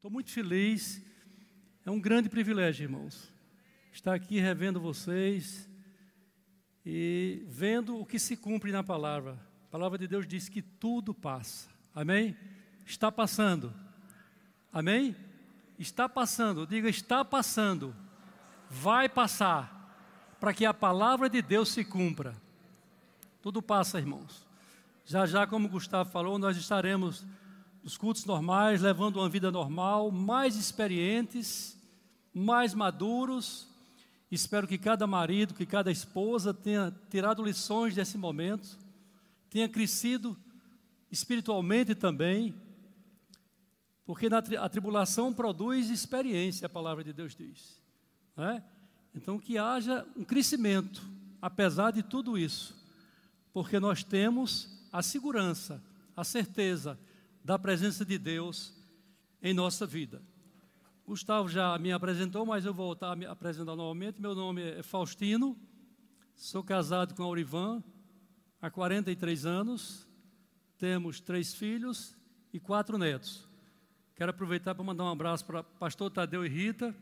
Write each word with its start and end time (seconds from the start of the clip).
Estou 0.00 0.10
muito 0.10 0.30
feliz. 0.30 1.04
É 1.84 1.90
um 1.90 2.00
grande 2.00 2.30
privilégio, 2.30 2.84
irmãos, 2.84 3.30
estar 3.92 4.14
aqui 4.14 4.40
revendo 4.40 4.80
vocês 4.80 5.68
e 6.86 7.44
vendo 7.46 8.00
o 8.00 8.06
que 8.06 8.18
se 8.18 8.34
cumpre 8.34 8.72
na 8.72 8.82
palavra. 8.82 9.38
A 9.64 9.70
palavra 9.70 9.98
de 9.98 10.08
Deus 10.08 10.26
diz 10.26 10.48
que 10.48 10.62
tudo 10.62 11.12
passa. 11.12 11.68
Amém? 11.94 12.34
Está 12.86 13.12
passando. 13.12 13.74
Amém? 14.72 15.14
Está 15.78 16.08
passando. 16.08 16.66
Diga, 16.66 16.88
está 16.88 17.22
passando. 17.22 17.94
Vai 18.70 19.06
passar. 19.06 20.34
Para 20.40 20.54
que 20.54 20.64
a 20.64 20.72
palavra 20.72 21.28
de 21.28 21.42
Deus 21.42 21.68
se 21.68 21.84
cumpra. 21.84 22.34
Tudo 23.42 23.60
passa, 23.60 23.98
irmãos. 23.98 24.48
Já 25.04 25.26
já, 25.26 25.46
como 25.46 25.68
Gustavo 25.68 26.08
falou, 26.08 26.38
nós 26.38 26.56
estaremos 26.56 27.22
nos 27.82 27.96
cultos 27.96 28.24
normais, 28.24 28.82
levando 28.82 29.16
uma 29.16 29.28
vida 29.28 29.50
normal, 29.50 30.10
mais 30.10 30.56
experientes, 30.56 31.78
mais 32.32 32.74
maduros. 32.74 33.68
Espero 34.30 34.66
que 34.66 34.78
cada 34.78 35.06
marido, 35.06 35.54
que 35.54 35.66
cada 35.66 35.90
esposa 35.90 36.52
tenha 36.52 36.94
tirado 37.08 37.42
lições 37.42 37.94
desse 37.94 38.18
momento, 38.18 38.78
tenha 39.48 39.68
crescido 39.68 40.36
espiritualmente 41.10 41.94
também, 41.94 42.54
porque 44.04 44.28
a 44.58 44.68
tribulação 44.68 45.32
produz 45.32 45.88
experiência, 45.88 46.66
a 46.66 46.68
palavra 46.68 47.02
de 47.02 47.12
Deus 47.12 47.34
diz. 47.34 47.80
É? 48.36 48.62
Então, 49.14 49.38
que 49.38 49.58
haja 49.58 50.06
um 50.16 50.24
crescimento, 50.24 51.02
apesar 51.42 51.90
de 51.90 52.02
tudo 52.02 52.38
isso, 52.38 52.76
porque 53.52 53.80
nós 53.80 54.04
temos 54.04 54.86
a 54.92 55.02
segurança, 55.02 55.82
a 56.16 56.22
certeza 56.22 56.98
da 57.44 57.58
presença 57.58 58.04
de 58.04 58.18
Deus 58.18 58.74
em 59.42 59.54
nossa 59.54 59.86
vida. 59.86 60.22
Gustavo 61.06 61.48
já 61.48 61.76
me 61.78 61.90
apresentou, 61.90 62.46
mas 62.46 62.64
eu 62.64 62.72
vou 62.72 62.86
voltar 62.86 63.12
a 63.12 63.16
me 63.16 63.26
apresentar 63.26 63.74
novamente. 63.74 64.20
Meu 64.20 64.34
nome 64.34 64.62
é 64.62 64.82
Faustino, 64.82 65.56
sou 66.36 66.62
casado 66.62 67.14
com 67.14 67.22
Aurivan 67.22 67.82
há 68.60 68.70
43 68.70 69.46
anos, 69.46 70.06
temos 70.78 71.20
três 71.20 71.54
filhos 71.54 72.16
e 72.52 72.60
quatro 72.60 72.96
netos. 72.96 73.48
Quero 74.14 74.30
aproveitar 74.30 74.74
para 74.74 74.84
mandar 74.84 75.04
um 75.04 75.10
abraço 75.10 75.44
para 75.46 75.62
pastor 75.62 76.10
Tadeu 76.10 76.44
e 76.44 76.48
Rita. 76.48 76.94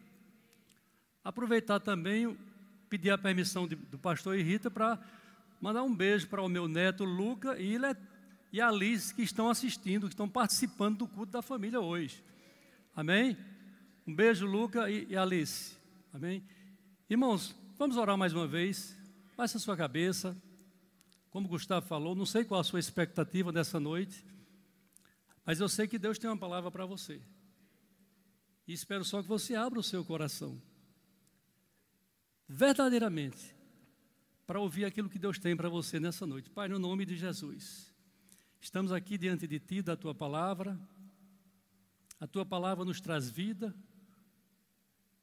Aproveitar 1.24 1.80
também, 1.80 2.38
pedir 2.88 3.10
a 3.10 3.18
permissão 3.18 3.66
de, 3.66 3.74
do 3.74 3.98
pastor 3.98 4.38
e 4.38 4.42
Rita 4.42 4.70
para 4.70 4.98
mandar 5.60 5.82
um 5.82 5.94
beijo 5.94 6.28
para 6.28 6.40
o 6.40 6.48
meu 6.48 6.68
neto 6.68 7.04
Luca 7.04 7.58
e, 7.60 7.76
e 8.52 8.60
a 8.60 8.68
Alice 8.68 9.14
que 9.14 9.22
estão 9.22 9.48
assistindo, 9.48 10.06
que 10.06 10.14
estão 10.14 10.28
participando 10.28 10.98
do 10.98 11.08
culto 11.08 11.32
da 11.32 11.42
família 11.42 11.80
hoje. 11.80 12.22
Amém? 12.94 13.36
Um 14.06 14.14
beijo, 14.14 14.46
Luca 14.46 14.90
e, 14.90 15.06
e 15.10 15.16
Alice. 15.16 15.76
Amém? 16.12 16.42
Irmãos, 17.08 17.54
vamos 17.76 17.96
orar 17.96 18.16
mais 18.16 18.32
uma 18.32 18.46
vez. 18.46 18.96
Baixe 19.36 19.56
a 19.56 19.60
sua 19.60 19.76
cabeça. 19.76 20.36
Como 21.30 21.46
o 21.46 21.50
Gustavo 21.50 21.86
falou, 21.86 22.14
não 22.14 22.26
sei 22.26 22.44
qual 22.44 22.60
a 22.60 22.64
sua 22.64 22.80
expectativa 22.80 23.52
dessa 23.52 23.78
noite, 23.78 24.24
mas 25.44 25.60
eu 25.60 25.68
sei 25.68 25.86
que 25.86 25.98
Deus 25.98 26.18
tem 26.18 26.28
uma 26.28 26.36
palavra 26.36 26.70
para 26.70 26.86
você. 26.86 27.20
E 28.66 28.72
espero 28.72 29.04
só 29.04 29.22
que 29.22 29.28
você 29.28 29.54
abra 29.54 29.78
o 29.78 29.82
seu 29.82 30.04
coração. 30.04 30.60
Verdadeiramente 32.48 33.58
para 34.48 34.58
ouvir 34.58 34.86
aquilo 34.86 35.10
que 35.10 35.18
Deus 35.18 35.38
tem 35.38 35.54
para 35.54 35.68
você 35.68 36.00
nessa 36.00 36.26
noite. 36.26 36.48
Pai, 36.48 36.68
no 36.68 36.78
nome 36.78 37.04
de 37.04 37.14
Jesus, 37.14 37.87
estamos 38.60 38.92
aqui 38.92 39.16
diante 39.16 39.46
de 39.46 39.58
Ti, 39.58 39.82
da 39.82 39.96
Tua 39.96 40.14
palavra. 40.14 40.78
A 42.20 42.26
Tua 42.26 42.44
palavra 42.44 42.84
nos 42.84 43.00
traz 43.00 43.30
vida, 43.30 43.74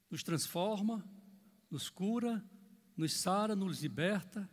nos 0.09 0.23
transforma, 0.23 1.03
nos 1.69 1.89
cura, 1.89 2.43
nos 2.95 3.13
sara, 3.13 3.55
nos 3.55 3.81
liberta. 3.81 4.49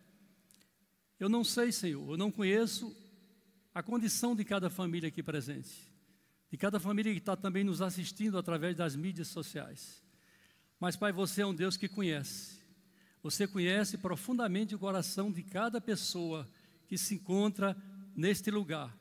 Eu 1.18 1.28
não 1.28 1.44
sei, 1.44 1.70
Senhor, 1.70 2.10
eu 2.10 2.16
não 2.16 2.30
conheço 2.30 2.96
a 3.74 3.82
condição 3.82 4.34
de 4.34 4.44
cada 4.44 4.68
família 4.68 5.08
aqui 5.08 5.22
presente, 5.22 5.90
de 6.50 6.56
cada 6.56 6.80
família 6.80 7.12
que 7.12 7.18
está 7.18 7.36
também 7.36 7.64
nos 7.64 7.80
assistindo 7.80 8.36
através 8.36 8.76
das 8.76 8.96
mídias 8.96 9.28
sociais. 9.28 10.02
Mas, 10.80 10.96
Pai, 10.96 11.12
você 11.12 11.42
é 11.42 11.46
um 11.46 11.54
Deus 11.54 11.76
que 11.76 11.88
conhece. 11.88 12.60
Você 13.22 13.46
conhece 13.46 13.96
profundamente 13.96 14.74
o 14.74 14.78
coração 14.78 15.30
de 15.30 15.44
cada 15.44 15.80
pessoa 15.80 16.48
que 16.88 16.98
se 16.98 17.14
encontra 17.14 17.76
neste 18.14 18.50
lugar, 18.50 18.96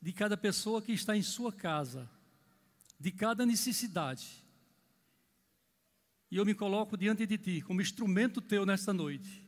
de 0.00 0.12
cada 0.12 0.36
pessoa 0.36 0.80
que 0.80 0.92
está 0.92 1.16
em 1.16 1.22
sua 1.22 1.52
casa, 1.52 2.08
de 2.98 3.10
cada 3.10 3.44
necessidade. 3.44 4.44
E 6.30 6.36
eu 6.36 6.44
me 6.44 6.54
coloco 6.54 6.96
diante 6.96 7.26
de 7.26 7.36
Ti 7.38 7.60
como 7.62 7.82
instrumento 7.82 8.40
Teu 8.40 8.64
nesta 8.64 8.92
noite, 8.92 9.44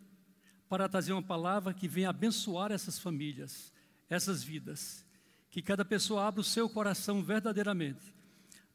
para 0.68 0.88
trazer 0.88 1.12
uma 1.12 1.22
palavra 1.22 1.74
que 1.74 1.86
venha 1.86 2.10
abençoar 2.10 2.72
essas 2.72 2.98
famílias, 2.98 3.72
essas 4.08 4.42
vidas. 4.42 5.04
Que 5.50 5.60
cada 5.60 5.84
pessoa 5.84 6.26
abra 6.26 6.40
o 6.40 6.44
seu 6.44 6.68
coração 6.68 7.22
verdadeiramente, 7.22 8.14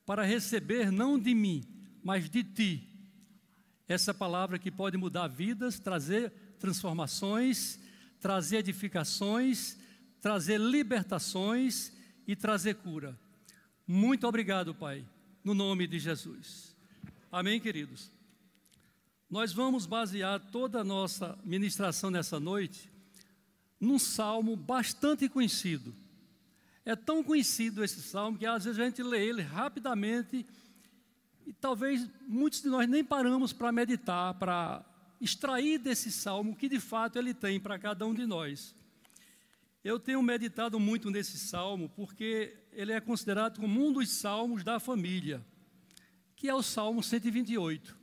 para 0.06 0.24
receber 0.24 0.92
não 0.92 1.20
de 1.20 1.34
mim, 1.34 1.64
mas 2.04 2.30
de 2.30 2.44
Ti 2.44 2.98
essa 3.88 4.14
palavra 4.14 4.60
que 4.60 4.70
pode 4.70 4.98
mudar 4.98 5.28
vidas, 5.28 5.80
trazer 5.80 6.32
transformações, 6.60 7.80
trazer 8.20 8.58
edificações, 8.58 9.78
trazer 10.22 10.60
libertações 10.60 11.92
e 12.28 12.36
trazer 12.36 12.76
cura. 12.76 13.18
Muito 13.88 14.28
obrigado, 14.28 14.76
Pai, 14.76 15.06
no 15.44 15.54
nome 15.54 15.88
de 15.88 16.00
Jesus. 16.00 16.76
Amém, 17.32 17.60
queridos? 17.60 18.12
Nós 19.30 19.52
vamos 19.52 19.86
basear 19.86 20.40
toda 20.52 20.82
a 20.82 20.84
nossa 20.84 21.38
ministração 21.44 22.10
nessa 22.10 22.40
noite 22.40 22.90
num 23.80 24.00
salmo 24.00 24.56
bastante 24.56 25.30
conhecido. 25.30 25.94
É 26.84 26.96
tão 26.96 27.24
conhecido 27.24 27.84
esse 27.84 28.02
salmo 28.02 28.38
que 28.38 28.46
às 28.46 28.64
vezes 28.66 28.80
a 28.80 28.86
gente 28.86 29.04
lê 29.04 29.28
ele 29.28 29.42
rapidamente 29.42 30.46
e 31.46 31.54
talvez 31.54 32.08
muitos 32.28 32.62
de 32.62 32.70
nós 32.70 32.88
nem 32.90 33.04
paramos 33.04 33.54
para 33.54 33.72
meditar, 33.72 34.34
para 34.36 34.84
extrair 35.20 35.78
desse 35.78 36.12
salmo 36.12 36.52
o 36.52 36.56
que 36.56 36.70
de 36.70 36.80
fato 36.80 37.18
ele 37.18 37.34
tem 37.34 37.60
para 37.60 37.78
cada 37.78 38.06
um 38.06 38.14
de 38.14 38.26
nós. 38.26 38.74
Eu 39.84 40.00
tenho 40.00 40.22
meditado 40.22 40.80
muito 40.80 41.10
nesse 41.10 41.38
salmo 41.38 41.90
porque 41.90 42.58
ele 42.72 42.92
é 42.92 43.00
considerado 43.00 43.60
como 43.60 43.88
um 43.88 43.94
dos 43.94 44.10
salmos 44.10 44.64
da 44.64 44.80
família, 44.80 45.46
que 46.36 46.50
é 46.50 46.54
o 46.54 46.62
Salmo 46.62 47.02
128. 47.02 47.98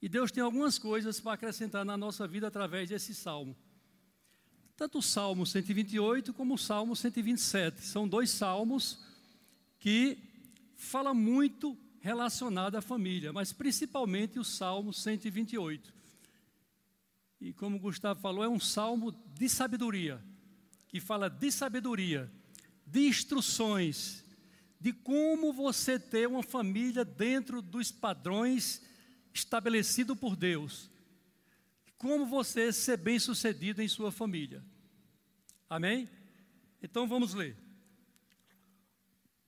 E 0.00 0.08
Deus 0.08 0.30
tem 0.30 0.42
algumas 0.42 0.78
coisas 0.78 1.18
para 1.18 1.32
acrescentar 1.32 1.84
na 1.84 1.96
nossa 1.96 2.28
vida 2.28 2.46
através 2.46 2.88
desse 2.88 3.14
salmo. 3.14 3.56
Tanto 4.76 4.98
o 4.98 5.02
Salmo 5.02 5.46
128 5.46 6.34
como 6.34 6.54
o 6.54 6.58
Salmo 6.58 6.94
127. 6.94 7.80
São 7.82 8.06
dois 8.06 8.30
salmos 8.30 9.00
que 9.78 10.18
falam 10.76 11.14
muito 11.14 11.76
relacionado 12.00 12.76
à 12.76 12.82
família, 12.82 13.32
mas 13.32 13.52
principalmente 13.52 14.38
o 14.38 14.44
Salmo 14.44 14.92
128. 14.92 15.92
E 17.40 17.52
como 17.52 17.76
o 17.76 17.80
Gustavo 17.80 18.20
falou, 18.20 18.44
é 18.44 18.48
um 18.48 18.60
salmo 18.60 19.12
de 19.34 19.48
sabedoria, 19.48 20.22
fala 21.00 21.28
de 21.28 21.50
sabedoria, 21.50 22.30
de 22.86 23.06
instruções, 23.06 24.24
de 24.80 24.92
como 24.92 25.52
você 25.52 25.98
ter 25.98 26.28
uma 26.28 26.42
família 26.42 27.04
dentro 27.04 27.60
dos 27.60 27.90
padrões 27.90 28.82
estabelecidos 29.32 30.18
por 30.18 30.36
Deus. 30.36 30.90
Como 31.98 32.26
você 32.26 32.72
ser 32.72 32.96
bem-sucedido 32.96 33.82
em 33.82 33.88
sua 33.88 34.12
família. 34.12 34.62
Amém? 35.68 36.08
Então 36.82 37.08
vamos 37.08 37.34
ler. 37.34 37.56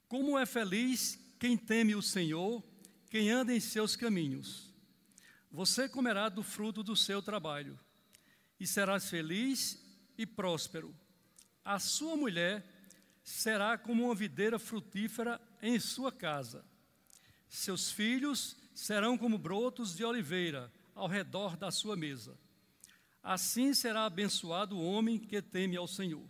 Como 0.09 0.39
é 0.39 0.47
feliz 0.47 1.19
quem 1.39 1.57
teme 1.57 1.95
o 1.95 2.03
Senhor, 2.03 2.65
quem 3.11 3.31
anda 3.31 3.55
em 3.55 3.61
seus 3.61 3.95
caminhos. 3.95 4.73
Você 5.51 5.89
comerá 5.89 6.29
do 6.29 6.43
fruto 6.43 6.83
do 6.83 6.97
seu 6.97 7.23
trabalho 7.23 7.79
e 8.59 8.67
serás 8.67 9.09
feliz 9.09 9.81
e 10.17 10.27
próspero. 10.27 10.95
A 11.69 11.79
sua 11.79 12.17
mulher 12.17 12.65
será 13.23 13.77
como 13.77 14.07
uma 14.07 14.15
videira 14.15 14.59
frutífera 14.59 15.39
em 15.61 15.79
sua 15.79 16.11
casa. 16.11 16.65
Seus 17.47 17.93
filhos 17.93 18.57
serão 18.75 19.19
como 19.19 19.37
brotos 19.37 19.95
de 19.95 20.03
oliveira 20.03 20.73
ao 20.95 21.07
redor 21.07 21.59
da 21.59 21.71
sua 21.71 21.95
mesa. 21.95 22.39
Assim 23.23 23.75
será 23.75 24.07
abençoado 24.07 24.79
o 24.79 24.83
homem 24.83 25.19
que 25.19 25.43
teme 25.43 25.77
ao 25.77 25.87
Senhor. 25.87 26.27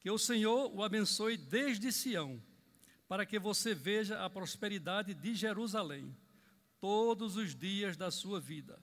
Que 0.00 0.10
o 0.10 0.18
Senhor 0.18 0.74
o 0.74 0.82
abençoe 0.82 1.36
desde 1.36 1.92
Sião 1.92 2.42
para 3.06 3.24
que 3.24 3.38
você 3.38 3.76
veja 3.76 4.24
a 4.24 4.28
prosperidade 4.28 5.14
de 5.14 5.36
Jerusalém 5.36 6.12
todos 6.80 7.36
os 7.36 7.54
dias 7.54 7.96
da 7.96 8.10
sua 8.10 8.40
vida 8.40 8.82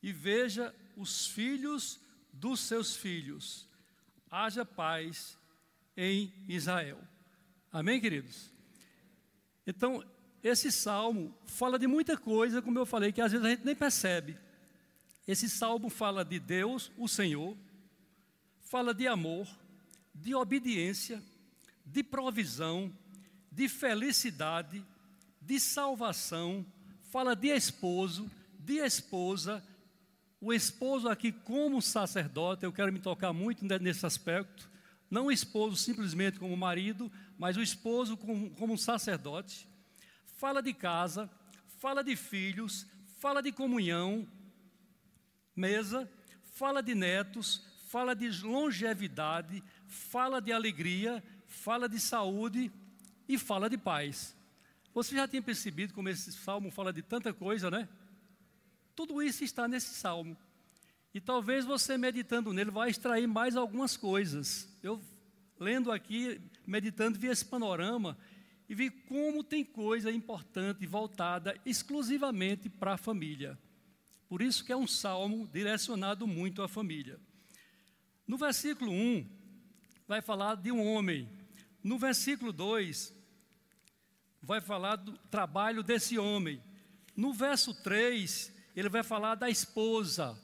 e 0.00 0.12
veja 0.12 0.72
os 0.96 1.26
filhos 1.26 1.98
dos 2.32 2.60
seus 2.60 2.94
filhos. 2.94 3.68
Haja 4.30 4.64
paz 4.64 5.38
em 5.96 6.32
Israel. 6.48 6.98
Amém, 7.72 8.00
queridos? 8.00 8.50
Então, 9.66 10.04
esse 10.42 10.70
salmo 10.70 11.34
fala 11.46 11.78
de 11.78 11.86
muita 11.86 12.16
coisa, 12.16 12.62
como 12.62 12.78
eu 12.78 12.86
falei, 12.86 13.12
que 13.12 13.20
às 13.20 13.32
vezes 13.32 13.46
a 13.46 13.50
gente 13.50 13.64
nem 13.64 13.74
percebe. 13.74 14.36
Esse 15.26 15.48
salmo 15.48 15.90
fala 15.90 16.24
de 16.24 16.38
Deus, 16.38 16.92
o 16.96 17.08
Senhor, 17.08 17.56
fala 18.60 18.94
de 18.94 19.06
amor, 19.06 19.48
de 20.14 20.34
obediência, 20.34 21.22
de 21.84 22.02
provisão, 22.02 22.92
de 23.50 23.68
felicidade, 23.68 24.84
de 25.40 25.58
salvação, 25.58 26.64
fala 27.10 27.34
de 27.34 27.48
esposo, 27.48 28.30
de 28.58 28.78
esposa. 28.78 29.64
O 30.40 30.52
esposo 30.52 31.08
aqui, 31.08 31.32
como 31.32 31.80
sacerdote, 31.80 32.64
eu 32.64 32.72
quero 32.72 32.92
me 32.92 33.00
tocar 33.00 33.32
muito 33.32 33.64
nesse 33.80 34.04
aspecto. 34.04 34.68
Não 35.10 35.26
o 35.26 35.32
esposo 35.32 35.76
simplesmente 35.76 36.38
como 36.38 36.56
marido, 36.56 37.10
mas 37.38 37.56
o 37.56 37.62
esposo 37.62 38.16
como, 38.16 38.50
como 38.50 38.76
sacerdote. 38.76 39.68
Fala 40.36 40.62
de 40.62 40.74
casa, 40.74 41.30
fala 41.78 42.04
de 42.04 42.14
filhos, 42.16 42.86
fala 43.18 43.42
de 43.42 43.50
comunhão, 43.50 44.28
mesa, 45.54 46.10
fala 46.52 46.82
de 46.82 46.94
netos, 46.94 47.64
fala 47.88 48.14
de 48.14 48.28
longevidade, 48.42 49.62
fala 49.86 50.40
de 50.40 50.52
alegria, 50.52 51.24
fala 51.46 51.88
de 51.88 51.98
saúde 51.98 52.70
e 53.26 53.38
fala 53.38 53.70
de 53.70 53.78
paz. 53.78 54.36
Você 54.92 55.14
já 55.14 55.26
tem 55.26 55.40
percebido 55.40 55.94
como 55.94 56.08
esse 56.08 56.32
salmo 56.32 56.70
fala 56.70 56.92
de 56.92 57.02
tanta 57.02 57.32
coisa, 57.32 57.70
né? 57.70 57.88
Tudo 58.96 59.22
isso 59.22 59.44
está 59.44 59.68
nesse 59.68 59.94
salmo. 59.94 60.36
E 61.12 61.20
talvez 61.20 61.64
você 61.64 61.96
meditando 61.96 62.52
nele 62.52 62.70
vai 62.70 62.90
extrair 62.90 63.26
mais 63.26 63.54
algumas 63.54 63.96
coisas. 63.96 64.68
Eu 64.82 65.00
lendo 65.60 65.92
aqui, 65.92 66.40
meditando, 66.66 67.18
vi 67.18 67.28
esse 67.28 67.44
panorama 67.44 68.16
e 68.68 68.74
vi 68.74 68.90
como 68.90 69.44
tem 69.44 69.64
coisa 69.64 70.10
importante 70.10 70.86
voltada 70.86 71.58
exclusivamente 71.64 72.68
para 72.68 72.94
a 72.94 72.98
família. 72.98 73.58
Por 74.28 74.42
isso 74.42 74.64
que 74.64 74.72
é 74.72 74.76
um 74.76 74.86
salmo 74.86 75.46
direcionado 75.52 76.26
muito 76.26 76.62
à 76.62 76.68
família. 76.68 77.20
No 78.26 78.36
versículo 78.36 78.90
1, 78.90 79.26
vai 80.08 80.20
falar 80.20 80.56
de 80.56 80.72
um 80.72 80.84
homem. 80.84 81.28
No 81.82 81.98
versículo 81.98 82.52
2, 82.52 83.14
vai 84.42 84.60
falar 84.60 84.96
do 84.96 85.12
trabalho 85.30 85.82
desse 85.82 86.18
homem. 86.18 86.60
No 87.14 87.32
verso 87.32 87.72
3, 87.82 88.55
ele 88.76 88.90
vai 88.90 89.02
falar 89.02 89.34
da 89.34 89.48
esposa. 89.48 90.38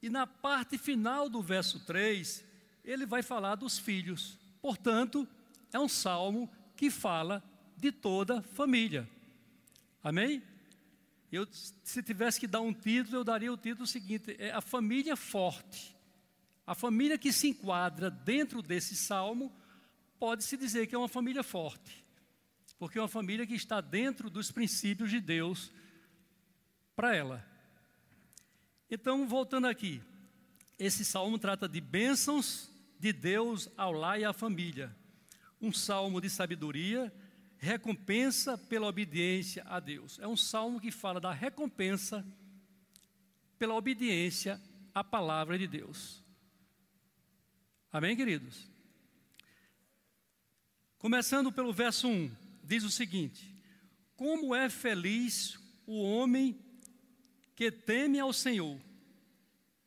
E 0.00 0.08
na 0.08 0.26
parte 0.26 0.78
final 0.78 1.28
do 1.28 1.42
verso 1.42 1.84
3, 1.84 2.42
ele 2.84 3.04
vai 3.04 3.22
falar 3.22 3.56
dos 3.56 3.78
filhos. 3.78 4.38
Portanto, 4.62 5.28
é 5.72 5.78
um 5.78 5.88
salmo 5.88 6.50
que 6.76 6.90
fala 6.90 7.42
de 7.76 7.92
toda 7.92 8.42
família. 8.42 9.08
Amém? 10.02 10.42
Eu, 11.30 11.46
se 11.82 12.02
tivesse 12.02 12.40
que 12.40 12.46
dar 12.46 12.60
um 12.60 12.72
título, 12.72 13.18
eu 13.18 13.24
daria 13.24 13.52
o 13.52 13.56
título 13.56 13.86
seguinte: 13.86 14.34
é 14.38 14.52
a 14.52 14.60
família 14.60 15.16
forte. 15.16 15.94
A 16.66 16.74
família 16.74 17.18
que 17.18 17.32
se 17.32 17.48
enquadra 17.48 18.10
dentro 18.10 18.62
desse 18.62 18.96
salmo 18.96 19.52
pode-se 20.18 20.56
dizer 20.56 20.86
que 20.86 20.94
é 20.94 20.98
uma 20.98 21.08
família 21.08 21.42
forte, 21.42 22.04
porque 22.78 22.98
é 22.98 23.02
uma 23.02 23.08
família 23.08 23.46
que 23.46 23.54
está 23.54 23.80
dentro 23.80 24.30
dos 24.30 24.50
princípios 24.50 25.10
de 25.10 25.20
Deus 25.20 25.70
para 26.96 27.14
ela. 27.14 27.46
Então, 28.90 29.28
voltando 29.28 29.66
aqui, 29.66 30.02
esse 30.78 31.04
salmo 31.04 31.38
trata 31.38 31.68
de 31.68 31.80
bênçãos 31.80 32.70
de 32.98 33.12
Deus 33.12 33.68
ao 33.76 33.92
lar 33.92 34.18
e 34.18 34.24
à 34.24 34.32
família. 34.32 34.96
Um 35.60 35.72
salmo 35.72 36.20
de 36.20 36.30
sabedoria, 36.30 37.12
recompensa 37.58 38.56
pela 38.56 38.86
obediência 38.86 39.62
a 39.66 39.78
Deus. 39.78 40.18
É 40.18 40.26
um 40.26 40.36
salmo 40.36 40.80
que 40.80 40.90
fala 40.90 41.20
da 41.20 41.32
recompensa 41.32 42.26
pela 43.58 43.74
obediência 43.74 44.60
à 44.94 45.04
palavra 45.04 45.58
de 45.58 45.66
Deus. 45.66 46.24
Amém, 47.92 48.16
queridos? 48.16 48.70
Começando 50.98 51.52
pelo 51.52 51.72
verso 51.72 52.08
1, 52.08 52.30
diz 52.64 52.84
o 52.84 52.90
seguinte: 52.90 53.54
Como 54.16 54.54
é 54.54 54.68
feliz 54.68 55.58
o 55.86 56.02
homem 56.02 56.65
que 57.56 57.72
teme 57.72 58.20
ao 58.20 58.32
Senhor, 58.32 58.78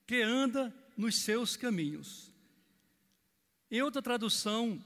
que 0.05 0.21
anda 0.21 0.75
nos 0.97 1.19
seus 1.19 1.55
caminhos. 1.55 2.33
Em 3.69 3.81
outra 3.83 4.01
tradução, 4.01 4.83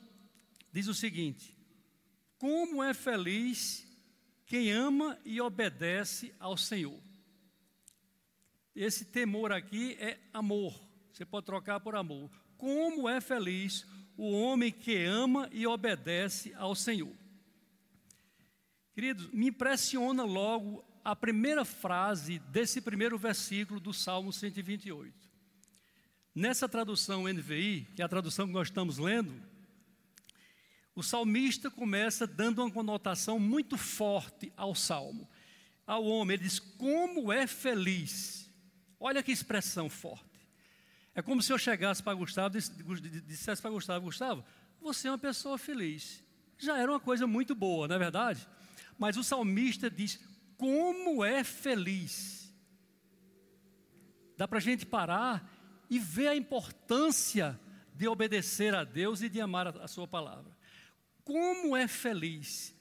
diz 0.71 0.87
o 0.87 0.93
seguinte: 0.93 1.57
Como 2.37 2.83
é 2.83 2.93
feliz 2.93 3.87
quem 4.45 4.71
ama 4.71 5.17
e 5.25 5.39
obedece 5.39 6.33
ao 6.39 6.57
Senhor. 6.57 6.99
Esse 8.75 9.05
temor 9.05 9.51
aqui 9.51 9.95
é 9.99 10.19
amor, 10.33 10.77
você 11.11 11.25
pode 11.25 11.45
trocar 11.45 11.79
por 11.79 11.95
amor. 11.95 12.29
Como 12.57 13.07
é 13.07 13.21
feliz 13.21 13.85
o 14.17 14.31
homem 14.31 14.71
que 14.71 15.05
ama 15.05 15.49
e 15.51 15.65
obedece 15.65 16.53
ao 16.55 16.75
Senhor. 16.75 17.13
Queridos, 18.93 19.27
me 19.31 19.47
impressiona 19.47 20.23
logo 20.23 20.83
a 21.03 21.15
primeira 21.15 21.65
frase 21.65 22.39
desse 22.39 22.79
primeiro 22.79 23.17
versículo 23.17 23.79
do 23.79 23.93
Salmo 23.93 24.31
128. 24.31 25.13
Nessa 26.33 26.67
tradução 26.67 27.27
NVI, 27.27 27.87
que 27.95 28.01
é 28.01 28.05
a 28.05 28.09
tradução 28.09 28.47
que 28.47 28.53
nós 28.53 28.69
estamos 28.69 28.97
lendo, 28.97 29.33
o 30.95 31.03
salmista 31.03 31.69
começa 31.69 32.25
dando 32.25 32.61
uma 32.61 32.71
conotação 32.71 33.39
muito 33.39 33.77
forte 33.77 34.53
ao 34.55 34.73
salmo. 34.73 35.29
Ao 35.85 36.03
homem, 36.05 36.35
ele 36.35 36.43
diz: 36.43 36.59
Como 36.59 37.31
é 37.31 37.45
feliz. 37.45 38.49
Olha 38.99 39.21
que 39.21 39.31
expressão 39.31 39.89
forte. 39.89 40.23
É 41.13 41.21
como 41.21 41.41
se 41.41 41.51
eu 41.51 41.57
chegasse 41.57 42.01
para 42.01 42.13
Gustavo 42.13 42.57
e 42.57 43.21
dissesse 43.21 43.61
para 43.61 43.71
Gustavo: 43.71 44.05
Gustavo, 44.05 44.45
você 44.79 45.07
é 45.07 45.11
uma 45.11 45.17
pessoa 45.17 45.57
feliz. 45.57 46.23
Já 46.57 46.77
era 46.77 46.91
uma 46.91 46.99
coisa 46.99 47.27
muito 47.27 47.53
boa, 47.53 47.87
não 47.87 47.95
é 47.95 47.99
verdade? 47.99 48.47
Mas 48.97 49.17
o 49.17 49.23
salmista 49.23 49.89
diz: 49.89 50.19
Como 50.63 51.25
é 51.25 51.43
feliz. 51.43 52.49
Dá 54.37 54.47
para 54.47 54.59
a 54.59 54.61
gente 54.61 54.85
parar 54.85 55.53
e 55.89 55.99
ver 55.99 56.29
a 56.29 56.35
importância 56.37 57.59
de 57.93 58.07
obedecer 58.07 58.73
a 58.73 58.85
Deus 58.85 59.21
e 59.21 59.27
de 59.27 59.41
amar 59.41 59.67
a, 59.67 59.89
Sua 59.89 60.07
palavra. 60.07 60.55
Como 61.25 61.75
é 61.75 61.85
feliz. 61.85 62.73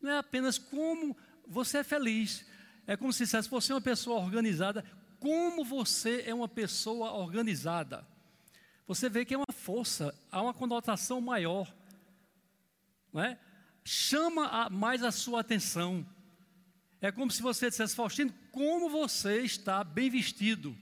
Não 0.00 0.12
é 0.12 0.18
apenas 0.18 0.58
como 0.58 1.16
você 1.44 1.78
é 1.78 1.82
feliz. 1.82 2.46
É 2.86 2.96
como 2.96 3.12
se 3.12 3.24
dissesse: 3.24 3.50
Você 3.50 3.72
é 3.72 3.74
uma 3.74 3.80
pessoa 3.80 4.20
organizada 4.20 4.84
como 5.18 5.64
você 5.64 6.22
é 6.28 6.32
uma 6.32 6.48
pessoa 6.48 7.14
organizada. 7.14 8.06
Você 8.86 9.08
vê 9.08 9.24
que 9.24 9.34
é 9.34 9.36
uma 9.36 9.52
força, 9.52 10.16
há 10.30 10.40
uma 10.40 10.54
conotação 10.54 11.20
maior, 11.20 11.74
não 13.12 13.22
é? 13.22 13.40
chama 13.84 14.46
a, 14.46 14.70
mais 14.70 15.02
a 15.02 15.12
sua 15.12 15.40
atenção. 15.40 16.06
É 17.04 17.12
como 17.12 17.30
se 17.30 17.42
você 17.42 17.68
dissesse, 17.68 17.94
Faustino, 17.94 18.32
como 18.50 18.88
você 18.88 19.42
está 19.42 19.84
bem 19.84 20.08
vestido. 20.08 20.74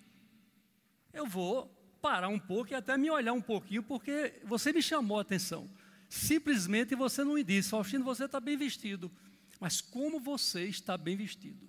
Eu 1.12 1.26
vou 1.26 1.66
parar 2.00 2.28
um 2.28 2.38
pouco 2.38 2.70
e 2.70 2.76
até 2.76 2.96
me 2.96 3.10
olhar 3.10 3.32
um 3.32 3.42
pouquinho, 3.42 3.82
porque 3.82 4.40
você 4.44 4.72
me 4.72 4.80
chamou 4.80 5.18
a 5.18 5.22
atenção. 5.22 5.68
Simplesmente 6.08 6.94
você 6.94 7.24
não 7.24 7.34
me 7.34 7.42
disse, 7.42 7.70
Faustino, 7.70 8.04
você 8.04 8.26
está 8.26 8.38
bem 8.38 8.56
vestido. 8.56 9.10
Mas 9.58 9.80
como 9.80 10.20
você 10.20 10.62
está 10.62 10.96
bem 10.96 11.16
vestido? 11.16 11.68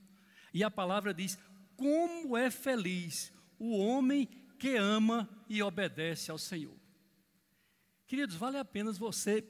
E 0.53 0.63
a 0.63 0.69
palavra 0.69 1.15
diz: 1.15 1.35
como 1.75 2.37
é 2.37 2.51
feliz 2.51 3.33
o 3.57 3.75
homem 3.75 4.29
que 4.59 4.75
ama 4.75 5.27
e 5.49 5.63
obedece 5.63 6.29
ao 6.29 6.37
Senhor. 6.37 6.77
Queridos, 8.05 8.35
vale 8.35 8.59
a 8.59 8.65
pena 8.65 8.91
você 8.91 9.43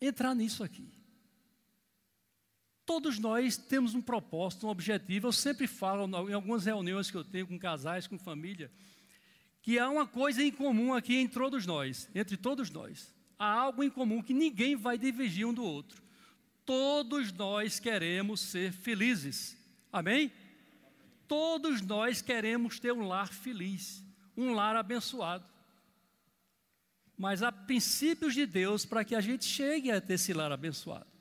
entrar 0.00 0.34
nisso 0.34 0.64
aqui. 0.64 0.97
Todos 2.88 3.18
nós 3.18 3.54
temos 3.58 3.94
um 3.94 4.00
propósito, 4.00 4.66
um 4.66 4.70
objetivo. 4.70 5.26
Eu 5.26 5.32
sempre 5.32 5.66
falo 5.66 6.08
em 6.26 6.32
algumas 6.32 6.64
reuniões 6.64 7.10
que 7.10 7.18
eu 7.18 7.22
tenho 7.22 7.46
com 7.46 7.58
casais, 7.58 8.06
com 8.06 8.18
família, 8.18 8.72
que 9.60 9.78
há 9.78 9.90
uma 9.90 10.06
coisa 10.06 10.42
em 10.42 10.50
comum 10.50 10.94
aqui 10.94 11.16
entre 11.16 11.38
todos 11.38 11.66
nós, 11.66 12.08
entre 12.14 12.38
todos 12.38 12.70
nós. 12.70 13.14
Há 13.38 13.44
algo 13.44 13.84
em 13.84 13.90
comum 13.90 14.22
que 14.22 14.32
ninguém 14.32 14.74
vai 14.74 14.96
divergir 14.96 15.46
um 15.46 15.52
do 15.52 15.62
outro. 15.62 16.02
Todos 16.64 17.30
nós 17.30 17.78
queremos 17.78 18.40
ser 18.40 18.72
felizes. 18.72 19.54
Amém? 19.92 20.32
Todos 21.28 21.82
nós 21.82 22.22
queremos 22.22 22.80
ter 22.80 22.92
um 22.92 23.06
lar 23.06 23.28
feliz, 23.28 24.02
um 24.34 24.54
lar 24.54 24.74
abençoado. 24.74 25.44
Mas 27.18 27.42
há 27.42 27.52
princípios 27.52 28.32
de 28.32 28.46
Deus 28.46 28.86
para 28.86 29.04
que 29.04 29.14
a 29.14 29.20
gente 29.20 29.44
chegue 29.44 29.90
a 29.90 30.00
ter 30.00 30.14
esse 30.14 30.32
lar 30.32 30.50
abençoado. 30.50 31.17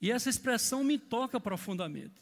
E 0.00 0.10
essa 0.10 0.28
expressão 0.28 0.84
me 0.84 0.98
toca 0.98 1.40
profundamente. 1.40 2.20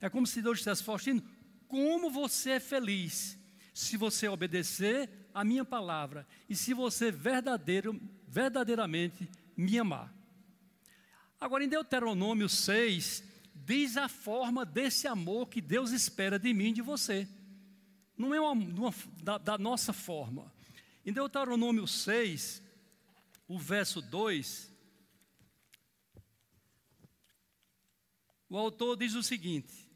É 0.00 0.08
como 0.08 0.26
se 0.26 0.42
Deus 0.42 0.58
dissesse, 0.58 0.84
Faustino, 0.84 1.22
como 1.66 2.10
você 2.10 2.52
é 2.52 2.60
feliz 2.60 3.38
se 3.74 3.96
você 3.96 4.28
obedecer 4.28 5.10
a 5.34 5.44
minha 5.44 5.64
palavra 5.64 6.26
e 6.48 6.56
se 6.56 6.72
você 6.72 7.10
verdadeiro, 7.10 8.00
verdadeiramente 8.26 9.28
me 9.56 9.78
amar. 9.78 10.14
Agora, 11.38 11.62
em 11.62 11.68
Deuteronômio 11.68 12.48
6, 12.48 13.22
diz 13.54 13.96
a 13.96 14.08
forma 14.08 14.64
desse 14.64 15.06
amor 15.06 15.48
que 15.48 15.60
Deus 15.60 15.90
espera 15.90 16.38
de 16.38 16.54
mim 16.54 16.68
e 16.68 16.72
de 16.72 16.82
você. 16.82 17.28
Não 18.16 18.34
é 18.34 18.40
uma, 18.40 18.52
uma 18.52 18.94
da, 19.22 19.36
da 19.36 19.58
nossa 19.58 19.92
forma. 19.92 20.50
Em 21.04 21.12
Deuteronômio 21.12 21.86
6, 21.86 22.62
o 23.46 23.58
verso 23.58 24.00
2, 24.00 24.72
o 28.48 28.56
autor 28.56 28.96
diz 28.96 29.14
o 29.14 29.22
seguinte: 29.22 29.88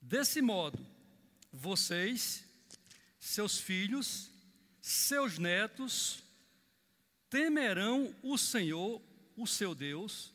Desse 0.00 0.40
modo, 0.40 0.78
vocês, 1.52 2.44
seus 3.18 3.58
filhos, 3.58 4.30
seus 4.80 5.38
netos, 5.38 6.22
temerão 7.28 8.14
o 8.22 8.36
Senhor, 8.36 9.00
o 9.36 9.46
seu 9.46 9.74
Deus, 9.74 10.32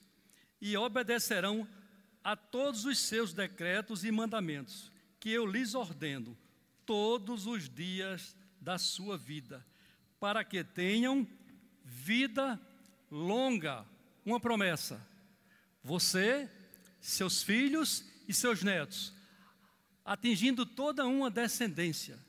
e 0.62 0.75
obedecerão 0.77 1.68
a 2.24 2.36
todos 2.36 2.86
os 2.86 2.98
seus 3.00 3.34
decretos 3.34 4.04
e 4.04 4.12
mandamentos, 4.12 4.92
que 5.20 5.30
eu 5.30 5.46
lhes 5.46 5.75
ordeno 5.75 6.38
todos 6.86 7.48
os 7.48 7.70
dias 7.70 8.36
da 8.62 8.77
sua 8.77 9.18
vida, 9.18 9.65
para 10.20 10.44
que 10.44 10.63
tenham 10.63 11.27
vida 11.84 12.60
longa. 13.12 13.86
Uma 14.25 14.39
promessa. 14.39 15.06
Você, 15.84 16.50
seus 17.06 17.44
filhos 17.44 18.04
e 18.28 18.34
seus 18.34 18.64
netos, 18.64 19.14
atingindo 20.04 20.66
toda 20.66 21.06
uma 21.06 21.30
descendência. 21.30 22.20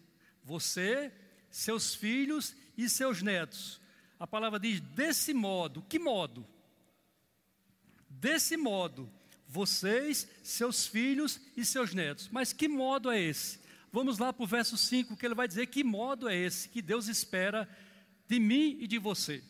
Você, 0.45 1.11
seus 1.51 1.95
filhos 1.95 2.55
e 2.77 2.87
seus 2.89 3.23
netos. 3.23 3.81
A 4.21 4.27
palavra 4.27 4.61
diz 4.61 4.81
desse 4.81 5.33
modo. 5.33 5.83
Que 5.89 5.99
modo? 5.99 6.47
Desse 8.09 8.57
modo, 8.57 9.11
vocês, 9.49 10.29
seus 10.43 10.87
filhos 10.87 11.41
e 11.57 11.65
seus 11.65 11.95
netos. 11.95 12.29
Mas 12.29 12.53
que 12.53 12.69
modo 12.69 13.11
é 13.11 13.19
esse? 13.19 13.59
Vamos 13.91 14.19
lá 14.19 14.31
para 14.31 14.45
o 14.45 14.47
verso 14.47 14.77
5, 14.77 15.17
que 15.17 15.25
ele 15.25 15.35
vai 15.35 15.49
dizer 15.49 15.69
que 15.69 15.83
modo 15.83 16.29
é 16.29 16.37
esse 16.37 16.69
que 16.69 16.83
Deus 16.83 17.09
espera 17.09 17.67
de 18.29 18.39
mim 18.39 18.77
e 18.79 18.87
de 18.87 18.99
você. 18.99 19.43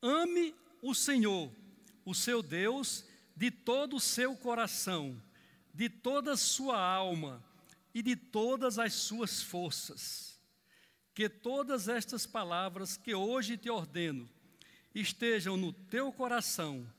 Ame 0.00 0.54
o 0.80 0.94
Senhor, 0.94 1.50
o 2.08 2.14
seu 2.14 2.42
Deus, 2.42 3.04
de 3.36 3.50
todo 3.50 3.96
o 3.96 4.00
seu 4.00 4.34
coração, 4.34 5.20
de 5.74 5.90
toda 5.90 6.32
a 6.32 6.36
sua 6.38 6.80
alma 6.80 7.44
e 7.92 8.02
de 8.02 8.16
todas 8.16 8.78
as 8.78 8.94
suas 8.94 9.42
forças. 9.42 10.40
Que 11.14 11.28
todas 11.28 11.86
estas 11.86 12.24
palavras 12.24 12.96
que 12.96 13.14
hoje 13.14 13.58
te 13.58 13.68
ordeno 13.68 14.26
estejam 14.94 15.56
no 15.56 15.70
teu 15.70 16.10
coração, 16.10 16.90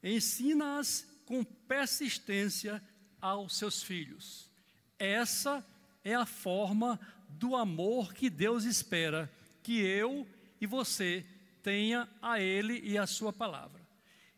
ensina-as 0.00 1.08
com 1.26 1.42
persistência 1.42 2.80
aos 3.20 3.56
seus 3.56 3.82
filhos. 3.82 4.48
Essa 4.96 5.66
é 6.04 6.14
a 6.14 6.24
forma 6.24 7.00
do 7.28 7.56
amor 7.56 8.14
que 8.14 8.30
Deus 8.30 8.64
espera 8.64 9.28
que 9.60 9.80
eu 9.80 10.24
e 10.60 10.66
você 10.66 11.26
tenha 11.64 12.08
a 12.20 12.40
Ele 12.40 12.80
e 12.84 12.96
a 12.96 13.08
Sua 13.08 13.32
palavra. 13.32 13.81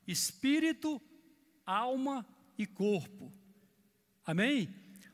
Espírito, 0.07 1.01
alma 1.67 2.27
e 2.59 2.67
corpo. 2.67 3.33
Amém? 4.25 4.69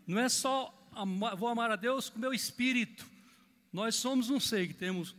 Não 0.07 0.19
é 0.19 0.29
só 0.29 0.77
amar, 0.93 1.37
vou 1.37 1.49
amar 1.49 1.71
a 1.71 1.77
Deus 1.77 2.09
com 2.09 2.19
meu 2.19 2.33
espírito. 2.33 3.09
Nós 3.73 3.95
somos 3.95 4.31
um 4.31 4.41
ser 4.41 4.67
que 4.69 4.75
temos, 4.75 5.15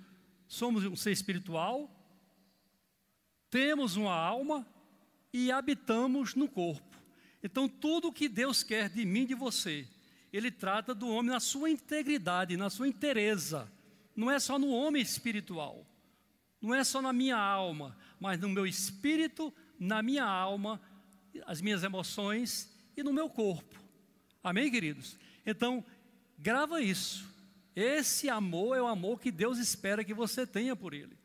somos 0.47 0.83
um 0.85 0.95
ser 0.95 1.11
espiritual, 1.11 1.89
temos 3.49 3.95
uma 3.95 4.13
alma 4.13 4.65
e 5.33 5.51
habitamos 5.51 6.35
no 6.35 6.47
corpo. 6.47 6.97
Então, 7.43 7.67
tudo 7.67 8.11
que 8.13 8.29
Deus 8.29 8.61
quer 8.63 8.89
de 8.89 9.05
mim 9.05 9.25
de 9.25 9.33
você, 9.33 9.87
Ele 10.31 10.51
trata 10.51 10.93
do 10.93 11.07
homem 11.07 11.31
na 11.31 11.39
sua 11.39 11.69
integridade, 11.69 12.55
na 12.55 12.69
sua 12.69 12.87
inteireza. 12.87 13.71
Não 14.15 14.29
é 14.29 14.39
só 14.39 14.59
no 14.59 14.69
homem 14.69 15.01
espiritual, 15.01 15.85
não 16.61 16.75
é 16.75 16.83
só 16.83 17.01
na 17.01 17.11
minha 17.11 17.37
alma, 17.37 17.97
mas 18.19 18.39
no 18.39 18.47
meu 18.49 18.67
espírito, 18.67 19.53
na 19.79 20.03
minha 20.03 20.23
alma, 20.23 20.79
as 21.45 21.59
minhas 21.59 21.83
emoções 21.83 22.71
e 22.95 23.01
no 23.01 23.11
meu 23.11 23.29
corpo. 23.29 23.79
Amém, 24.43 24.69
queridos? 24.69 25.17
Então, 25.45 25.83
grava 26.37 26.81
isso. 26.81 27.29
Esse 27.75 28.29
amor 28.29 28.77
é 28.77 28.81
o 28.81 28.87
amor 28.87 29.19
que 29.19 29.31
Deus 29.31 29.57
espera 29.57 30.03
que 30.03 30.13
você 30.13 30.45
tenha 30.45 30.75
por 30.75 30.93
Ele, 30.93 31.17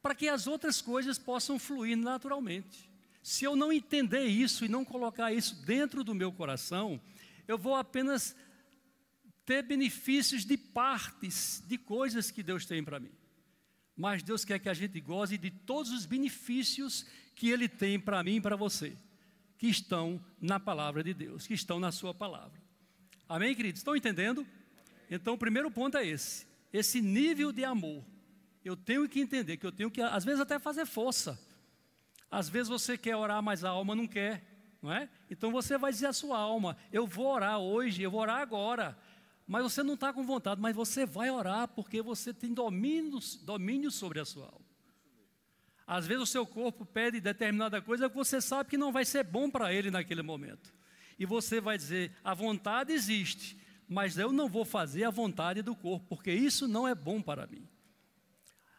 para 0.00 0.14
que 0.14 0.28
as 0.28 0.46
outras 0.46 0.80
coisas 0.80 1.18
possam 1.18 1.58
fluir 1.58 1.96
naturalmente. 1.96 2.88
Se 3.22 3.44
eu 3.44 3.56
não 3.56 3.72
entender 3.72 4.26
isso 4.26 4.64
e 4.64 4.68
não 4.68 4.84
colocar 4.84 5.32
isso 5.32 5.56
dentro 5.64 6.04
do 6.04 6.14
meu 6.14 6.30
coração, 6.30 7.00
eu 7.46 7.58
vou 7.58 7.74
apenas 7.74 8.36
ter 9.44 9.62
benefícios 9.62 10.44
de 10.44 10.56
partes 10.56 11.62
de 11.66 11.78
coisas 11.78 12.30
que 12.30 12.42
Deus 12.42 12.66
tem 12.66 12.84
para 12.84 13.00
mim. 13.00 13.10
Mas 13.98 14.22
Deus 14.22 14.44
quer 14.44 14.58
que 14.58 14.68
a 14.68 14.74
gente 14.74 14.98
goze 15.00 15.36
de 15.36 15.50
todos 15.50 15.92
os 15.92 16.06
benefícios 16.06 17.04
que 17.34 17.50
Ele 17.50 17.68
tem 17.68 18.00
para 18.00 18.22
mim 18.22 18.36
e 18.36 18.40
para 18.40 18.56
você, 18.56 18.96
que 19.58 19.66
estão 19.66 20.18
na 20.40 20.58
palavra 20.58 21.02
de 21.04 21.12
Deus, 21.12 21.46
que 21.46 21.52
estão 21.52 21.78
na 21.78 21.92
Sua 21.92 22.14
palavra. 22.14 22.58
Amém, 23.28 23.54
queridos? 23.54 23.80
Estão 23.80 23.96
entendendo? 23.96 24.46
Então, 25.10 25.34
o 25.34 25.38
primeiro 25.38 25.70
ponto 25.70 25.98
é 25.98 26.06
esse: 26.06 26.46
esse 26.72 27.02
nível 27.02 27.52
de 27.52 27.64
amor. 27.64 28.04
Eu 28.64 28.76
tenho 28.76 29.08
que 29.08 29.20
entender 29.20 29.56
que 29.56 29.66
eu 29.66 29.72
tenho 29.72 29.90
que, 29.90 30.00
às 30.00 30.24
vezes, 30.24 30.40
até 30.40 30.58
fazer 30.58 30.86
força 30.86 31.38
às 32.30 32.48
vezes 32.48 32.68
você 32.68 32.98
quer 32.98 33.16
orar, 33.16 33.42
mas 33.42 33.64
a 33.64 33.70
alma 33.70 33.94
não 33.94 34.06
quer, 34.06 34.42
não 34.82 34.92
é? 34.92 35.08
Então 35.30 35.50
você 35.50 35.78
vai 35.78 35.90
dizer 35.90 36.06
à 36.06 36.12
sua 36.12 36.38
alma: 36.38 36.76
Eu 36.92 37.06
vou 37.06 37.26
orar 37.26 37.58
hoje, 37.58 38.02
eu 38.02 38.10
vou 38.10 38.20
orar 38.20 38.40
agora. 38.40 38.96
Mas 39.48 39.62
você 39.62 39.82
não 39.82 39.94
está 39.94 40.12
com 40.12 40.22
vontade, 40.26 40.60
mas 40.60 40.76
você 40.76 41.06
vai 41.06 41.30
orar 41.30 41.66
porque 41.68 42.02
você 42.02 42.34
tem 42.34 42.52
domínio, 42.52 43.18
domínio 43.42 43.90
sobre 43.90 44.20
a 44.20 44.24
sua 44.26 44.44
alma. 44.44 44.68
Às 45.86 46.06
vezes 46.06 46.24
o 46.24 46.26
seu 46.26 46.46
corpo 46.46 46.84
pede 46.84 47.18
determinada 47.18 47.80
coisa 47.80 48.10
que 48.10 48.14
você 48.14 48.42
sabe 48.42 48.68
que 48.68 48.76
não 48.76 48.92
vai 48.92 49.06
ser 49.06 49.24
bom 49.24 49.50
para 49.50 49.72
ele 49.72 49.90
naquele 49.90 50.20
momento. 50.20 50.70
E 51.18 51.24
você 51.24 51.62
vai 51.62 51.78
dizer: 51.78 52.14
a 52.22 52.34
vontade 52.34 52.92
existe, 52.92 53.58
mas 53.88 54.18
eu 54.18 54.30
não 54.30 54.50
vou 54.50 54.66
fazer 54.66 55.04
a 55.04 55.10
vontade 55.10 55.62
do 55.62 55.74
corpo, 55.74 56.04
porque 56.10 56.30
isso 56.30 56.68
não 56.68 56.86
é 56.86 56.94
bom 56.94 57.22
para 57.22 57.46
mim. 57.46 57.66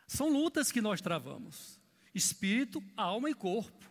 São 0.05 0.31
lutas 0.31 0.71
que 0.71 0.81
nós 0.81 1.01
travamos 1.01 1.79
espírito, 2.13 2.83
alma 2.95 3.29
e 3.29 3.33
corpo. 3.33 3.89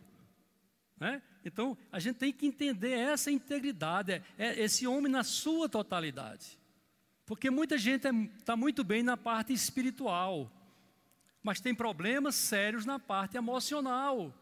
Né? 0.99 1.23
Então, 1.45 1.77
a 1.91 1.99
gente 1.99 2.17
tem 2.17 2.33
que 2.33 2.47
entender 2.47 2.91
essa 2.91 3.31
integridade, 3.31 4.13
é, 4.13 4.23
é 4.39 4.61
esse 4.61 4.87
homem 4.87 5.11
na 5.11 5.25
sua 5.25 5.69
totalidade. 5.69 6.59
Porque 7.29 7.51
muita 7.51 7.77
gente 7.77 8.09
está 8.39 8.55
é, 8.55 8.57
muito 8.57 8.83
bem 8.83 9.03
na 9.03 9.15
parte 9.15 9.53
espiritual, 9.53 10.51
mas 11.43 11.61
tem 11.61 11.75
problemas 11.75 12.35
sérios 12.35 12.87
na 12.87 12.99
parte 12.99 13.37
emocional. 13.37 14.35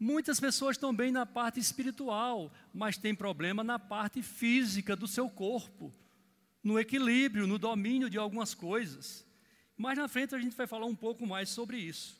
Muitas 0.00 0.40
pessoas 0.40 0.76
estão 0.76 0.94
bem 0.94 1.12
na 1.12 1.26
parte 1.26 1.60
espiritual, 1.60 2.50
mas 2.72 2.96
tem 2.96 3.14
problema 3.14 3.62
na 3.62 3.78
parte 3.78 4.22
física 4.22 4.96
do 4.96 5.06
seu 5.06 5.28
corpo, 5.28 5.92
no 6.64 6.80
equilíbrio, 6.80 7.46
no 7.46 7.58
domínio 7.58 8.08
de 8.08 8.16
algumas 8.16 8.54
coisas. 8.54 9.26
Mais 9.76 9.98
na 9.98 10.08
frente 10.08 10.34
a 10.34 10.38
gente 10.38 10.56
vai 10.56 10.66
falar 10.66 10.86
um 10.86 10.96
pouco 10.96 11.26
mais 11.26 11.50
sobre 11.50 11.76
isso. 11.76 12.18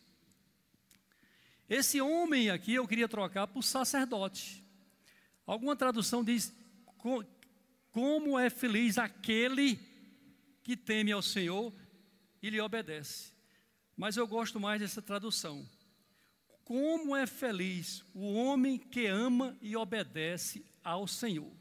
Esse 1.67 1.99
homem 1.99 2.51
aqui 2.51 2.75
eu 2.75 2.87
queria 2.87 3.09
trocar 3.09 3.47
por 3.47 3.63
sacerdote. 3.63 4.63
Alguma 5.47 5.75
tradução 5.75 6.23
diz: 6.23 6.53
Como 7.93 8.39
é 8.39 8.49
feliz 8.49 8.99
aquele 8.99 9.79
que 10.63 10.77
teme 10.77 11.13
ao 11.13 11.23
Senhor 11.23 11.73
e 12.43 12.49
lhe 12.49 12.61
obedece. 12.61 13.33
Mas 13.97 14.17
eu 14.17 14.27
gosto 14.27 14.59
mais 14.59 14.81
dessa 14.81 15.03
tradução. 15.03 15.69
Como 16.65 17.15
é 17.15 17.27
feliz 17.27 18.03
o 18.15 18.33
homem 18.33 18.79
que 18.79 19.07
ama 19.07 19.57
e 19.61 19.77
obedece 19.77 20.65
ao 20.83 21.07
Senhor. 21.07 21.53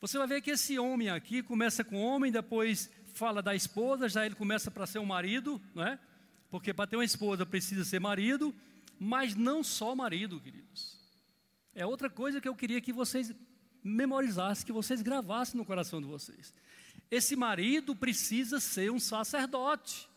Você 0.00 0.18
vai 0.18 0.26
ver 0.26 0.42
que 0.42 0.50
esse 0.50 0.78
homem 0.78 1.08
aqui 1.08 1.42
começa 1.42 1.84
com 1.84 1.96
homem, 1.96 2.32
depois 2.32 2.90
fala 3.14 3.42
da 3.42 3.54
esposa, 3.54 4.08
já 4.08 4.26
ele 4.26 4.34
começa 4.34 4.70
para 4.70 4.86
ser 4.86 4.98
um 4.98 5.06
marido, 5.06 5.60
não 5.74 5.84
é? 5.84 5.98
Porque 6.50 6.74
para 6.74 6.86
ter 6.86 6.96
uma 6.96 7.04
esposa 7.04 7.46
precisa 7.46 7.84
ser 7.84 8.00
marido, 8.00 8.54
mas 8.98 9.34
não 9.34 9.62
só 9.62 9.94
marido, 9.94 10.40
queridos. 10.40 10.98
É 11.74 11.86
outra 11.86 12.10
coisa 12.10 12.40
que 12.40 12.48
eu 12.48 12.54
queria 12.54 12.80
que 12.80 12.92
vocês 12.92 13.34
memorizassem, 13.86 14.66
que 14.66 14.72
vocês 14.72 15.02
gravassem 15.02 15.56
no 15.56 15.64
coração 15.64 16.00
de 16.00 16.06
vocês. 16.06 16.52
Esse 17.10 17.36
marido 17.36 17.94
precisa 17.94 18.58
ser 18.58 18.90
um 18.90 18.98
sacerdote. 18.98 20.08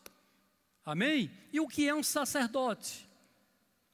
Amém? 0.84 1.30
E 1.52 1.60
o 1.60 1.68
que 1.68 1.88
é 1.88 1.94
um 1.94 2.02
sacerdote? 2.02 3.08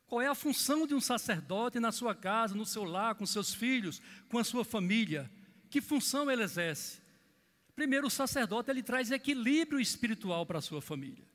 Qual 0.07 0.21
é 0.21 0.29
a 0.29 0.35
função 0.35 0.87
de 0.87 0.95
um 0.95 1.01
sacerdote 1.01 1.79
na 1.81 1.93
sua 1.93 2.15
casa, 2.15 2.55
no 2.55 2.65
seu 2.65 2.85
lar, 2.85 3.15
com 3.15 3.27
seus 3.27 3.53
filhos, 3.53 4.01
com 4.29 4.39
a 4.39 4.45
sua 4.45 4.65
família? 4.65 5.31
Que 5.69 5.81
função 5.81 6.31
ele 6.31 6.43
exerce? 6.43 7.01
Primeiro, 7.75 8.07
o 8.07 8.11
sacerdote 8.11 8.71
ele 8.71 8.83
traz 8.83 9.11
equilíbrio 9.11 9.81
espiritual 9.81 10.47
para 10.47 10.59
a 10.59 10.63
sua 10.63 10.81
família 10.81 11.27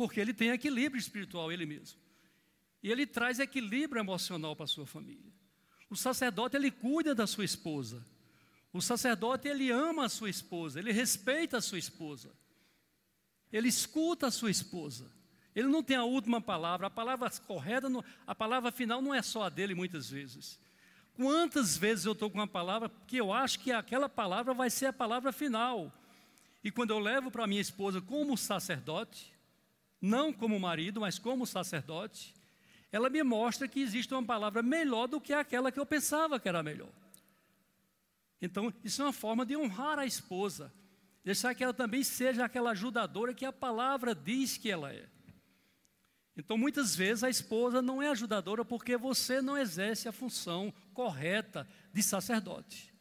porque 0.00 0.18
ele 0.18 0.32
tem 0.32 0.48
equilíbrio 0.48 0.98
espiritual 0.98 1.52
ele 1.52 1.66
mesmo. 1.66 2.00
E 2.82 2.90
ele 2.90 3.06
traz 3.06 3.38
equilíbrio 3.38 4.00
emocional 4.00 4.56
para 4.56 4.64
a 4.64 4.66
sua 4.66 4.86
família. 4.86 5.30
O 5.90 5.96
sacerdote, 5.96 6.56
ele 6.56 6.70
cuida 6.70 7.14
da 7.14 7.26
sua 7.26 7.44
esposa. 7.44 8.02
O 8.72 8.80
sacerdote, 8.80 9.48
ele 9.48 9.70
ama 9.70 10.04
a 10.04 10.08
sua 10.08 10.30
esposa, 10.30 10.78
ele 10.78 10.92
respeita 10.92 11.58
a 11.58 11.60
sua 11.60 11.78
esposa. 11.78 12.30
Ele 13.52 13.68
escuta 13.68 14.28
a 14.28 14.30
sua 14.30 14.50
esposa. 14.50 15.10
Ele 15.54 15.66
não 15.66 15.82
tem 15.82 15.96
a 15.96 16.04
última 16.04 16.40
palavra, 16.40 16.86
a 16.86 16.90
palavra 16.90 17.28
correta, 17.44 17.88
a 18.24 18.34
palavra 18.34 18.70
final 18.70 19.02
não 19.02 19.12
é 19.12 19.20
só 19.20 19.42
a 19.42 19.48
dele 19.48 19.74
muitas 19.74 20.08
vezes. 20.08 20.60
Quantas 21.14 21.76
vezes 21.76 22.04
eu 22.04 22.12
estou 22.12 22.30
com 22.30 22.38
uma 22.38 22.46
palavra 22.46 22.90
que 23.08 23.16
eu 23.16 23.32
acho 23.32 23.58
que 23.58 23.72
aquela 23.72 24.08
palavra 24.08 24.54
vai 24.54 24.70
ser 24.70 24.86
a 24.86 24.92
palavra 24.92 25.32
final. 25.32 25.92
E 26.62 26.70
quando 26.70 26.90
eu 26.90 27.00
levo 27.00 27.30
para 27.30 27.46
minha 27.48 27.60
esposa 27.60 28.00
como 28.00 28.38
sacerdote, 28.38 29.34
não 30.00 30.32
como 30.32 30.58
marido, 30.60 31.00
mas 31.00 31.18
como 31.18 31.46
sacerdote, 31.46 32.32
ela 32.92 33.08
me 33.08 33.22
mostra 33.22 33.68
que 33.68 33.80
existe 33.80 34.12
uma 34.12 34.22
palavra 34.22 34.62
melhor 34.62 35.06
do 35.06 35.20
que 35.20 35.32
aquela 35.32 35.70
que 35.70 35.78
eu 35.78 35.86
pensava 35.86 36.40
que 36.40 36.48
era 36.48 36.62
melhor. 36.62 36.90
Então, 38.42 38.72
isso 38.82 39.02
é 39.02 39.04
uma 39.04 39.12
forma 39.12 39.44
de 39.44 39.56
honrar 39.56 39.98
a 39.98 40.06
esposa, 40.06 40.72
deixar 41.22 41.54
que 41.54 41.62
ela 41.62 41.74
também 41.74 42.02
seja 42.02 42.44
aquela 42.44 42.70
ajudadora 42.70 43.34
que 43.34 43.44
a 43.44 43.52
palavra 43.52 44.14
diz 44.14 44.56
que 44.56 44.70
ela 44.70 44.92
é. 44.92 45.06
Então, 46.36 46.56
muitas 46.56 46.96
vezes 46.96 47.22
a 47.22 47.28
esposa 47.28 47.82
não 47.82 48.00
é 48.00 48.08
ajudadora 48.08 48.64
porque 48.64 48.96
você 48.96 49.42
não 49.42 49.58
exerce 49.58 50.08
a 50.08 50.12
função 50.12 50.72
correta 50.94 51.68
de 51.92 52.02
sacerdote. 52.02 52.92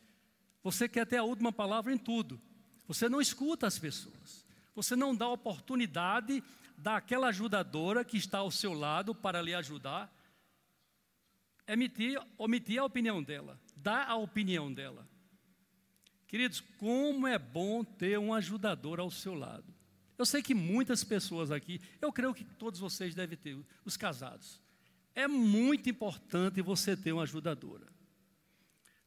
Você 0.62 0.90
quer 0.90 1.08
ter 1.08 1.18
a 1.18 1.24
última 1.24 1.52
palavra 1.52 1.94
em 1.94 1.98
tudo. 1.98 2.40
Você 2.88 3.08
não 3.08 3.22
escuta 3.22 3.66
as 3.66 3.80
pessoas. 3.80 4.46
Você 4.76 4.96
não 4.96 5.16
dá 5.16 5.28
oportunidade 5.30 6.44
daquela 6.82 7.28
ajudadora 7.28 8.06
que 8.06 8.18
está 8.18 8.40
ao 8.40 8.52
seu 8.52 8.74
lado 8.74 9.14
para 9.14 9.42
lhe 9.42 9.54
ajudar, 9.54 10.14
emitir, 11.68 12.20
omitir 12.38 12.80
a 12.80 12.86
opinião 12.86 13.22
dela, 13.22 13.60
dar 13.76 14.08
a 14.08 14.16
opinião 14.16 14.74
dela. 14.74 15.08
Queridos, 16.28 16.62
como 16.78 17.28
é 17.28 17.38
bom 17.38 17.84
ter 17.84 18.18
um 18.18 18.34
ajudador 18.34 19.00
ao 19.00 19.12
seu 19.12 19.34
lado. 19.34 19.74
Eu 20.18 20.26
sei 20.26 20.42
que 20.42 20.54
muitas 20.54 21.04
pessoas 21.04 21.50
aqui, 21.52 21.82
eu 22.02 22.12
creio 22.12 22.34
que 22.34 22.44
todos 22.44 22.80
vocês 22.80 23.16
devem 23.16 23.38
ter, 23.38 23.58
os 23.86 23.98
casados. 23.98 24.62
É 25.16 25.28
muito 25.28 25.90
importante 25.90 26.62
você 26.62 26.96
ter 26.96 27.14
uma 27.14 27.24
ajudadora. 27.24 27.88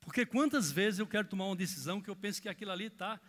Porque 0.01 0.27
quantas 0.27 0.71
vezes 0.73 0.99
eu 0.99 1.07
quero 1.07 1.29
tomar 1.29 1.47
uma 1.47 1.57
decisão 1.57 2.01
que 2.01 2.11
eu 2.11 2.17
penso 2.17 2.43
que 2.43 2.49
aquilo 2.49 2.73
ali 2.73 2.87
está 2.87 3.21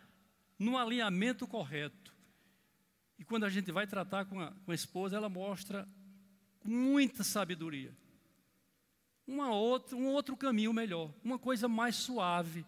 no 0.58 0.76
alinhamento 0.76 1.46
correto. 1.46 2.13
E 3.24 3.26
quando 3.26 3.44
a 3.44 3.48
gente 3.48 3.72
vai 3.72 3.86
tratar 3.86 4.26
com 4.26 4.38
a, 4.38 4.50
com 4.50 4.70
a 4.70 4.74
esposa, 4.74 5.16
ela 5.16 5.30
mostra 5.30 5.88
muita 6.62 7.24
sabedoria. 7.24 7.90
Uma 9.26 9.50
outra, 9.50 9.96
um 9.96 10.08
outro 10.08 10.36
caminho 10.36 10.74
melhor, 10.74 11.10
uma 11.24 11.38
coisa 11.38 11.66
mais 11.66 11.96
suave. 11.96 12.66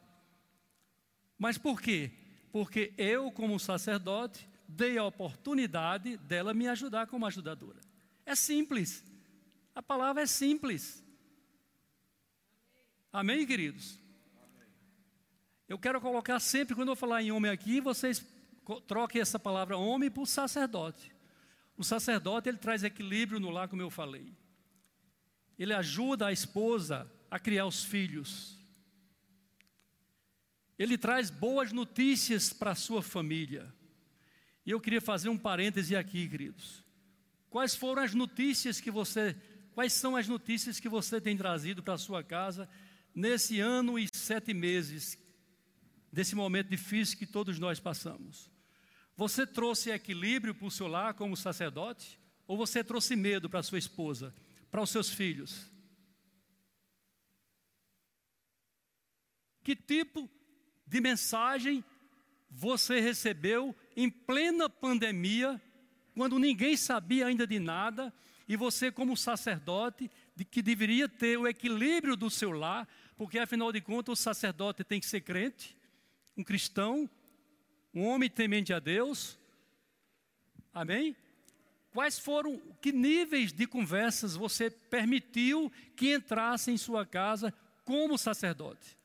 Mas 1.38 1.58
por 1.58 1.78
quê? 1.78 2.10
Porque 2.50 2.94
eu, 2.96 3.30
como 3.30 3.60
sacerdote, 3.60 4.48
dei 4.66 4.96
a 4.96 5.04
oportunidade 5.04 6.16
dela 6.16 6.54
me 6.54 6.66
ajudar 6.68 7.06
como 7.06 7.26
ajudadora. 7.26 7.82
É 8.24 8.34
simples. 8.34 9.04
A 9.74 9.82
palavra 9.82 10.22
é 10.22 10.26
simples. 10.26 11.04
Amém, 13.12 13.46
queridos? 13.46 14.00
Eu 15.68 15.78
quero 15.78 16.00
colocar 16.00 16.40
sempre, 16.40 16.74
quando 16.74 16.88
eu 16.88 16.96
falar 16.96 17.22
em 17.22 17.30
homem 17.30 17.50
aqui, 17.50 17.78
vocês 17.78 18.24
troquem 18.86 19.20
essa 19.20 19.38
palavra 19.38 19.76
homem 19.76 20.10
por 20.10 20.26
sacerdote. 20.26 21.12
O 21.76 21.84
sacerdote, 21.84 22.48
ele 22.48 22.58
traz 22.58 22.82
equilíbrio 22.82 23.38
no 23.38 23.50
lar, 23.50 23.68
como 23.68 23.82
eu 23.82 23.90
falei. 23.90 24.32
Ele 25.58 25.72
ajuda 25.72 26.26
a 26.26 26.32
esposa 26.32 27.10
a 27.30 27.38
criar 27.38 27.66
os 27.66 27.84
filhos. 27.84 28.58
Ele 30.78 30.98
traz 30.98 31.30
boas 31.30 31.72
notícias 31.72 32.52
para 32.52 32.72
a 32.72 32.74
sua 32.74 33.02
família. 33.02 33.72
E 34.64 34.70
eu 34.70 34.80
queria 34.80 35.00
fazer 35.00 35.28
um 35.28 35.38
parêntese 35.38 35.94
aqui, 35.94 36.28
queridos. 36.28 36.82
Quais 37.48 37.74
foram 37.74 38.02
as 38.02 38.12
notícias 38.12 38.80
que 38.80 38.90
você, 38.90 39.36
quais 39.72 39.92
são 39.92 40.16
as 40.16 40.28
notícias 40.28 40.80
que 40.80 40.88
você 40.88 41.20
tem 41.20 41.36
trazido 41.36 41.82
para 41.82 41.94
a 41.94 41.98
sua 41.98 42.22
casa 42.22 42.68
nesse 43.14 43.60
ano 43.60 43.98
e 43.98 44.08
sete 44.12 44.52
meses, 44.52 45.18
desse 46.12 46.34
momento 46.34 46.68
difícil 46.68 47.16
que 47.16 47.26
todos 47.26 47.58
nós 47.58 47.80
passamos? 47.80 48.50
Você 49.16 49.46
trouxe 49.46 49.90
equilíbrio 49.90 50.54
para 50.54 50.66
o 50.66 50.70
seu 50.70 50.86
lar 50.86 51.14
como 51.14 51.36
sacerdote? 51.36 52.20
Ou 52.46 52.56
você 52.56 52.84
trouxe 52.84 53.16
medo 53.16 53.48
para 53.48 53.62
sua 53.62 53.78
esposa, 53.78 54.34
para 54.70 54.82
os 54.82 54.90
seus 54.90 55.08
filhos? 55.08 55.70
Que 59.64 59.74
tipo 59.74 60.30
de 60.86 61.00
mensagem 61.00 61.82
você 62.50 63.00
recebeu 63.00 63.74
em 63.96 64.08
plena 64.08 64.68
pandemia, 64.68 65.60
quando 66.14 66.38
ninguém 66.38 66.76
sabia 66.76 67.26
ainda 67.26 67.46
de 67.46 67.58
nada, 67.58 68.14
e 68.48 68.56
você, 68.56 68.92
como 68.92 69.16
sacerdote, 69.16 70.08
de 70.36 70.44
que 70.44 70.62
deveria 70.62 71.08
ter 71.08 71.36
o 71.36 71.48
equilíbrio 71.48 72.16
do 72.16 72.30
seu 72.30 72.52
lar, 72.52 72.86
porque 73.16 73.38
afinal 73.38 73.72
de 73.72 73.80
contas 73.80 74.20
o 74.20 74.22
sacerdote 74.22 74.84
tem 74.84 75.00
que 75.00 75.06
ser 75.06 75.22
crente, 75.22 75.76
um 76.36 76.44
cristão, 76.44 77.10
um 77.96 78.04
homem 78.08 78.28
temente 78.28 78.74
a 78.74 78.78
Deus. 78.78 79.38
Amém? 80.72 81.16
Quais 81.94 82.18
foram, 82.18 82.60
que 82.82 82.92
níveis 82.92 83.54
de 83.54 83.66
conversas 83.66 84.36
você 84.36 84.68
permitiu 84.68 85.72
que 85.96 86.14
entrasse 86.14 86.70
em 86.70 86.76
sua 86.76 87.06
casa 87.06 87.54
como 87.86 88.18
sacerdote? 88.18 88.98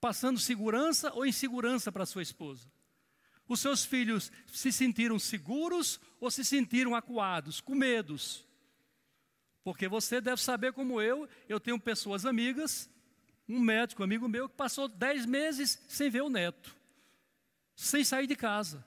Passando 0.00 0.40
segurança 0.40 1.12
ou 1.12 1.26
insegurança 1.26 1.92
para 1.92 2.06
sua 2.06 2.22
esposa? 2.22 2.66
Os 3.46 3.60
seus 3.60 3.84
filhos 3.84 4.32
se 4.50 4.72
sentiram 4.72 5.18
seguros 5.18 6.00
ou 6.18 6.30
se 6.30 6.42
sentiram 6.46 6.94
acuados, 6.94 7.60
com 7.60 7.74
medos? 7.74 8.42
Porque 9.62 9.86
você 9.86 10.18
deve 10.18 10.40
saber 10.40 10.72
como 10.72 10.98
eu, 10.98 11.28
eu 11.46 11.60
tenho 11.60 11.78
pessoas 11.78 12.24
amigas, 12.24 12.88
um 13.46 13.60
médico 13.60 14.02
amigo 14.02 14.26
meu 14.26 14.48
que 14.48 14.56
passou 14.56 14.88
dez 14.88 15.26
meses 15.26 15.78
sem 15.88 16.08
ver 16.08 16.22
o 16.22 16.30
neto 16.30 16.77
sem 17.78 18.02
sair 18.02 18.26
de 18.26 18.34
casa. 18.34 18.84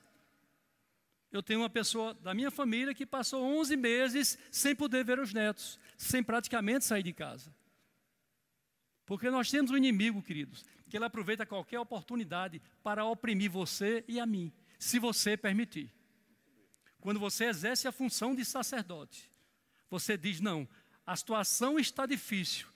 Eu 1.31 1.41
tenho 1.41 1.61
uma 1.61 1.69
pessoa 1.69 2.13
da 2.13 2.33
minha 2.33 2.51
família 2.51 2.93
que 2.93 3.05
passou 3.05 3.41
11 3.41 3.77
meses 3.77 4.37
sem 4.51 4.75
poder 4.75 5.05
ver 5.05 5.17
os 5.17 5.33
netos, 5.33 5.79
sem 5.97 6.21
praticamente 6.21 6.83
sair 6.83 7.01
de 7.01 7.13
casa. 7.13 7.55
Porque 9.05 9.29
nós 9.29 9.49
temos 9.49 9.71
um 9.71 9.77
inimigo, 9.77 10.21
queridos, 10.21 10.65
que 10.89 10.97
ele 10.97 11.05
aproveita 11.05 11.45
qualquer 11.45 11.79
oportunidade 11.79 12.61
para 12.83 13.05
oprimir 13.05 13.49
você 13.49 14.03
e 14.09 14.19
a 14.19 14.25
mim, 14.25 14.51
se 14.77 14.99
você 14.99 15.37
permitir. 15.37 15.89
Quando 16.99 17.19
você 17.19 17.45
exerce 17.45 17.87
a 17.87 17.93
função 17.93 18.35
de 18.35 18.43
sacerdote, 18.43 19.31
você 19.89 20.17
diz: 20.17 20.41
não, 20.41 20.67
a 21.07 21.15
situação 21.15 21.79
está 21.79 22.05
difícil. 22.05 22.67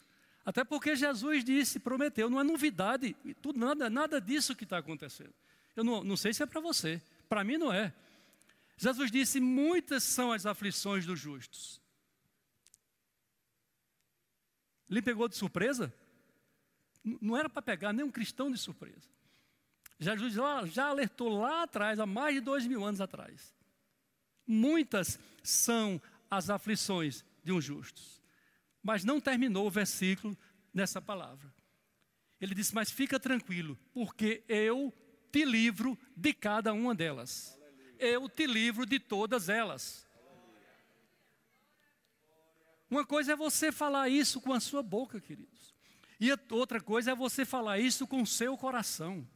Até 0.45 0.63
porque 0.63 0.95
Jesus 0.95 1.43
disse, 1.43 1.77
prometeu, 1.77 2.29
não 2.29 2.39
é 2.39 2.43
novidade, 2.43 3.13
tudo, 3.41 3.59
nada, 3.59 3.89
nada 3.89 4.21
disso 4.21 4.55
que 4.55 4.63
está 4.63 4.77
acontecendo. 4.77 5.33
Eu 5.75 5.83
não, 5.83 6.03
não 6.03 6.17
sei 6.17 6.33
se 6.33 6.41
é 6.41 6.45
para 6.45 6.61
você, 6.61 7.01
para 7.27 7.43
mim 7.43 7.57
não 7.57 7.71
é. 7.71 7.93
Jesus 8.77 9.11
disse: 9.11 9.39
Muitas 9.39 10.03
são 10.03 10.31
as 10.31 10.45
aflições 10.45 11.05
dos 11.05 11.19
justos. 11.19 11.81
Lhe 14.89 15.01
pegou 15.01 15.27
de 15.27 15.35
surpresa? 15.35 15.93
Não 17.03 17.37
era 17.37 17.49
para 17.49 17.61
pegar 17.61 17.93
nem 17.93 18.05
um 18.05 18.11
cristão 18.11 18.51
de 18.51 18.57
surpresa. 18.57 19.09
Jesus 19.99 20.33
já 20.73 20.87
alertou 20.87 21.29
lá 21.29 21.63
atrás, 21.63 21.99
há 21.99 22.05
mais 22.05 22.35
de 22.35 22.41
dois 22.41 22.65
mil 22.65 22.83
anos 22.83 22.99
atrás. 22.99 23.53
Muitas 24.45 25.19
são 25.43 26.01
as 26.29 26.49
aflições 26.49 27.23
de 27.43 27.51
um 27.51 27.61
justo. 27.61 28.01
Mas 28.83 29.03
não 29.03 29.19
terminou 29.19 29.65
o 29.65 29.71
versículo 29.71 30.37
nessa 30.73 31.01
palavra. 31.01 31.53
Ele 32.39 32.53
disse: 32.53 32.75
Mas 32.75 32.91
fica 32.91 33.19
tranquilo, 33.19 33.77
porque 33.93 34.43
eu 34.47 34.93
te 35.35 35.43
livro 35.43 35.99
de 36.15 36.33
cada 36.33 36.71
uma 36.71 36.95
delas. 36.95 37.59
Eu 37.99 38.29
te 38.29 38.47
livro 38.47 38.85
de 38.85 39.01
todas 39.01 39.49
elas. 39.49 40.07
Uma 42.89 43.05
coisa 43.05 43.33
é 43.33 43.35
você 43.35 43.69
falar 43.69 44.07
isso 44.07 44.39
com 44.39 44.53
a 44.53 44.61
sua 44.61 44.81
boca, 44.81 45.19
queridos. 45.19 45.75
E 46.21 46.29
outra 46.51 46.79
coisa 46.79 47.11
é 47.11 47.15
você 47.15 47.43
falar 47.43 47.79
isso 47.79 48.07
com 48.07 48.21
o 48.21 48.25
seu 48.25 48.57
coração. 48.57 49.27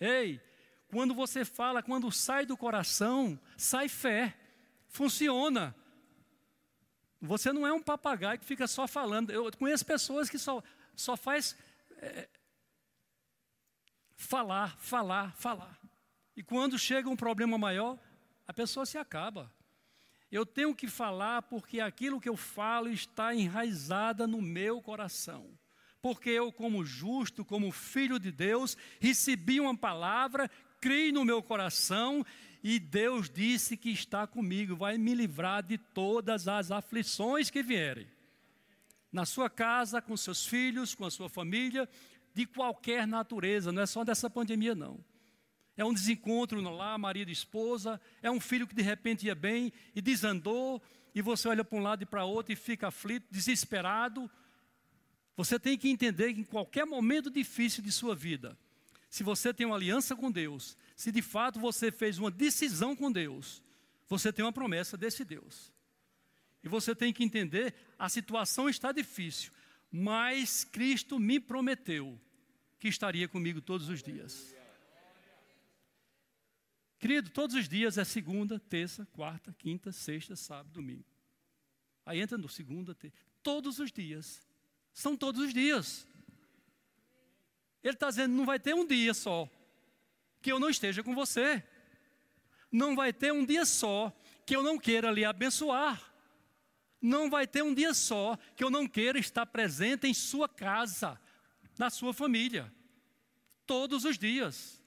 Ei, 0.00 0.40
quando 0.88 1.14
você 1.14 1.44
fala, 1.44 1.84
quando 1.84 2.10
sai 2.10 2.44
do 2.44 2.56
coração, 2.56 3.38
sai 3.56 3.88
fé. 3.88 4.36
Funciona. 4.88 5.72
Você 7.20 7.52
não 7.52 7.64
é 7.64 7.72
um 7.72 7.80
papagaio 7.80 8.40
que 8.40 8.44
fica 8.44 8.66
só 8.66 8.88
falando. 8.88 9.30
Eu 9.30 9.52
conheço 9.52 9.86
pessoas 9.86 10.28
que 10.28 10.36
só, 10.36 10.60
só 10.96 11.16
faz 11.16 11.56
é, 11.98 12.28
falar, 14.18 14.76
falar, 14.78 15.34
falar. 15.36 15.78
E 16.36 16.42
quando 16.42 16.78
chega 16.78 17.08
um 17.08 17.16
problema 17.16 17.56
maior, 17.56 17.98
a 18.46 18.52
pessoa 18.52 18.84
se 18.84 18.98
acaba. 18.98 19.50
Eu 20.30 20.44
tenho 20.44 20.74
que 20.74 20.88
falar 20.88 21.42
porque 21.42 21.80
aquilo 21.80 22.20
que 22.20 22.28
eu 22.28 22.36
falo 22.36 22.90
está 22.90 23.34
enraizada 23.34 24.26
no 24.26 24.42
meu 24.42 24.82
coração. 24.82 25.48
Porque 26.02 26.28
eu, 26.28 26.52
como 26.52 26.84
justo, 26.84 27.44
como 27.44 27.72
filho 27.72 28.18
de 28.18 28.30
Deus, 28.30 28.76
recebi 29.00 29.58
uma 29.58 29.76
palavra, 29.76 30.50
criei 30.80 31.10
no 31.10 31.24
meu 31.24 31.42
coração 31.42 32.24
e 32.62 32.78
Deus 32.78 33.30
disse 33.30 33.76
que 33.76 33.90
está 33.90 34.26
comigo, 34.26 34.76
vai 34.76 34.98
me 34.98 35.14
livrar 35.14 35.62
de 35.62 35.78
todas 35.78 36.46
as 36.48 36.70
aflições 36.70 37.50
que 37.50 37.62
vierem. 37.62 38.06
Na 39.10 39.24
sua 39.24 39.48
casa, 39.48 40.02
com 40.02 40.16
seus 40.16 40.46
filhos, 40.46 40.94
com 40.94 41.04
a 41.04 41.10
sua 41.10 41.28
família, 41.28 41.88
de 42.38 42.46
qualquer 42.46 43.04
natureza, 43.04 43.72
não 43.72 43.82
é 43.82 43.86
só 43.86 44.04
dessa 44.04 44.30
pandemia, 44.30 44.72
não. 44.72 45.04
É 45.76 45.84
um 45.84 45.92
desencontro 45.92 46.60
lar, 46.60 46.96
marido 46.96 47.30
e 47.30 47.32
esposa, 47.32 48.00
é 48.22 48.30
um 48.30 48.38
filho 48.38 48.64
que 48.64 48.76
de 48.76 48.82
repente 48.82 49.26
ia 49.26 49.34
bem 49.34 49.72
e 49.92 50.00
desandou, 50.00 50.80
e 51.12 51.20
você 51.20 51.48
olha 51.48 51.64
para 51.64 51.76
um 51.76 51.82
lado 51.82 52.04
e 52.04 52.06
para 52.06 52.24
outro 52.24 52.52
e 52.52 52.56
fica 52.56 52.86
aflito, 52.86 53.26
desesperado. 53.28 54.30
Você 55.36 55.58
tem 55.58 55.76
que 55.76 55.88
entender 55.88 56.32
que 56.32 56.42
em 56.42 56.44
qualquer 56.44 56.86
momento 56.86 57.28
difícil 57.28 57.82
de 57.82 57.90
sua 57.90 58.14
vida, 58.14 58.56
se 59.10 59.24
você 59.24 59.52
tem 59.52 59.66
uma 59.66 59.74
aliança 59.74 60.14
com 60.14 60.30
Deus, 60.30 60.78
se 60.94 61.10
de 61.10 61.22
fato 61.22 61.58
você 61.58 61.90
fez 61.90 62.20
uma 62.20 62.30
decisão 62.30 62.94
com 62.94 63.10
Deus, 63.10 63.60
você 64.06 64.32
tem 64.32 64.44
uma 64.44 64.52
promessa 64.52 64.96
desse 64.96 65.24
Deus. 65.24 65.72
E 66.62 66.68
você 66.68 66.94
tem 66.94 67.12
que 67.12 67.24
entender, 67.24 67.74
a 67.98 68.08
situação 68.08 68.68
está 68.68 68.92
difícil, 68.92 69.50
mas 69.90 70.62
Cristo 70.62 71.18
me 71.18 71.40
prometeu 71.40 72.16
que 72.78 72.88
estaria 72.88 73.28
comigo 73.28 73.60
todos 73.60 73.88
os 73.88 74.02
dias. 74.02 74.54
Querido, 76.98 77.30
todos 77.30 77.54
os 77.54 77.68
dias 77.68 77.96
é 77.96 78.04
segunda, 78.04 78.58
terça, 78.58 79.06
quarta, 79.06 79.52
quinta, 79.52 79.92
sexta, 79.92 80.34
sábado, 80.34 80.72
domingo. 80.72 81.04
Aí 82.04 82.20
entra 82.20 82.36
no 82.36 82.48
segunda, 82.48 82.94
terça. 82.94 83.16
Todos 83.42 83.78
os 83.78 83.92
dias. 83.92 84.46
São 84.92 85.16
todos 85.16 85.40
os 85.42 85.54
dias. 85.54 86.06
Ele 87.82 87.94
está 87.94 88.08
dizendo: 88.08 88.34
não 88.34 88.44
vai 88.44 88.58
ter 88.58 88.74
um 88.74 88.86
dia 88.86 89.14
só 89.14 89.48
que 90.40 90.50
eu 90.50 90.58
não 90.58 90.68
esteja 90.68 91.02
com 91.02 91.14
você. 91.14 91.62
Não 92.70 92.94
vai 92.96 93.12
ter 93.12 93.32
um 93.32 93.44
dia 93.44 93.64
só 93.64 94.12
que 94.44 94.54
eu 94.54 94.62
não 94.62 94.78
queira 94.78 95.10
lhe 95.10 95.24
abençoar. 95.24 96.02
Não 97.00 97.30
vai 97.30 97.46
ter 97.46 97.62
um 97.62 97.72
dia 97.72 97.94
só 97.94 98.36
que 98.56 98.64
eu 98.64 98.70
não 98.70 98.86
queira 98.86 99.18
estar 99.18 99.46
presente 99.46 100.06
em 100.06 100.14
sua 100.14 100.48
casa, 100.48 101.18
na 101.78 101.90
sua 101.90 102.12
família. 102.12 102.72
Todos 103.66 104.04
os 104.04 104.18
dias. 104.18 104.82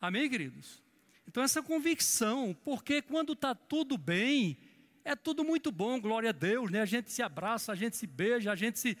Amém, 0.00 0.28
queridos? 0.28 0.82
Então, 1.26 1.42
essa 1.42 1.62
convicção, 1.62 2.56
porque 2.64 3.00
quando 3.00 3.34
está 3.34 3.54
tudo 3.54 3.96
bem, 3.96 4.58
é 5.04 5.14
tudo 5.14 5.44
muito 5.44 5.70
bom, 5.70 6.00
glória 6.00 6.30
a 6.30 6.32
Deus, 6.32 6.70
né? 6.70 6.80
A 6.80 6.86
gente 6.86 7.10
se 7.10 7.22
abraça, 7.22 7.72
a 7.72 7.74
gente 7.74 7.96
se 7.96 8.06
beija, 8.06 8.52
a 8.52 8.56
gente 8.56 8.78
se. 8.78 8.98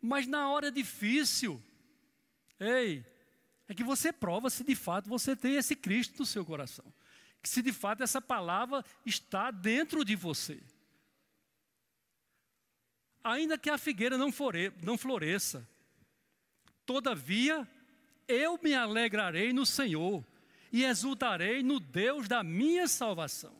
Mas 0.00 0.26
na 0.26 0.50
hora 0.50 0.70
difícil, 0.72 1.62
ei, 2.58 3.04
é 3.68 3.74
que 3.74 3.84
você 3.84 4.12
prova 4.12 4.50
se 4.50 4.64
de 4.64 4.74
fato 4.74 5.08
você 5.08 5.36
tem 5.36 5.54
esse 5.54 5.76
Cristo 5.76 6.18
no 6.18 6.26
seu 6.26 6.44
coração. 6.44 6.84
Que 7.40 7.48
se 7.48 7.62
de 7.62 7.72
fato 7.72 8.02
essa 8.02 8.20
palavra 8.20 8.84
está 9.06 9.50
dentro 9.50 10.04
de 10.04 10.14
você. 10.16 10.62
Ainda 13.24 13.56
que 13.56 13.70
a 13.70 13.78
figueira 13.78 14.18
não, 14.18 14.32
flore, 14.32 14.72
não 14.82 14.98
floresça, 14.98 15.66
todavia 16.84 17.68
eu 18.26 18.58
me 18.62 18.74
alegrarei 18.74 19.52
no 19.52 19.64
Senhor 19.64 20.24
e 20.72 20.84
exultarei 20.84 21.62
no 21.62 21.78
Deus 21.78 22.28
da 22.28 22.42
minha 22.42 22.88
salvação. 22.88 23.54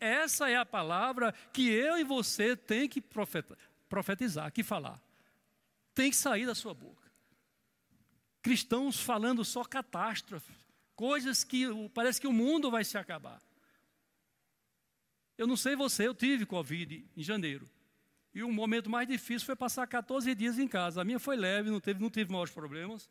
Essa 0.00 0.50
é 0.50 0.56
a 0.56 0.66
palavra 0.66 1.32
que 1.52 1.68
eu 1.68 1.96
e 1.98 2.04
você 2.04 2.56
tem 2.56 2.88
que 2.88 3.00
profetizar, 3.00 4.52
que 4.52 4.62
falar. 4.62 5.00
Tem 5.94 6.10
que 6.10 6.16
sair 6.16 6.46
da 6.46 6.54
sua 6.54 6.74
boca 6.74 7.04
cristãos 8.44 9.00
falando 9.00 9.42
só 9.42 9.64
catástrofe, 9.64 10.52
coisas 10.94 11.42
que 11.42 11.64
parece 11.94 12.20
que 12.20 12.26
o 12.26 12.32
mundo 12.32 12.70
vai 12.70 12.84
se 12.84 12.98
acabar. 12.98 13.42
Eu 15.38 15.46
não 15.46 15.56
sei 15.56 15.74
você, 15.74 16.06
eu 16.06 16.14
tive 16.14 16.44
Covid 16.44 17.08
em 17.16 17.22
janeiro. 17.22 17.66
E 18.34 18.42
o 18.42 18.50
momento 18.50 18.90
mais 18.90 19.06
difícil 19.06 19.46
foi 19.46 19.54
passar 19.54 19.86
14 19.86 20.34
dias 20.34 20.58
em 20.58 20.66
casa. 20.66 21.00
A 21.00 21.04
minha 21.04 21.20
foi 21.20 21.36
leve, 21.36 21.70
não 21.70 21.80
teve, 21.80 22.00
não 22.00 22.10
tive 22.10 22.32
maiores 22.32 22.52
problemas. 22.52 23.08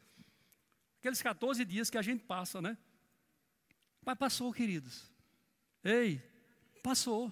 Aqueles 0.99 1.21
14 1.21 1.63
dias 1.63 1.89
que 1.89 1.97
a 1.97 2.01
gente 2.01 2.23
passa, 2.23 2.61
né? 2.61 2.77
Mas 4.05 4.17
passou, 4.17 4.51
queridos. 4.51 5.09
Ei, 5.83 6.21
passou. 6.83 7.31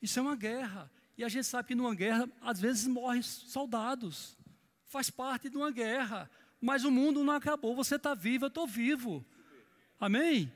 Isso 0.00 0.18
é 0.18 0.22
uma 0.22 0.36
guerra. 0.36 0.90
E 1.16 1.24
a 1.24 1.28
gente 1.28 1.44
sabe 1.44 1.68
que 1.68 1.74
numa 1.74 1.94
guerra, 1.94 2.28
às 2.40 2.58
vezes, 2.58 2.86
morrem 2.86 3.20
soldados. 3.20 4.38
Faz 4.86 5.10
parte 5.10 5.50
de 5.50 5.56
uma 5.56 5.70
guerra. 5.70 6.30
Mas 6.60 6.84
o 6.84 6.90
mundo 6.90 7.22
não 7.22 7.34
acabou, 7.34 7.76
você 7.76 7.96
está 7.96 8.14
vivo, 8.14 8.46
eu 8.46 8.48
estou 8.48 8.66
vivo. 8.66 9.24
Amém? 10.00 10.52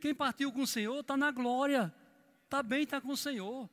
Quem 0.00 0.14
partiu 0.14 0.52
com 0.52 0.62
o 0.62 0.66
Senhor 0.66 1.00
está 1.00 1.16
na 1.16 1.30
glória, 1.30 1.92
está 2.44 2.62
bem, 2.62 2.82
está 2.82 3.00
com 3.00 3.12
o 3.12 3.16
Senhor. 3.16 3.68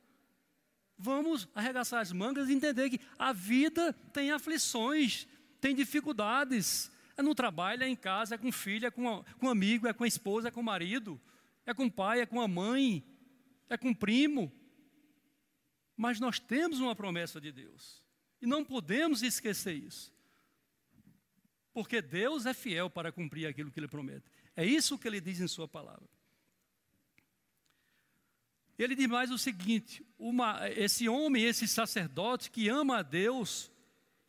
Vamos 0.98 1.48
arregaçar 1.54 2.00
as 2.00 2.12
mangas 2.12 2.48
e 2.48 2.52
entender 2.52 2.90
que 2.90 3.00
a 3.18 3.32
vida 3.32 3.92
tem 4.12 4.32
aflições, 4.32 5.26
tem 5.60 5.74
dificuldades. 5.74 6.90
É 7.16 7.22
no 7.22 7.34
trabalho, 7.34 7.82
é 7.82 7.88
em 7.88 7.96
casa, 7.96 8.34
é 8.34 8.38
com 8.38 8.50
filho, 8.50 8.86
é 8.86 8.90
com, 8.90 9.24
com 9.38 9.48
amigo, 9.48 9.86
é 9.86 9.92
com 9.92 10.04
a 10.04 10.08
esposa, 10.08 10.48
é 10.48 10.50
com 10.50 10.60
o 10.60 10.64
marido, 10.64 11.20
é 11.64 11.72
com 11.72 11.86
o 11.86 11.90
pai, 11.90 12.20
é 12.20 12.26
com 12.26 12.40
a 12.40 12.48
mãe, 12.48 13.04
é 13.68 13.76
com 13.76 13.90
o 13.90 13.96
primo. 13.96 14.52
Mas 15.96 16.20
nós 16.20 16.38
temos 16.38 16.80
uma 16.80 16.94
promessa 16.94 17.40
de 17.40 17.52
Deus. 17.52 18.02
E 18.40 18.46
não 18.46 18.64
podemos 18.64 19.22
esquecer 19.22 19.74
isso 19.74 20.12
porque 21.78 22.02
Deus 22.02 22.44
é 22.44 22.52
fiel 22.52 22.90
para 22.90 23.12
cumprir 23.12 23.46
aquilo 23.46 23.70
que 23.70 23.78
ele 23.78 23.86
promete. 23.86 24.28
É 24.56 24.66
isso 24.66 24.98
que 24.98 25.06
ele 25.06 25.20
diz 25.20 25.40
em 25.40 25.46
Sua 25.46 25.68
palavra. 25.68 26.08
Ele 28.78 28.94
diz 28.94 29.08
mais 29.08 29.30
o 29.30 29.38
seguinte: 29.38 30.06
uma, 30.18 30.68
esse 30.70 31.08
homem, 31.08 31.44
esse 31.44 31.66
sacerdote 31.66 32.50
que 32.50 32.68
ama 32.68 32.98
a 32.98 33.02
Deus 33.02 33.70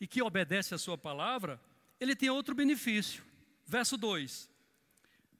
e 0.02 0.08
que 0.08 0.22
obedece 0.22 0.74
a 0.74 0.78
Sua 0.78 0.98
palavra, 0.98 1.62
ele 2.00 2.16
tem 2.16 2.30
outro 2.30 2.56
benefício. 2.56 3.24
Verso 3.66 3.96
2: 3.96 4.50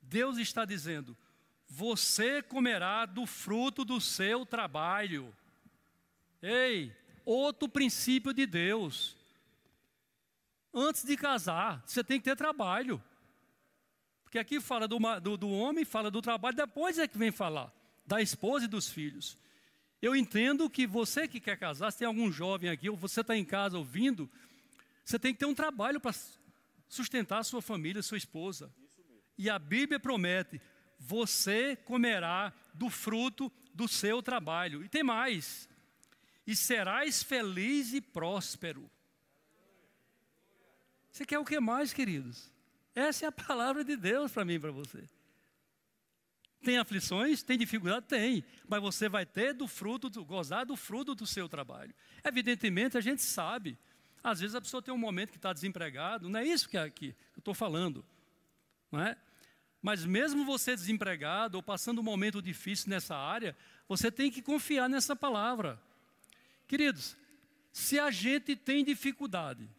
Deus 0.02 0.38
está 0.38 0.64
dizendo: 0.64 1.18
Você 1.68 2.44
comerá 2.44 3.06
do 3.08 3.26
fruto 3.26 3.84
do 3.84 4.00
seu 4.00 4.46
trabalho. 4.46 5.36
Ei, 6.42 6.96
outro 7.26 7.68
princípio 7.68 8.32
de 8.32 8.46
Deus. 8.46 9.18
Antes 10.72 11.04
de 11.04 11.18
casar, 11.18 11.82
você 11.84 12.04
tem 12.04 12.20
que 12.20 12.26
ter 12.26 12.38
trabalho. 12.38 13.04
Porque 14.24 14.38
aqui 14.38 14.62
fala 14.62 14.88
do, 14.88 15.00
do, 15.20 15.36
do, 15.36 15.50
homem, 15.50 15.84
fala 15.84 16.12
do 16.12 16.22
trabalho, 16.22 16.56
depois 16.56 17.00
é 17.00 17.08
que 17.08 17.18
vem 17.18 17.32
falar 17.32 17.74
da 18.10 18.20
esposa 18.20 18.66
e 18.66 18.68
dos 18.68 18.90
filhos. 18.90 19.38
Eu 20.02 20.16
entendo 20.16 20.68
que 20.68 20.88
você 20.88 21.28
que 21.28 21.40
quer 21.40 21.58
casar, 21.58 21.92
se 21.92 22.00
tem 22.00 22.08
algum 22.08 22.32
jovem 22.32 22.70
aqui, 22.70 22.90
ou 22.90 22.98
você 22.98 23.22
está 23.22 23.38
em 23.38 23.46
casa 23.46 23.78
ouvindo, 23.78 24.28
você 25.06 25.20
tem 25.20 25.32
que 25.32 25.40
ter 25.40 25.46
um 25.46 25.54
trabalho 25.54 26.00
para 26.00 26.16
sustentar 26.88 27.38
a 27.38 27.44
sua 27.44 27.62
família, 27.62 28.00
a 28.00 28.04
sua 28.04 28.18
esposa. 28.18 28.74
E 29.38 29.48
a 29.48 29.60
Bíblia 29.60 30.00
promete: 30.00 30.60
você 30.98 31.76
comerá 31.76 32.52
do 32.74 32.90
fruto 32.90 33.52
do 33.76 33.88
seu 33.88 34.24
trabalho. 34.24 34.84
E 34.84 34.90
tem 34.90 35.04
mais: 35.04 35.70
e 36.48 36.56
serás 36.56 37.22
feliz 37.22 37.94
e 37.94 38.02
próspero. 38.02 38.90
Você 41.12 41.28
quer 41.28 41.38
o 41.38 41.46
que 41.46 41.60
mais, 41.60 41.94
queridos? 41.94 42.52
Essa 42.96 43.26
é 43.26 43.28
a 43.28 43.32
palavra 43.32 43.84
de 43.84 43.96
Deus 43.96 44.32
para 44.32 44.44
mim 44.44 44.56
e 44.56 44.60
para 44.60 44.72
você. 44.72 45.08
Tem 46.62 46.78
aflições? 46.78 47.42
Tem 47.42 47.58
dificuldade? 47.58 48.06
Tem. 48.08 48.44
Mas 48.68 48.82
você 48.82 49.08
vai 49.08 49.26
ter 49.26 49.54
do 49.54 49.68
fruto, 49.68 50.10
do, 50.10 50.26
gozar 50.26 50.66
do 50.66 50.76
fruto 50.76 51.16
do 51.16 51.26
seu 51.26 51.48
trabalho. 51.48 51.94
Evidentemente, 52.24 52.98
a 52.98 53.02
gente 53.02 53.22
sabe. 53.22 53.78
Às 54.24 54.42
vezes 54.42 54.56
a 54.56 54.62
pessoa 54.62 54.82
tem 54.82 54.94
um 54.94 54.98
momento 54.98 55.32
que 55.32 55.38
está 55.38 55.54
desempregado, 55.54 56.30
não 56.30 56.40
é 56.40 56.46
isso 56.46 56.68
que, 56.68 56.78
é 56.78 56.82
aqui 56.82 57.16
eu 57.36 57.40
estou 57.40 57.54
falando. 57.54 58.06
Não 58.92 59.02
é? 59.02 59.18
Mas 59.82 60.04
mesmo 60.04 60.44
você 60.44 60.76
desempregado 60.76 61.58
ou 61.58 61.64
passando 61.64 62.00
um 62.00 62.04
momento 62.04 62.42
difícil 62.42 62.90
nessa 62.90 63.16
área, 63.16 63.56
você 63.88 64.12
tem 64.12 64.30
que 64.30 64.42
confiar 64.42 64.90
nessa 64.90 65.16
palavra. 65.16 65.82
Queridos, 66.68 67.16
se 67.72 67.98
a 67.98 68.12
gente 68.12 68.56
tem 68.58 68.84
dificuldade, 68.84 69.70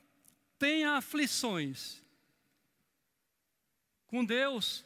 tenha 0.59 0.93
aflições 0.93 2.03
com 4.07 4.25
Deus, 4.25 4.85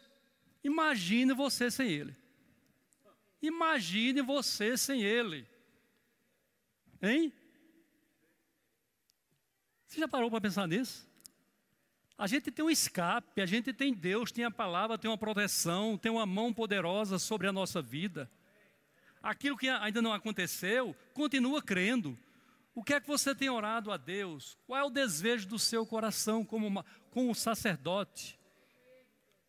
imagine 0.64 1.32
você 1.34 1.70
sem 1.70 1.88
Ele. 1.88 2.16
Imagine 3.40 4.22
você 4.22 4.76
sem 4.76 5.02
Ele. 5.02 5.46
Hein? 7.00 7.32
Você 9.86 10.00
já 10.00 10.08
parou 10.08 10.30
para 10.30 10.40
pensar 10.40 10.66
nisso? 10.66 11.06
A 12.16 12.26
gente 12.26 12.50
tem 12.50 12.64
um 12.64 12.70
escape, 12.70 13.40
a 13.40 13.46
gente 13.46 13.72
tem 13.72 13.92
Deus, 13.92 14.32
tem 14.32 14.44
a 14.44 14.50
palavra, 14.50 14.96
tem 14.96 15.10
uma 15.10 15.18
proteção, 15.18 15.98
tem 15.98 16.10
uma 16.10 16.24
mão 16.24 16.52
poderosa 16.52 17.18
sobre 17.18 17.46
a 17.46 17.52
nossa 17.52 17.82
vida. 17.82 18.30
aquilo 19.22 19.56
que 19.56 19.68
ainda 19.68 20.02
não 20.02 20.12
aconteceu, 20.12 20.94
continua 21.12 21.62
crendo. 21.62 22.18
O 22.74 22.82
que 22.82 22.94
é 22.94 23.00
que 23.00 23.06
você 23.06 23.34
tem 23.34 23.48
orado 23.48 23.92
a 23.92 23.96
Deus? 23.96 24.58
Qual 24.66 24.78
é 24.78 24.82
o 24.82 24.90
desejo 24.90 25.48
do 25.48 25.58
seu 25.58 25.86
coração 25.86 26.44
como, 26.44 26.66
uma, 26.66 26.84
como 27.10 27.34
sacerdote? 27.34 28.38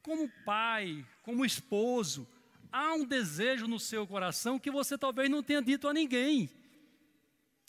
Como 0.05 0.29
pai, 0.45 1.03
como 1.23 1.43
esposo? 1.43 2.27
Há 2.71 2.93
um 2.93 3.03
desejo 3.03 3.65
no 3.65 3.79
seu 3.79 4.05
coração 4.05 4.59
que 4.59 4.69
você 4.69 4.99
talvez 4.99 5.27
não 5.31 5.41
tenha 5.41 5.63
dito 5.63 5.87
a 5.87 5.93
ninguém, 5.93 6.47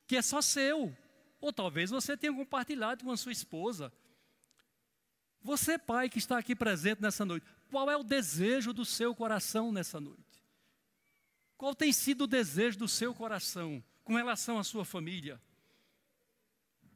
que 0.06 0.18
é 0.18 0.20
só 0.20 0.42
seu. 0.42 0.94
Ou 1.40 1.50
talvez 1.50 1.88
você 1.88 2.14
tenha 2.14 2.34
compartilhado 2.34 3.02
com 3.02 3.10
a 3.10 3.16
sua 3.16 3.32
esposa. 3.32 3.90
Você, 5.40 5.78
pai, 5.78 6.10
que 6.10 6.18
está 6.18 6.36
aqui 6.36 6.54
presente 6.54 7.00
nessa 7.00 7.24
noite, 7.24 7.46
qual 7.70 7.90
é 7.90 7.96
o 7.96 8.04
desejo 8.04 8.70
do 8.70 8.84
seu 8.84 9.14
coração 9.14 9.72
nessa 9.72 9.98
noite? 9.98 10.44
Qual 11.56 11.74
tem 11.74 11.90
sido 11.90 12.24
o 12.24 12.26
desejo 12.26 12.78
do 12.80 12.86
seu 12.86 13.14
coração 13.14 13.82
com 14.04 14.14
relação 14.14 14.58
à 14.58 14.64
sua 14.64 14.84
família? 14.84 15.40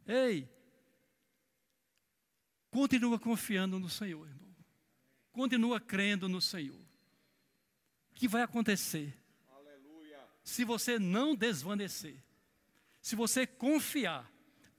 Ei, 0.07 0.46
continua 2.70 3.18
confiando 3.18 3.79
no 3.79 3.88
Senhor, 3.88 4.29
irmão. 4.29 4.49
Continua 5.40 5.81
crendo 5.81 6.29
no 6.29 6.38
Senhor. 6.38 6.76
O 6.76 8.14
que 8.14 8.29
vai 8.29 8.42
acontecer? 8.42 9.16
Aleluia. 9.50 10.18
Se 10.44 10.66
você 10.66 10.98
não 10.98 11.35
desvanecer, 11.35 12.16
se 13.00 13.16
você 13.16 13.46
confiar, 13.46 14.31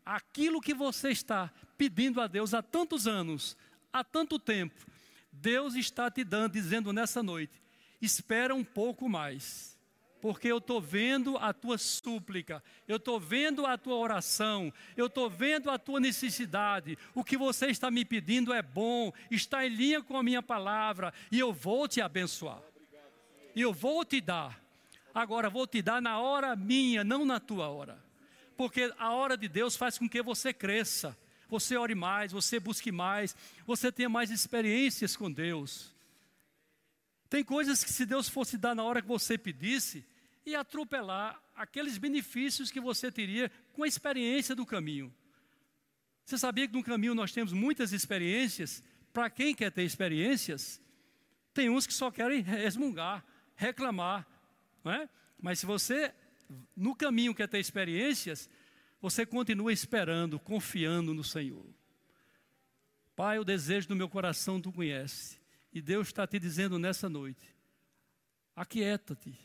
aquilo 0.05 0.61
que 0.61 0.75
você 0.75 1.09
está 1.09 1.51
pedindo 1.79 2.21
a 2.21 2.27
Deus 2.27 2.53
há 2.53 2.61
tantos 2.61 3.07
anos, 3.07 3.57
há 3.91 4.03
tanto 4.03 4.37
tempo, 4.37 4.85
Deus 5.31 5.73
está 5.73 6.11
te 6.11 6.23
dando, 6.23 6.51
dizendo 6.51 6.93
nessa 6.93 7.23
noite: 7.23 7.59
espera 7.99 8.53
um 8.53 8.63
pouco 8.63 9.09
mais, 9.09 9.70
porque 10.21 10.47
eu 10.47 10.59
estou 10.59 10.79
vendo 10.79 11.37
a 11.37 11.51
tua 11.51 11.77
súplica, 11.77 12.63
eu 12.87 12.97
estou 12.97 13.19
vendo 13.19 13.65
a 13.65 13.77
tua 13.77 13.95
oração, 13.95 14.71
eu 14.95 15.07
estou 15.07 15.29
vendo 15.29 15.69
a 15.69 15.79
tua 15.79 15.99
necessidade. 15.99 16.97
O 17.15 17.23
que 17.23 17.35
você 17.35 17.67
está 17.67 17.89
me 17.89 18.05
pedindo 18.05 18.53
é 18.53 18.61
bom, 18.61 19.11
está 19.29 19.65
em 19.65 19.69
linha 19.69 20.01
com 20.01 20.15
a 20.15 20.23
minha 20.23 20.43
palavra, 20.43 21.13
e 21.31 21.39
eu 21.39 21.51
vou 21.51 21.87
te 21.87 21.99
abençoar, 21.99 22.61
e 23.55 23.61
eu 23.61 23.73
vou 23.73 24.05
te 24.05 24.21
dar. 24.21 24.61
Agora, 25.13 25.49
vou 25.49 25.67
te 25.67 25.81
dar 25.81 26.01
na 26.01 26.19
hora 26.19 26.55
minha, 26.55 27.03
não 27.03 27.25
na 27.25 27.39
tua 27.39 27.67
hora, 27.67 28.01
porque 28.55 28.93
a 28.97 29.11
hora 29.11 29.35
de 29.35 29.47
Deus 29.47 29.75
faz 29.75 29.97
com 29.97 30.07
que 30.07 30.21
você 30.21 30.53
cresça 30.53 31.17
você 31.51 31.75
ore 31.75 31.93
mais, 31.93 32.31
você 32.31 32.61
busque 32.61 32.93
mais, 32.93 33.35
você 33.67 33.91
tenha 33.91 34.07
mais 34.07 34.31
experiências 34.31 35.17
com 35.17 35.29
Deus. 35.29 35.93
Tem 37.29 37.43
coisas 37.43 37.83
que 37.83 37.91
se 37.91 38.05
Deus 38.05 38.29
fosse 38.29 38.57
dar 38.57 38.73
na 38.73 38.83
hora 38.83 39.01
que 39.01 39.07
você 39.07 39.37
pedisse, 39.37 40.05
ia 40.45 40.61
atropelar 40.61 41.41
aqueles 41.55 41.97
benefícios 41.97 42.71
que 42.71 42.79
você 42.79 43.11
teria 43.11 43.51
com 43.73 43.83
a 43.83 43.87
experiência 43.87 44.55
do 44.55 44.65
caminho. 44.65 45.13
Você 46.25 46.37
sabia 46.37 46.67
que 46.67 46.73
no 46.73 46.83
caminho 46.83 47.15
nós 47.15 47.31
temos 47.31 47.51
muitas 47.53 47.91
experiências? 47.91 48.83
Para 49.13 49.29
quem 49.29 49.53
quer 49.53 49.71
ter 49.71 49.83
experiências, 49.83 50.81
tem 51.53 51.69
uns 51.69 51.85
que 51.85 51.93
só 51.93 52.09
querem 52.09 52.41
resmungar, 52.41 53.25
reclamar, 53.55 54.25
não 54.83 54.91
é? 54.91 55.09
Mas 55.39 55.59
se 55.59 55.65
você 55.65 56.13
no 56.75 56.95
caminho 56.95 57.35
quer 57.35 57.47
ter 57.47 57.59
experiências, 57.59 58.49
você 59.01 59.25
continua 59.25 59.73
esperando, 59.73 60.39
confiando 60.39 61.13
no 61.13 61.23
Senhor. 61.23 61.65
Pai, 63.15 63.39
o 63.39 63.43
desejo 63.43 63.87
do 63.87 63.95
meu 63.95 64.07
coração 64.07 64.61
tu 64.61 64.71
conhece. 64.71 65.39
E 65.73 65.81
Deus 65.81 66.07
está 66.07 66.25
te 66.27 66.39
dizendo 66.39 66.77
nessa 66.77 67.09
noite: 67.09 67.55
aquieta-te, 68.55 69.37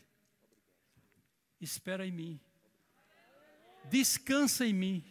espera 1.60 2.06
em 2.06 2.12
mim, 2.12 2.40
descansa 3.84 4.66
em 4.66 4.72
mim. 4.72 5.04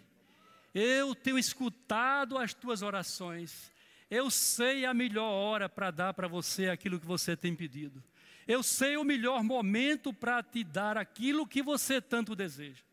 Eu 0.73 1.15
tenho 1.15 1.37
escutado 1.37 2.37
as 2.37 2.53
tuas 2.53 2.81
orações. 2.81 3.71
Eu 4.09 4.29
sei 4.29 4.85
a 4.85 4.93
melhor 4.93 5.31
hora 5.31 5.69
para 5.69 5.89
dar 5.89 6.13
para 6.13 6.27
você 6.27 6.69
aquilo 6.69 6.99
que 6.99 7.05
você 7.05 7.35
tem 7.35 7.55
pedido. 7.55 8.03
Eu 8.47 8.61
sei 8.61 8.97
o 8.97 9.03
melhor 9.03 9.43
momento 9.43 10.13
para 10.13 10.43
te 10.43 10.63
dar 10.63 10.97
aquilo 10.97 11.47
que 11.47 11.63
você 11.63 12.01
tanto 12.01 12.35
deseja 12.35 12.83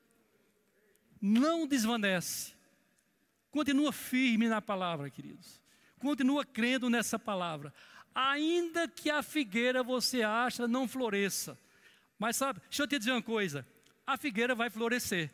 não 1.23 1.69
desvanece. 1.69 2.53
Continua 3.53 3.93
firme 3.93 4.49
na 4.49 4.61
palavra, 4.61 5.09
queridos. 5.09 5.63
Continua 6.01 6.45
crendo 6.45 6.91
nessa 6.91 7.17
palavra. 7.17 7.73
Ainda 8.13 8.89
que 8.89 9.09
a 9.09 9.23
figueira 9.23 9.85
você 9.85 10.23
acha 10.23 10.67
não 10.67 10.89
floresça. 10.89 11.57
Mas 12.23 12.37
sabe, 12.37 12.61
deixa 12.69 12.85
eu 12.85 12.87
te 12.87 13.01
dizer 13.01 13.11
uma 13.11 13.21
coisa: 13.21 13.67
a 14.07 14.17
figueira 14.17 14.55
vai 14.55 14.71
florescer. 14.71 15.29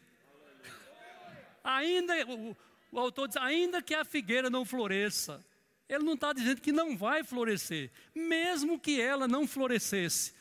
Ainda, 1.62 2.14
o, 2.26 2.56
o 2.90 2.98
autor 2.98 3.28
diz, 3.28 3.36
ainda 3.36 3.82
que 3.82 3.94
a 3.94 4.06
figueira 4.06 4.48
não 4.48 4.64
floresça, 4.64 5.44
ele 5.86 6.02
não 6.02 6.14
está 6.14 6.32
dizendo 6.32 6.62
que 6.62 6.72
não 6.72 6.96
vai 6.96 7.22
florescer, 7.22 7.90
mesmo 8.14 8.80
que 8.80 8.98
ela 8.98 9.28
não 9.28 9.46
florescesse. 9.46 10.32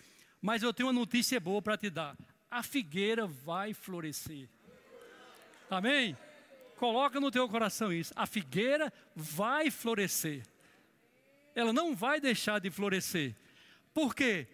Mas 0.42 0.64
eu 0.64 0.74
tenho 0.74 0.88
uma 0.88 0.98
notícia 0.98 1.38
boa 1.38 1.62
para 1.62 1.78
te 1.78 1.90
dar: 1.90 2.16
a 2.50 2.64
figueira 2.64 3.28
vai 3.28 3.74
florescer. 3.74 4.48
Amém? 5.70 6.16
Coloca 6.78 7.20
no 7.20 7.30
teu 7.30 7.50
coração 7.50 7.92
isso. 7.92 8.14
A 8.16 8.26
figueira 8.26 8.94
vai 9.14 9.70
florescer. 9.70 10.48
Ela 11.54 11.74
não 11.74 11.94
vai 11.94 12.22
deixar 12.22 12.60
de 12.60 12.72
florescer. 12.72 13.36
Por 13.94 14.16
quê? 14.16 14.48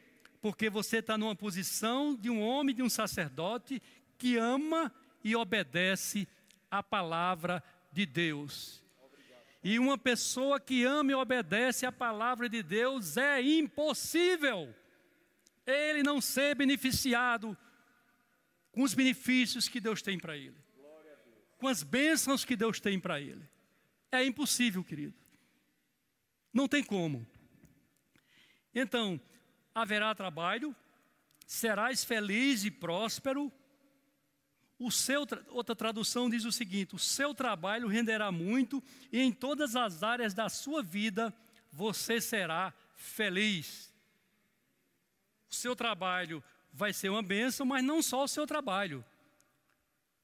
Porque 0.44 0.70
você 0.70 0.98
está 0.98 1.18
numa 1.18 1.36
posição 1.36 2.14
de 2.14 2.30
um 2.30 2.40
homem, 2.40 2.76
de 2.76 2.84
um 2.84 2.90
sacerdote 2.90 3.82
que 4.16 4.38
ama 4.38 4.94
e 5.24 5.36
obedece 5.36 6.28
a 6.70 6.84
palavra 6.84 7.64
de 7.92 8.06
Deus. 8.06 8.84
E 9.64 9.80
uma 9.80 9.98
pessoa 9.98 10.60
que 10.60 10.84
ama 10.84 11.12
e 11.12 11.16
obedece 11.16 11.84
a 11.86 11.92
palavra 11.92 12.48
de 12.48 12.62
Deus 12.62 13.18
é 13.18 13.42
impossível 13.42 14.76
ele 15.66 16.04
não 16.04 16.20
ser 16.20 16.54
beneficiado 16.54 17.58
com 18.72 18.84
os 18.84 18.94
benefícios 18.94 19.68
que 19.68 19.80
Deus 19.80 20.02
tem 20.02 20.20
para 20.20 20.38
ele 20.38 20.64
com 21.64 21.70
as 21.70 21.82
bênçãos 21.82 22.44
que 22.44 22.58
Deus 22.58 22.82
tem 22.82 23.00
para 23.00 23.22
ele. 23.22 23.50
É 24.12 24.22
impossível, 24.22 24.84
querido. 24.84 25.16
Não 26.54 26.68
tem 26.68 26.84
como. 26.84 27.26
Então, 28.76 29.18
haverá 29.74 30.14
trabalho, 30.14 30.76
serás 31.46 32.04
feliz 32.04 32.64
e 32.64 32.72
próspero. 32.72 33.52
O 34.80 34.92
seu, 34.92 35.26
outra 35.50 35.76
tradução 35.76 36.30
diz 36.30 36.46
o 36.46 36.52
seguinte: 36.52 36.96
o 36.96 37.00
seu 37.00 37.34
trabalho 37.34 37.88
renderá 37.88 38.32
muito 38.32 38.84
e 39.12 39.20
em 39.22 39.32
todas 39.32 39.76
as 39.76 40.04
áreas 40.04 40.34
da 40.34 40.50
sua 40.50 40.82
vida 40.84 41.34
você 41.72 42.20
será 42.20 42.74
feliz. 42.96 43.94
O 45.50 45.56
seu 45.56 45.76
trabalho 45.76 46.44
vai 46.72 46.92
ser 46.92 47.10
uma 47.10 47.22
bênção, 47.22 47.66
mas 47.66 47.84
não 47.84 48.02
só 48.02 48.24
o 48.24 48.28
seu 48.28 48.48
trabalho 48.48 49.06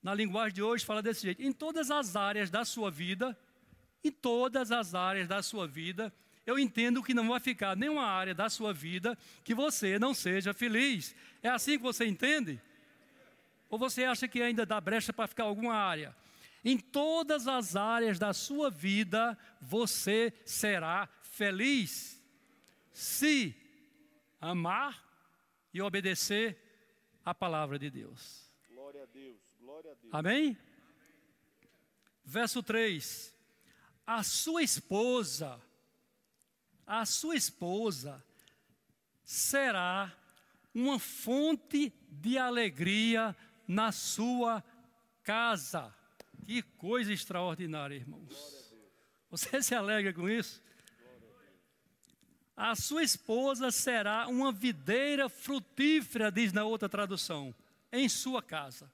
na 0.01 0.13
linguagem 0.13 0.55
de 0.55 0.63
hoje, 0.63 0.85
fala 0.85 1.01
desse 1.01 1.21
jeito: 1.21 1.41
em 1.41 1.51
todas 1.51 1.91
as 1.91 2.15
áreas 2.15 2.49
da 2.49 2.63
sua 2.63 2.89
vida, 2.89 3.37
em 4.03 4.11
todas 4.11 4.71
as 4.71 4.95
áreas 4.95 5.27
da 5.27 5.43
sua 5.43 5.67
vida, 5.67 6.13
eu 6.49 6.57
entendo 6.57 7.03
que 7.03 7.13
não 7.13 7.27
vai 7.29 7.39
ficar 7.39 7.77
nenhuma 7.77 8.05
área 8.05 8.33
da 8.33 8.49
sua 8.49 8.73
vida 8.73 9.15
que 9.43 9.53
você 9.53 9.99
não 9.99 10.15
seja 10.15 10.51
feliz. 10.51 11.15
É 11.43 11.49
assim 11.49 11.77
que 11.77 11.83
você 11.83 12.05
entende? 12.05 12.59
Ou 13.69 13.77
você 13.77 14.03
acha 14.03 14.27
que 14.27 14.41
ainda 14.41 14.65
dá 14.65 14.81
brecha 14.81 15.13
para 15.13 15.27
ficar 15.27 15.43
alguma 15.43 15.75
área? 15.75 16.15
Em 16.65 16.75
todas 16.77 17.47
as 17.47 17.75
áreas 17.75 18.17
da 18.17 18.33
sua 18.33 18.71
vida, 18.71 19.37
você 19.61 20.33
será 20.43 21.07
feliz. 21.21 22.19
Se 22.91 23.55
amar 24.41 25.07
e 25.71 25.83
obedecer 25.83 26.57
a 27.23 27.33
palavra 27.33 27.77
de 27.77 27.91
Deus. 27.91 28.51
Amém? 30.11 30.57
Verso 32.25 32.63
3: 32.63 33.35
A 34.05 34.23
sua 34.23 34.63
esposa, 34.63 35.61
a 36.89 37.05
sua 37.05 37.35
esposa 37.35 38.25
será 39.23 40.11
uma 40.73 40.97
fonte 40.97 41.93
de 42.09 42.35
alegria 42.35 43.35
na 43.67 43.91
sua 43.91 44.63
casa. 45.21 45.93
Que 46.47 46.63
coisa 46.63 47.13
extraordinária, 47.13 47.93
irmãos. 47.93 48.73
Você 49.29 49.61
se 49.61 49.75
alegra 49.75 50.11
com 50.11 50.27
isso? 50.27 50.63
A 52.57 52.75
sua 52.75 53.03
esposa 53.03 53.69
será 53.69 54.27
uma 54.27 54.51
videira 54.51 55.29
frutífera, 55.29 56.31
diz 56.31 56.51
na 56.51 56.65
outra 56.65 56.89
tradução, 56.89 57.53
em 57.91 58.09
sua 58.09 58.41
casa. 58.41 58.91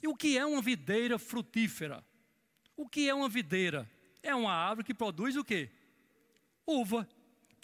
E 0.00 0.06
o 0.06 0.14
que 0.14 0.38
é 0.38 0.46
uma 0.46 0.62
videira 0.62 1.18
frutífera? 1.18 2.04
O 2.76 2.88
que 2.88 3.08
é 3.08 3.14
uma 3.14 3.28
videira? 3.28 3.90
É 4.22 4.32
uma 4.36 4.52
árvore 4.52 4.86
que 4.86 4.94
produz 4.94 5.36
o 5.36 5.44
quê? 5.44 5.68
Uva. 6.64 7.08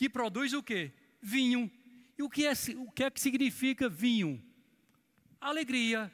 Que 0.01 0.09
produz 0.09 0.55
o 0.55 0.63
quê? 0.63 0.95
Vinho. 1.21 1.71
E 2.17 2.23
o 2.23 2.31
que 2.31 2.47
é, 2.47 2.53
o 2.79 2.91
que, 2.91 3.05
é 3.05 3.11
que 3.11 3.21
significa 3.21 3.87
vinho? 3.87 4.43
Alegria. 5.39 6.11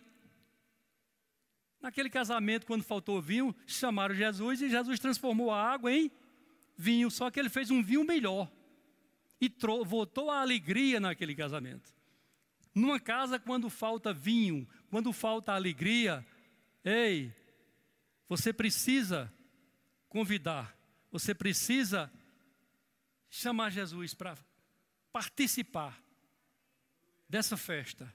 Naquele 1.81 2.11
casamento, 2.11 2.67
quando 2.67 2.83
faltou 2.83 3.23
vinho, 3.23 3.55
chamaram 3.65 4.13
Jesus 4.13 4.61
e 4.61 4.69
Jesus 4.69 4.99
transformou 4.99 5.53
a 5.53 5.63
água 5.63 5.93
em 5.93 6.11
vinho, 6.77 7.09
só 7.09 7.31
que 7.31 7.39
ele 7.39 7.49
fez 7.49 7.71
um 7.71 7.81
vinho 7.81 8.03
melhor. 8.03 8.51
E 9.41 9.49
voltou 9.85 10.33
a 10.33 10.41
alegria 10.41 10.99
naquele 10.99 11.37
casamento. 11.37 11.95
Numa 12.75 12.99
casa, 12.99 13.39
quando 13.39 13.71
falta 13.71 14.13
vinho, 14.13 14.67
quando 14.91 15.13
falta 15.13 15.53
alegria, 15.53 16.27
ei, 16.85 17.33
você 18.29 18.53
precisa 18.53 19.33
convidar, 20.09 20.77
você 21.09 21.33
precisa 21.33 22.13
chamar 23.31 23.71
Jesus 23.71 24.15
para 24.15 24.37
participar 25.13 26.01
dessa 27.29 27.57
festa. 27.57 28.13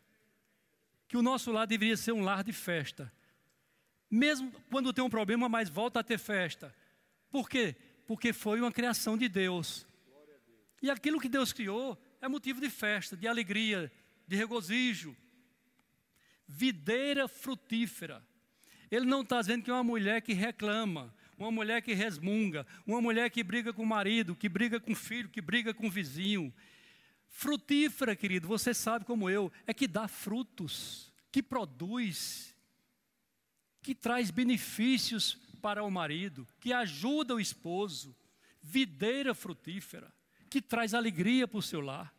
Que 1.08 1.17
o 1.17 1.21
nosso 1.21 1.52
lar 1.52 1.67
deveria 1.67 1.97
ser 1.97 2.12
um 2.12 2.21
lar 2.21 2.43
de 2.43 2.54
festa. 2.54 3.12
Mesmo 4.10 4.52
quando 4.69 4.93
tem 4.93 5.04
um 5.04 5.10
problema, 5.10 5.47
mas 5.47 5.69
volta 5.69 6.00
a 6.00 6.04
ter 6.04 6.17
festa. 6.17 6.76
Por 7.30 7.50
quê? 7.50 7.76
Porque 8.06 8.34
foi 8.34 8.60
uma 8.60 8.71
criação 8.71 9.17
de 9.17 9.28
Deus. 9.28 9.86
E 10.82 10.89
aquilo 10.89 11.19
que 11.19 11.30
Deus 11.30 11.54
criou 11.54 12.02
é 12.19 12.28
motivo 12.28 12.60
de 12.60 12.69
festa, 12.69 13.15
de 13.15 13.28
alegria, 13.28 13.91
de 14.28 14.36
regozijo. 14.36 15.15
Videira 16.47 17.28
frutífera. 17.28 18.26
Ele 18.89 19.06
não 19.06 19.21
está 19.21 19.39
dizendo 19.39 19.63
que 19.63 19.71
é 19.71 19.74
uma 19.74 19.84
mulher 19.84 20.21
que 20.21 20.34
reclama, 20.34 21.13
uma 21.43 21.51
mulher 21.51 21.82
que 21.82 21.93
resmunga, 21.93 22.65
uma 22.86 23.01
mulher 23.01 23.30
que 23.30 23.43
briga 23.43 23.73
com 23.73 23.84
o 23.84 23.88
marido, 23.88 24.36
que 24.36 24.47
briga 24.47 24.80
com 24.80 24.91
o 24.91 24.95
filho, 24.95 25.30
que 25.30 25.41
briga 25.41 25.73
com 25.73 25.88
o 25.88 25.91
vizinho. 25.91 26.54
Frutífera, 27.27 28.15
querido, 28.15 28.47
você 28.47 28.73
sabe 28.73 29.06
como 29.06 29.30
eu, 29.30 29.51
é 29.65 29.73
que 29.73 29.88
dá 29.88 30.08
frutos, 30.08 31.12
que 31.32 31.41
produz, 31.41 32.56
que 33.82 33.95
traz 33.95 34.30
benefícios 34.30 35.36
para 35.62 35.84
o 35.84 35.89
marido, 35.89 36.47
que 36.60 36.73
ajuda 36.73 37.36
o 37.36 37.39
esposo. 37.39 38.15
Videira 38.62 39.34
frutífera, 39.34 40.13
que 40.49 40.62
traz 40.62 40.93
alegria 40.93 41.47
para 41.47 41.58
o 41.58 41.63
seu 41.63 41.82
lar, 41.82 42.13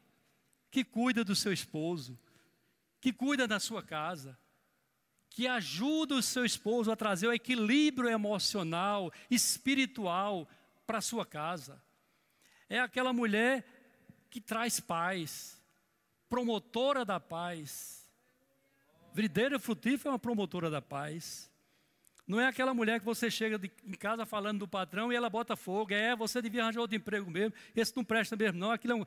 que 0.70 0.82
cuida 0.82 1.22
do 1.22 1.36
seu 1.36 1.52
esposo, 1.52 2.18
que 3.00 3.12
cuida 3.12 3.46
da 3.46 3.60
sua 3.60 3.82
casa, 3.82 4.36
que 5.32 5.48
ajuda 5.48 6.14
o 6.14 6.22
seu 6.22 6.44
esposo 6.44 6.92
a 6.92 6.96
trazer 6.96 7.26
o 7.26 7.32
equilíbrio 7.32 8.08
emocional, 8.08 9.10
espiritual 9.30 10.46
para 10.86 11.00
sua 11.00 11.24
casa. 11.24 11.82
É 12.68 12.78
aquela 12.78 13.12
mulher 13.14 13.64
que 14.28 14.40
traz 14.40 14.78
paz, 14.78 15.58
promotora 16.28 17.02
da 17.04 17.18
paz. 17.18 18.06
Videira 19.14 19.58
frutífera 19.58 20.10
é 20.10 20.12
uma 20.12 20.18
promotora 20.18 20.70
da 20.70 20.82
paz. 20.82 21.50
Não 22.26 22.38
é 22.38 22.46
aquela 22.46 22.74
mulher 22.74 23.00
que 23.00 23.06
você 23.06 23.30
chega 23.30 23.58
de, 23.58 23.70
em 23.86 23.92
casa 23.92 24.26
falando 24.26 24.60
do 24.60 24.68
patrão 24.68 25.10
e 25.10 25.16
ela 25.16 25.30
bota 25.30 25.56
fogo. 25.56 25.94
É, 25.94 26.14
você 26.14 26.42
devia 26.42 26.62
arranjar 26.62 26.80
outro 26.80 26.96
emprego 26.96 27.30
mesmo. 27.30 27.54
Esse 27.74 27.96
não 27.96 28.04
presta 28.04 28.36
mesmo, 28.36 28.58
não. 28.58 28.70
Aquilo 28.70 28.92
é 28.92 28.96
um, 28.96 29.06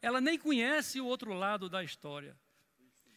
ela 0.00 0.20
nem 0.20 0.38
conhece 0.38 1.00
o 1.00 1.06
outro 1.06 1.32
lado 1.32 1.68
da 1.68 1.82
história 1.82 2.36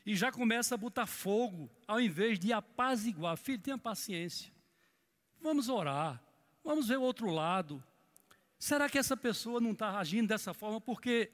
e 0.07 0.15
já 0.15 0.31
começa 0.31 0.73
a 0.73 0.77
botar 0.77 1.05
fogo, 1.05 1.69
ao 1.85 1.99
invés 1.99 2.39
de 2.39 2.53
apaziguar. 2.53 3.35
Filho, 3.35 3.61
tenha 3.61 3.77
paciência. 3.77 4.49
Vamos 5.41 5.67
orar. 5.67 6.23
Vamos 6.63 6.87
ver 6.87 6.97
o 6.97 7.01
outro 7.01 7.29
lado. 7.29 7.83
Será 8.57 8.89
que 8.89 8.97
essa 8.97 9.17
pessoa 9.17 9.59
não 9.59 9.73
está 9.73 9.99
agindo 9.99 10.29
dessa 10.29 10.53
forma 10.53 10.79
porque. 10.79 11.29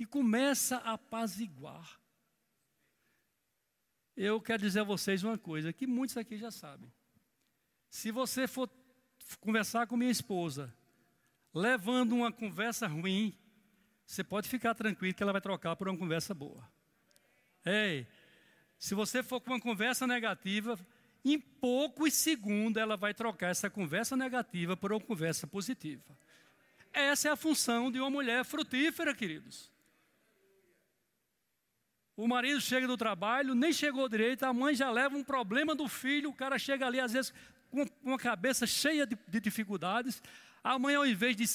E 0.00 0.04
começa 0.04 0.78
a 0.78 0.94
apaziguar. 0.94 2.00
Eu 4.16 4.40
quero 4.40 4.62
dizer 4.62 4.80
a 4.80 4.84
vocês 4.84 5.22
uma 5.22 5.38
coisa 5.38 5.72
que 5.72 5.86
muitos 5.86 6.16
aqui 6.16 6.36
já 6.36 6.50
sabem. 6.50 6.92
Se 7.88 8.10
você 8.10 8.48
for 8.48 8.68
conversar 9.38 9.86
com 9.86 9.96
minha 9.96 10.10
esposa, 10.10 10.74
levando 11.54 12.16
uma 12.16 12.32
conversa 12.32 12.88
ruim, 12.88 13.38
você 14.04 14.24
pode 14.24 14.48
ficar 14.48 14.74
tranquilo 14.74 15.14
que 15.14 15.22
ela 15.22 15.30
vai 15.30 15.40
trocar 15.40 15.76
por 15.76 15.86
uma 15.88 15.96
conversa 15.96 16.34
boa. 16.34 16.71
Ei, 17.64 18.06
se 18.78 18.94
você 18.94 19.22
for 19.22 19.40
com 19.40 19.52
uma 19.52 19.60
conversa 19.60 20.06
negativa, 20.06 20.78
em 21.24 21.38
poucos 21.38 22.14
segundos 22.14 22.80
ela 22.80 22.96
vai 22.96 23.14
trocar 23.14 23.48
essa 23.48 23.70
conversa 23.70 24.16
negativa 24.16 24.76
por 24.76 24.92
uma 24.92 25.00
conversa 25.00 25.46
positiva. 25.46 26.16
Essa 26.92 27.28
é 27.28 27.32
a 27.32 27.36
função 27.36 27.90
de 27.90 27.98
uma 27.98 28.10
mulher 28.10 28.44
frutífera, 28.44 29.14
queridos. 29.14 29.70
O 32.16 32.28
marido 32.28 32.60
chega 32.60 32.86
do 32.86 32.96
trabalho, 32.96 33.54
nem 33.54 33.72
chegou 33.72 34.08
direito, 34.08 34.42
a 34.44 34.52
mãe 34.52 34.74
já 34.74 34.90
leva 34.90 35.16
um 35.16 35.24
problema 35.24 35.74
do 35.74 35.88
filho, 35.88 36.30
o 36.30 36.34
cara 36.34 36.58
chega 36.58 36.86
ali, 36.86 37.00
às 37.00 37.12
vezes, 37.12 37.32
com 37.70 37.86
uma 38.02 38.18
cabeça 38.18 38.66
cheia 38.66 39.06
de, 39.06 39.16
de 39.26 39.40
dificuldades. 39.40 40.22
A 40.62 40.78
mãe, 40.78 40.94
ao 40.94 41.06
invés 41.06 41.34
de 41.34 41.46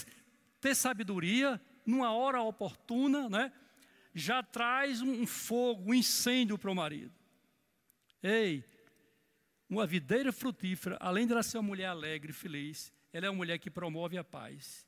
ter 0.59 0.73
sabedoria, 0.73 1.61
numa 1.85 2.11
hora 2.11 2.41
oportuna, 2.41 3.29
né? 3.29 3.51
Já 4.13 4.41
traz 4.41 5.01
um 5.01 5.25
fogo, 5.25 5.91
um 5.91 5.93
incêndio 5.93 6.57
para 6.57 6.71
o 6.71 6.75
marido. 6.75 7.13
Ei, 8.21 8.63
uma 9.69 9.85
videira 9.85 10.31
frutífera, 10.31 10.97
além 10.99 11.25
de 11.25 11.33
ela 11.33 11.43
ser 11.43 11.57
uma 11.57 11.63
mulher 11.63 11.87
alegre, 11.87 12.31
feliz, 12.31 12.91
ela 13.11 13.25
é 13.25 13.29
uma 13.29 13.37
mulher 13.37 13.57
que 13.57 13.69
promove 13.69 14.17
a 14.17 14.23
paz, 14.23 14.85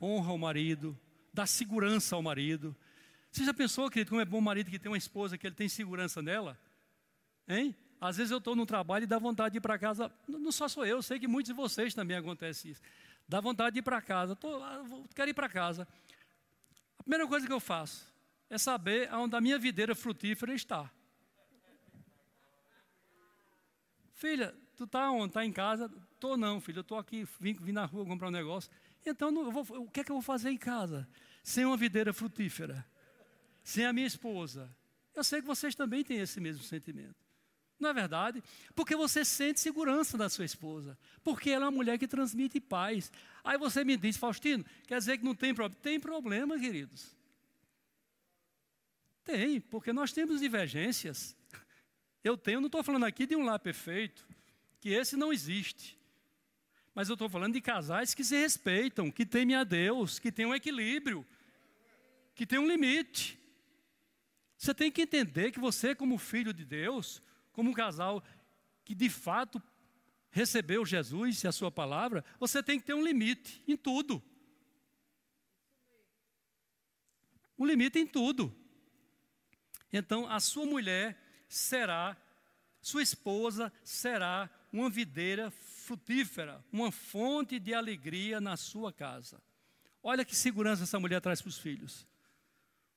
honra 0.00 0.32
o 0.32 0.38
marido, 0.38 0.98
dá 1.32 1.46
segurança 1.46 2.16
ao 2.16 2.22
marido. 2.22 2.76
Você 3.30 3.44
já 3.44 3.54
pensou, 3.54 3.90
querido, 3.90 4.10
como 4.10 4.20
é 4.20 4.24
bom 4.24 4.38
o 4.38 4.42
marido 4.42 4.70
que 4.70 4.78
tem 4.78 4.90
uma 4.90 4.98
esposa 4.98 5.38
que 5.38 5.46
ele 5.46 5.54
tem 5.54 5.68
segurança 5.68 6.20
nela? 6.20 6.58
Hein? 7.46 7.74
Às 8.00 8.16
vezes 8.16 8.30
eu 8.30 8.38
estou 8.38 8.54
no 8.54 8.64
trabalho 8.64 9.04
e 9.04 9.06
dá 9.06 9.18
vontade 9.18 9.52
de 9.52 9.58
ir 9.58 9.60
para 9.60 9.78
casa. 9.78 10.12
Não 10.26 10.52
só 10.52 10.68
sou 10.68 10.86
eu, 10.86 11.02
sei 11.02 11.18
que 11.18 11.26
muitos 11.26 11.48
de 11.48 11.54
vocês 11.54 11.94
também 11.94 12.16
acontece 12.16 12.70
isso. 12.70 12.80
Dá 13.26 13.40
vontade 13.40 13.74
de 13.74 13.80
ir 13.80 13.82
para 13.82 14.00
casa. 14.00 14.36
Tô, 14.36 14.60
quero 15.14 15.30
ir 15.30 15.34
para 15.34 15.48
casa. 15.48 15.86
A 16.98 17.02
primeira 17.02 17.26
coisa 17.26 17.46
que 17.46 17.52
eu 17.52 17.60
faço, 17.60 18.06
é 18.50 18.58
saber 18.58 19.12
onde 19.12 19.36
a 19.36 19.40
minha 19.40 19.58
videira 19.58 19.94
frutífera 19.94 20.54
está. 20.54 20.90
Filha, 24.12 24.54
tu 24.76 24.84
está 24.84 25.10
onde? 25.10 25.28
Está 25.28 25.44
em 25.44 25.52
casa? 25.52 25.90
Estou 26.14 26.36
não, 26.36 26.60
filho. 26.60 26.78
Eu 26.78 26.82
estou 26.82 26.98
aqui, 26.98 27.26
vim, 27.38 27.54
vim, 27.54 27.72
na 27.72 27.84
rua 27.84 28.04
comprar 28.04 28.28
um 28.28 28.32
negócio. 28.32 28.70
Então, 29.06 29.30
não, 29.30 29.50
vou, 29.52 29.64
o 29.82 29.90
que 29.90 30.00
é 30.00 30.04
que 30.04 30.10
eu 30.10 30.16
vou 30.16 30.22
fazer 30.22 30.50
em 30.50 30.56
casa? 30.56 31.08
Sem 31.42 31.64
uma 31.64 31.76
videira 31.76 32.12
frutífera. 32.12 32.84
Sem 33.62 33.86
a 33.86 33.92
minha 33.92 34.06
esposa. 34.06 34.74
Eu 35.14 35.22
sei 35.22 35.40
que 35.40 35.46
vocês 35.46 35.74
também 35.74 36.02
têm 36.02 36.18
esse 36.18 36.40
mesmo 36.40 36.62
sentimento. 36.62 37.14
Não 37.78 37.90
é 37.90 37.94
verdade? 37.94 38.42
Porque 38.74 38.96
você 38.96 39.24
sente 39.24 39.60
segurança 39.60 40.18
da 40.18 40.28
sua 40.28 40.44
esposa. 40.44 40.98
Porque 41.22 41.50
ela 41.50 41.66
é 41.66 41.68
uma 41.68 41.76
mulher 41.76 41.96
que 41.96 42.08
transmite 42.08 42.60
paz. 42.60 43.12
Aí 43.44 43.56
você 43.56 43.84
me 43.84 43.96
diz, 43.96 44.16
Faustino, 44.16 44.64
quer 44.86 44.98
dizer 44.98 45.18
que 45.18 45.24
não 45.24 45.34
tem 45.34 45.54
problema? 45.54 45.80
Tem 45.80 46.00
problema, 46.00 46.58
queridos. 46.58 47.17
Tem, 49.28 49.60
porque 49.60 49.92
nós 49.92 50.10
temos 50.10 50.40
divergências. 50.40 51.36
Eu 52.24 52.34
tenho, 52.34 52.60
não 52.60 52.68
estou 52.68 52.82
falando 52.82 53.04
aqui 53.04 53.26
de 53.26 53.36
um 53.36 53.44
lar 53.44 53.58
perfeito, 53.58 54.26
que 54.80 54.88
esse 54.88 55.18
não 55.18 55.30
existe. 55.30 55.98
Mas 56.94 57.10
eu 57.10 57.12
estou 57.12 57.28
falando 57.28 57.52
de 57.52 57.60
casais 57.60 58.14
que 58.14 58.24
se 58.24 58.34
respeitam, 58.34 59.10
que 59.10 59.26
temem 59.26 59.54
a 59.54 59.64
Deus, 59.64 60.18
que 60.18 60.32
têm 60.32 60.46
um 60.46 60.54
equilíbrio, 60.54 61.26
que 62.34 62.46
têm 62.46 62.58
um 62.58 62.66
limite. 62.66 63.38
Você 64.56 64.72
tem 64.72 64.90
que 64.90 65.02
entender 65.02 65.52
que 65.52 65.60
você, 65.60 65.94
como 65.94 66.16
filho 66.16 66.54
de 66.54 66.64
Deus, 66.64 67.20
como 67.52 67.68
um 67.68 67.74
casal 67.74 68.24
que 68.82 68.94
de 68.94 69.10
fato 69.10 69.62
recebeu 70.30 70.86
Jesus 70.86 71.44
e 71.44 71.46
a 71.46 71.52
sua 71.52 71.70
palavra, 71.70 72.24
você 72.40 72.62
tem 72.62 72.80
que 72.80 72.86
ter 72.86 72.94
um 72.94 73.04
limite 73.04 73.62
em 73.68 73.76
tudo. 73.76 74.22
Um 77.58 77.66
limite 77.66 77.98
em 77.98 78.06
tudo. 78.06 78.56
Então 79.92 80.30
a 80.30 80.40
sua 80.40 80.66
mulher 80.66 81.16
será, 81.48 82.16
sua 82.80 83.02
esposa 83.02 83.72
será 83.82 84.50
uma 84.72 84.90
videira 84.90 85.50
frutífera, 85.50 86.62
uma 86.70 86.92
fonte 86.92 87.58
de 87.58 87.72
alegria 87.72 88.40
na 88.40 88.56
sua 88.56 88.92
casa. 88.92 89.40
Olha 90.02 90.24
que 90.24 90.36
segurança 90.36 90.84
essa 90.84 91.00
mulher 91.00 91.20
traz 91.20 91.40
para 91.40 91.48
os 91.48 91.58
filhos. 91.58 92.06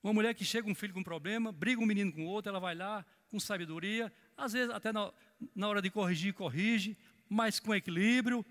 Uma 0.04 0.14
mulher 0.14 0.34
que 0.34 0.44
chega 0.44 0.70
um 0.70 0.76
filho 0.76 0.94
com 0.94 1.04
problema, 1.04 1.52
briga 1.52 1.82
um 1.82 1.86
menino 1.86 2.12
com 2.12 2.26
outro, 2.26 2.50
ela 2.50 2.60
vai 2.60 2.76
lá 2.76 3.06
com 3.30 3.40
sabedoria, 3.40 4.12
às 4.36 4.54
vezes 4.54 4.74
até 4.74 4.92
na, 4.92 5.14
na 5.56 5.68
hora 5.68 5.82
de 5.82 5.90
corrigir, 5.90 6.34
corrige, 6.34 6.98
mas 7.30 7.60
com 7.60 7.74
equilíbrio. 7.74 8.46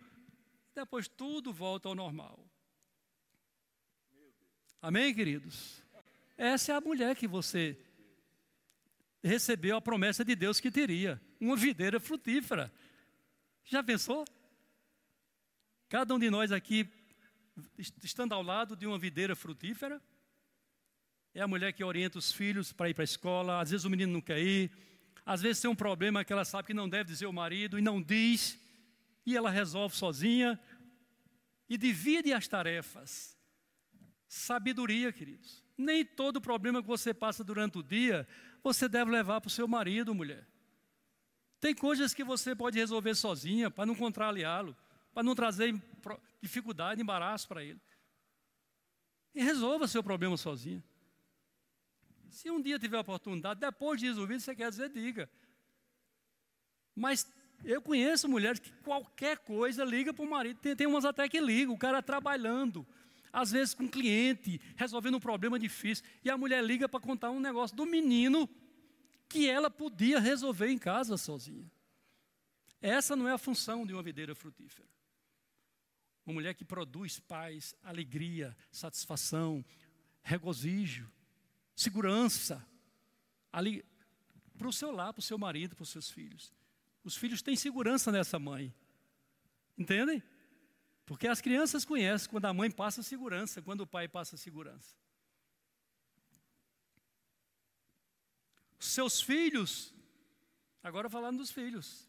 Depois 0.74 1.08
tudo 1.08 1.52
volta 1.52 1.88
ao 1.88 1.94
normal. 1.94 2.42
Amém, 4.80 5.14
queridos? 5.14 5.82
Essa 6.38 6.72
é 6.72 6.74
a 6.76 6.80
mulher 6.80 7.14
que 7.14 7.26
você 7.26 7.78
recebeu 9.22 9.76
a 9.76 9.80
promessa 9.80 10.24
de 10.24 10.34
Deus 10.34 10.60
que 10.60 10.70
teria 10.70 11.20
uma 11.40 11.56
videira 11.56 12.00
frutífera. 12.00 12.72
Já 13.64 13.82
pensou? 13.82 14.24
Cada 15.88 16.14
um 16.14 16.18
de 16.18 16.30
nós 16.30 16.52
aqui, 16.52 16.88
estando 18.02 18.32
ao 18.32 18.42
lado 18.42 18.76
de 18.76 18.86
uma 18.86 18.98
videira 18.98 19.36
frutífera, 19.36 20.00
é 21.34 21.40
a 21.40 21.48
mulher 21.48 21.72
que 21.72 21.84
orienta 21.84 22.18
os 22.18 22.32
filhos 22.32 22.72
para 22.72 22.88
ir 22.88 22.94
para 22.94 23.02
a 23.02 23.04
escola, 23.04 23.60
às 23.60 23.70
vezes 23.70 23.84
o 23.84 23.90
menino 23.90 24.12
não 24.12 24.20
quer 24.20 24.40
ir, 24.40 24.70
Às 25.24 25.42
vezes 25.42 25.62
tem 25.62 25.70
um 25.70 25.76
problema 25.76 26.24
que 26.24 26.32
ela 26.32 26.44
sabe 26.44 26.66
que 26.66 26.74
não 26.74 26.88
deve 26.88 27.10
dizer 27.10 27.26
ao 27.26 27.32
marido 27.32 27.78
e 27.78 27.82
não 27.82 28.02
diz, 28.02 28.58
e 29.24 29.36
ela 29.36 29.50
resolve 29.50 29.94
sozinha 29.94 30.58
e 31.68 31.76
divide 31.76 32.32
as 32.32 32.48
tarefas. 32.48 33.36
Sabedoria, 34.26 35.12
queridos. 35.12 35.62
Nem 35.76 36.04
todo 36.04 36.40
problema 36.40 36.82
que 36.82 36.88
você 36.88 37.14
passa 37.14 37.44
durante 37.44 37.78
o 37.78 37.82
dia 37.82 38.26
você 38.62 38.88
deve 38.88 39.10
levar 39.10 39.40
para 39.40 39.48
o 39.48 39.50
seu 39.50 39.66
marido, 39.66 40.14
mulher. 40.14 40.46
Tem 41.60 41.74
coisas 41.74 42.14
que 42.14 42.24
você 42.24 42.54
pode 42.54 42.78
resolver 42.78 43.14
sozinha 43.14 43.70
para 43.70 43.86
não 43.86 43.94
contrariá-lo, 43.94 44.76
para 45.12 45.22
não 45.22 45.34
trazer 45.34 45.74
dificuldade, 46.40 47.00
embaraço 47.00 47.46
para 47.46 47.62
ele. 47.62 47.80
E 49.34 49.42
resolva 49.42 49.86
seu 49.86 50.02
problema 50.02 50.36
sozinha. 50.36 50.82
Se 52.30 52.50
um 52.50 52.60
dia 52.60 52.78
tiver 52.78 52.98
oportunidade, 52.98 53.60
depois 53.60 54.00
de 54.00 54.06
resolvido, 54.06 54.40
você 54.40 54.54
quer 54.54 54.70
dizer, 54.70 54.88
diga. 54.88 55.28
Mas 56.94 57.30
eu 57.64 57.82
conheço 57.82 58.28
mulheres 58.28 58.58
que 58.58 58.70
qualquer 58.82 59.38
coisa 59.38 59.84
liga 59.84 60.14
para 60.14 60.24
o 60.24 60.30
marido. 60.30 60.58
Tem, 60.60 60.74
tem 60.74 60.86
umas 60.86 61.04
até 61.04 61.28
que 61.28 61.40
ligam, 61.40 61.74
o 61.74 61.78
cara 61.78 62.02
trabalhando, 62.02 62.86
às 63.32 63.50
vezes 63.52 63.74
com 63.74 63.84
um 63.84 63.88
cliente, 63.88 64.60
resolvendo 64.76 65.16
um 65.16 65.20
problema 65.20 65.58
difícil. 65.58 66.04
E 66.24 66.30
a 66.30 66.36
mulher 66.36 66.62
liga 66.64 66.88
para 66.88 67.00
contar 67.00 67.30
um 67.30 67.40
negócio 67.40 67.76
do 67.76 67.86
menino 67.86 68.48
que 69.28 69.48
ela 69.48 69.70
podia 69.70 70.18
resolver 70.18 70.68
em 70.68 70.78
casa 70.78 71.16
sozinha. 71.16 71.70
Essa 72.80 73.14
não 73.14 73.28
é 73.28 73.32
a 73.32 73.38
função 73.38 73.86
de 73.86 73.92
uma 73.92 74.02
videira 74.02 74.34
frutífera. 74.34 74.88
Uma 76.26 76.34
mulher 76.34 76.54
que 76.54 76.64
produz 76.64 77.20
paz, 77.20 77.74
alegria, 77.82 78.56
satisfação, 78.70 79.64
regozijo, 80.22 81.10
segurança, 81.74 82.66
ali 83.52 83.84
para 84.56 84.68
o 84.68 84.72
seu 84.72 84.90
lar, 84.90 85.12
para 85.12 85.20
o 85.20 85.22
seu 85.22 85.38
marido, 85.38 85.74
para 85.74 85.82
os 85.82 85.88
seus 85.88 86.10
filhos. 86.10 86.52
Os 87.02 87.16
filhos 87.16 87.40
têm 87.40 87.56
segurança 87.56 88.12
nessa 88.12 88.38
mãe. 88.38 88.74
Entendem? 89.76 90.22
Porque 91.10 91.26
as 91.26 91.40
crianças 91.40 91.84
conhecem 91.84 92.30
quando 92.30 92.44
a 92.44 92.54
mãe 92.54 92.70
passa 92.70 93.02
segurança, 93.02 93.60
quando 93.60 93.80
o 93.80 93.86
pai 93.86 94.06
passa 94.06 94.36
segurança. 94.36 94.94
Seus 98.78 99.20
filhos, 99.20 99.92
agora 100.80 101.10
falando 101.10 101.38
dos 101.38 101.50
filhos. 101.50 102.08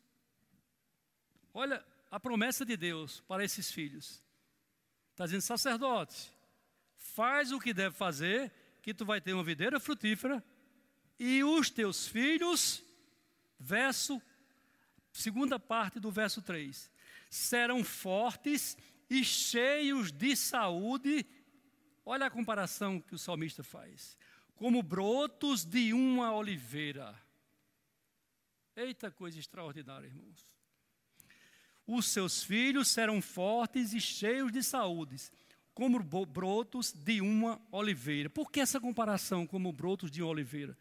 Olha 1.51 1.83
a 2.11 2.19
promessa 2.19 2.63
de 2.63 2.77
Deus 2.77 3.21
para 3.21 3.43
esses 3.43 3.71
filhos. 3.71 4.21
Está 5.09 5.25
dizendo, 5.25 5.41
sacerdote, 5.41 6.31
faz 6.95 7.51
o 7.51 7.59
que 7.59 7.73
deve 7.73 7.95
fazer, 7.95 8.53
que 8.83 8.93
tu 8.93 9.03
vai 9.03 9.19
ter 9.19 9.33
uma 9.33 9.43
videira 9.43 9.79
frutífera, 9.79 10.45
e 11.17 11.43
os 11.43 11.71
teus 11.71 12.07
filhos, 12.07 12.83
verso 13.59 14.21
segunda 15.11 15.59
parte 15.59 15.99
do 15.99 16.11
verso 16.11 16.39
3. 16.39 16.91
Serão 17.31 17.83
fortes 17.83 18.77
e 19.11 19.25
cheios 19.25 20.09
de 20.09 20.37
saúde. 20.37 21.25
Olha 22.05 22.27
a 22.27 22.31
comparação 22.31 23.01
que 23.01 23.13
o 23.13 23.19
salmista 23.19 23.61
faz. 23.61 24.17
Como 24.55 24.81
brotos 24.81 25.65
de 25.65 25.91
uma 25.91 26.33
oliveira. 26.33 27.13
Eita 28.73 29.11
coisa 29.11 29.37
extraordinária, 29.37 30.07
irmãos. 30.07 30.55
Os 31.85 32.05
seus 32.05 32.41
filhos 32.41 32.87
serão 32.87 33.21
fortes 33.21 33.91
e 33.91 33.99
cheios 33.99 34.49
de 34.49 34.63
saúde, 34.63 35.17
como 35.73 35.99
brotos 36.25 36.93
de 36.93 37.19
uma 37.19 37.61
oliveira. 37.69 38.29
Por 38.29 38.49
que 38.49 38.61
essa 38.61 38.79
comparação 38.79 39.45
como 39.45 39.73
brotos 39.73 40.09
de 40.09 40.21
uma 40.21 40.31
oliveira? 40.31 40.77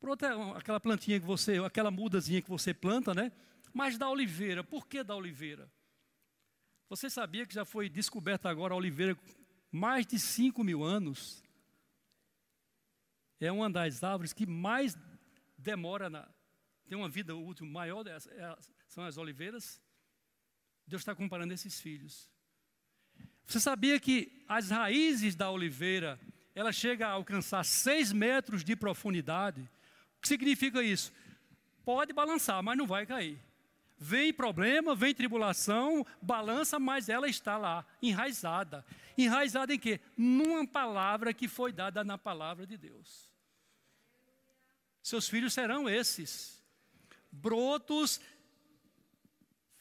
Broto 0.00 0.24
é 0.24 0.30
aquela 0.56 0.80
plantinha 0.80 1.20
que 1.20 1.26
você, 1.26 1.58
aquela 1.58 1.90
mudazinha 1.90 2.40
que 2.40 2.48
você 2.48 2.72
planta, 2.72 3.12
né? 3.12 3.32
Mas 3.70 3.98
da 3.98 4.08
oliveira, 4.08 4.64
por 4.64 4.86
que 4.86 5.04
da 5.04 5.14
oliveira? 5.14 5.70
Você 6.88 7.10
sabia 7.10 7.44
que 7.44 7.54
já 7.54 7.64
foi 7.64 7.88
descoberta 7.88 8.48
agora 8.48 8.72
a 8.72 8.76
oliveira 8.76 9.18
mais 9.72 10.06
de 10.06 10.18
5 10.18 10.62
mil 10.62 10.84
anos? 10.84 11.42
É 13.40 13.50
uma 13.50 13.68
das 13.68 14.02
árvores 14.04 14.32
que 14.32 14.46
mais 14.46 14.96
demora 15.58 16.08
na. 16.08 16.28
Tem 16.88 16.96
uma 16.96 17.08
vida 17.08 17.34
útil 17.34 17.66
maior, 17.66 18.04
dessa, 18.04 18.30
é, 18.32 18.56
são 18.86 19.04
as 19.04 19.16
oliveiras. 19.16 19.80
Deus 20.86 21.02
está 21.02 21.14
comparando 21.14 21.52
esses 21.52 21.80
filhos. 21.80 22.30
Você 23.44 23.58
sabia 23.58 23.98
que 23.98 24.44
as 24.48 24.70
raízes 24.70 25.34
da 25.34 25.50
oliveira, 25.50 26.20
ela 26.54 26.72
chega 26.72 27.08
a 27.08 27.10
alcançar 27.10 27.64
6 27.64 28.12
metros 28.12 28.62
de 28.62 28.76
profundidade? 28.76 29.60
O 30.18 30.20
que 30.20 30.28
significa 30.28 30.82
isso? 30.82 31.12
Pode 31.84 32.12
balançar, 32.12 32.62
mas 32.62 32.78
não 32.78 32.86
vai 32.86 33.04
cair. 33.04 33.40
Vem 33.98 34.32
problema, 34.32 34.94
vem 34.94 35.14
tribulação, 35.14 36.04
balança, 36.20 36.78
mas 36.78 37.08
ela 37.08 37.28
está 37.28 37.56
lá, 37.56 37.86
enraizada. 38.02 38.84
Enraizada 39.16 39.74
em 39.74 39.78
quê? 39.78 40.00
Numa 40.16 40.66
palavra 40.66 41.32
que 41.32 41.48
foi 41.48 41.72
dada 41.72 42.04
na 42.04 42.18
palavra 42.18 42.66
de 42.66 42.76
Deus. 42.76 43.30
Seus 45.02 45.28
filhos 45.28 45.54
serão 45.54 45.88
esses: 45.88 46.62
brotos 47.32 48.20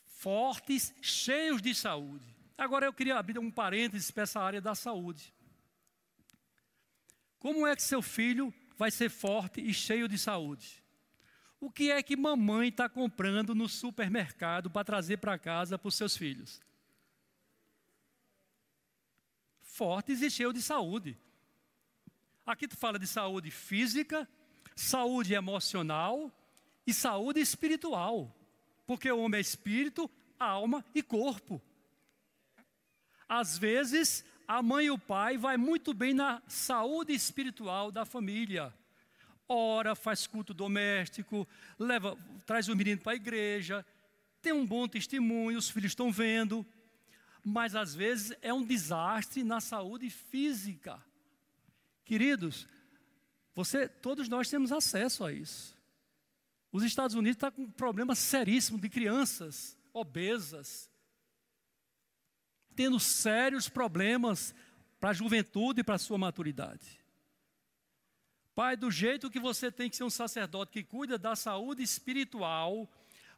fortes, 0.06 0.94
cheios 1.02 1.62
de 1.62 1.76
saúde. 1.76 2.26
Agora 2.58 2.86
eu 2.86 2.94
queria 2.94 3.18
abrir 3.18 3.38
um 3.38 3.52
parênteses 3.52 4.12
para 4.12 4.24
essa 4.24 4.40
área 4.40 4.62
da 4.62 4.74
saúde. 4.74 5.34
Como 7.38 7.68
é 7.68 7.76
que 7.76 7.84
seu 7.84 8.02
filho 8.02 8.54
vai 8.78 8.92
ser 8.92 9.10
forte 9.10 9.62
e 9.62 9.74
cheio 9.74 10.08
de 10.08 10.18
saúde. 10.18 10.84
O 11.60 11.72
que 11.72 11.92
é 11.92 12.04
que 12.04 12.16
mamãe 12.16 12.70
está 12.70 12.88
comprando 12.88 13.56
no 13.56 13.68
supermercado 13.68 14.70
para 14.70 14.84
trazer 14.84 15.18
para 15.18 15.38
casa 15.40 15.78
para 15.78 15.88
os 15.88 15.96
seus 15.96 16.16
filhos? 16.16 16.62
Fortes 19.62 20.22
e 20.22 20.30
cheios 20.30 20.54
de 20.54 20.62
saúde. 20.62 21.18
Aqui 22.46 22.68
tu 22.68 22.78
fala 22.78 23.00
de 23.00 23.08
saúde 23.08 23.50
física, 23.50 24.28
saúde 24.76 25.34
emocional 25.34 26.32
e 26.86 26.94
saúde 26.94 27.40
espiritual. 27.40 28.34
Porque 28.86 29.12
o 29.12 29.20
homem 29.20 29.40
é 29.40 29.42
espírito, 29.42 30.10
alma 30.40 30.86
e 30.94 31.02
corpo. 31.02 31.62
Às 33.28 33.58
vezes, 33.58 34.24
a 34.48 34.62
mãe 34.62 34.86
e 34.86 34.92
o 34.92 35.00
pai 35.00 35.38
vai 35.38 35.58
muito 35.58 35.94
bem 35.94 36.14
na 36.14 36.42
saúde 36.48 37.14
espiritual 37.14 37.92
da 37.92 38.06
família. 38.06 38.72
Ora, 39.48 39.96
faz 39.96 40.26
culto 40.26 40.54
doméstico, 40.54 41.48
leva, 41.78 42.18
traz 42.46 42.68
o 42.68 42.76
menino 42.76 43.00
para 43.00 43.14
a 43.14 43.16
igreja, 43.16 43.86
tem 44.42 44.54
um 44.54 44.66
bom 44.66 44.88
testemunho, 44.88 45.58
os 45.58 45.70
filhos 45.70 45.92
estão 45.92 46.12
vendo, 46.12 46.66
mas 47.44 47.76
às 47.76 47.94
vezes 47.94 48.36
é 48.42 48.54
um 48.54 48.64
desastre 48.64 49.44
na 49.44 49.62
saúde 49.62 50.10
física. 50.10 51.04
Queridos, 52.04 52.68
você, 53.54 53.88
todos 53.88 54.28
nós 54.28 54.50
temos 54.50 54.72
acesso 54.72 55.24
a 55.24 55.32
isso. 55.32 55.76
Os 56.72 56.84
Estados 56.84 57.16
Unidos 57.16 57.38
estão 57.38 57.52
tá 57.52 57.56
com 57.56 57.64
um 57.64 57.72
problema 57.72 58.16
seríssimo 58.16 58.80
de 58.80 58.90
crianças 58.90 59.78
obesas, 59.94 60.90
tendo 62.76 63.00
sérios 63.00 63.70
problemas 63.70 64.54
para 65.00 65.12
a 65.12 65.14
juventude 65.14 65.80
e 65.80 65.84
para 65.84 65.96
a 65.96 66.00
sua 66.00 66.18
maturidade. 66.18 67.05
Pai, 68.56 68.78
do 68.78 68.90
jeito 68.90 69.30
que 69.30 69.40
você 69.40 69.70
tem 69.70 69.90
que 69.90 69.98
ser 69.98 70.06
um 70.06 70.10
sacerdote 70.10 70.72
que 70.72 70.84
cuida 70.84 71.18
da 71.18 71.36
saúde 71.36 71.84
espiritual, 71.84 72.90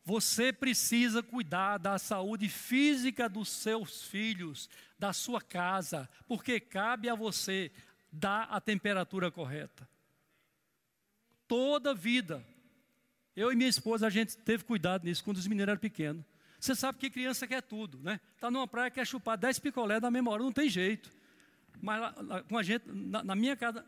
você 0.06 0.54
precisa 0.54 1.24
cuidar 1.24 1.80
da 1.80 1.98
saúde 1.98 2.48
física 2.48 3.28
dos 3.28 3.50
seus 3.50 4.04
filhos, 4.04 4.70
da 4.98 5.12
sua 5.12 5.42
casa, 5.42 6.08
porque 6.28 6.60
cabe 6.60 7.10
a 7.10 7.16
você 7.16 7.72
dar 8.12 8.44
a 8.44 8.62
temperatura 8.62 9.32
correta. 9.32 9.90
Toda 11.48 11.94
vida. 11.94 12.46
Eu 13.36 13.52
e 13.52 13.56
minha 13.56 13.70
esposa, 13.70 14.08
a 14.08 14.10
gente 14.10 14.38
teve 14.38 14.64
cuidado 14.64 15.04
nisso 15.04 15.24
quando 15.24 15.38
os 15.38 15.48
meninos 15.48 15.70
eram 15.70 15.80
pequenos. 15.80 16.24
Você 16.60 16.76
sabe 16.76 16.98
que 16.98 17.10
criança 17.10 17.48
quer 17.48 17.62
tudo, 17.62 18.00
né? 18.00 18.20
Está 18.36 18.50
numa 18.50 18.68
praia, 18.68 18.90
quer 18.90 19.06
chupar 19.06 19.38
10 19.38 19.60
picolé 19.60 20.00
da 20.00 20.10
memória, 20.10 20.44
não 20.44 20.52
tem 20.52 20.70
jeito. 20.70 21.12
Mas 21.82 22.14
com 22.48 22.58
a 22.58 22.64
gente, 22.64 22.86
na, 22.88 23.24
na, 23.24 23.36
minha 23.36 23.56
casa, 23.56 23.86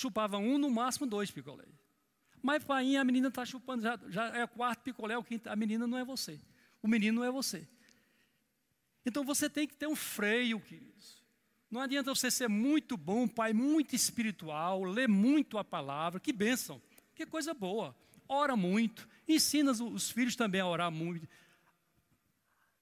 chupava 0.00 0.38
um, 0.38 0.58
no 0.58 0.70
máximo 0.70 1.06
dois 1.06 1.30
picolé. 1.30 1.64
Mas 2.42 2.62
pai, 2.64 2.96
a 2.96 3.04
menina 3.04 3.28
está 3.28 3.44
chupando, 3.44 3.82
já, 3.82 3.98
já 4.08 4.28
é 4.36 4.44
o 4.44 4.48
quarto 4.48 4.82
picolé, 4.82 5.16
o 5.16 5.24
quinto, 5.24 5.48
a 5.48 5.56
menina 5.56 5.86
não 5.86 5.98
é 5.98 6.04
você. 6.04 6.40
O 6.82 6.88
menino 6.88 7.20
não 7.20 7.24
é 7.26 7.30
você. 7.30 7.66
Então 9.04 9.24
você 9.24 9.48
tem 9.50 9.66
que 9.66 9.76
ter 9.76 9.86
um 9.86 9.96
freio, 9.96 10.60
queridos. 10.60 11.22
Não 11.70 11.80
adianta 11.80 12.14
você 12.14 12.30
ser 12.30 12.48
muito 12.48 12.96
bom, 12.96 13.26
pai, 13.26 13.52
muito 13.52 13.94
espiritual, 13.94 14.84
ler 14.84 15.08
muito 15.08 15.58
a 15.58 15.64
palavra, 15.64 16.20
que 16.20 16.32
bênção, 16.32 16.80
que 17.14 17.26
coisa 17.26 17.52
boa. 17.52 17.94
Ora 18.28 18.56
muito, 18.56 19.08
ensina 19.26 19.72
os 19.72 20.10
filhos 20.10 20.36
também 20.36 20.60
a 20.60 20.66
orar 20.66 20.90
muito 20.90 21.28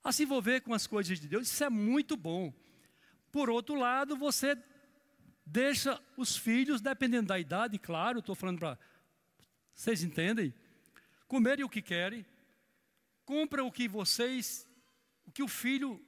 a 0.07 0.13
se 0.13 0.23
envolver 0.23 0.61
com 0.61 0.73
as 0.73 0.87
coisas 0.87 1.19
de 1.19 1.27
Deus, 1.27 1.51
isso 1.51 1.65
é 1.65 1.69
muito 1.69 2.17
bom. 2.17 2.55
Por 3.33 3.51
outro 3.51 3.75
lado, 3.75 4.17
você 4.17 4.57
deixa 5.47 6.03
os 6.17 6.37
filhos, 6.37 6.81
dependendo 6.81 7.29
da 7.29 7.39
idade, 7.39 7.79
claro, 7.79 8.19
estou 8.19 8.35
falando 8.35 8.59
para 8.59 8.79
Vocês 9.73 10.03
entendem? 10.03 10.53
Comerem 11.29 11.65
o 11.65 11.69
que 11.69 11.81
querem, 11.81 12.27
compram 13.25 13.67
o 13.67 13.73
que 13.73 13.87
vocês, 13.87 14.69
o 15.25 15.31
que 15.31 15.43
o 15.43 15.49
filho, 15.49 16.01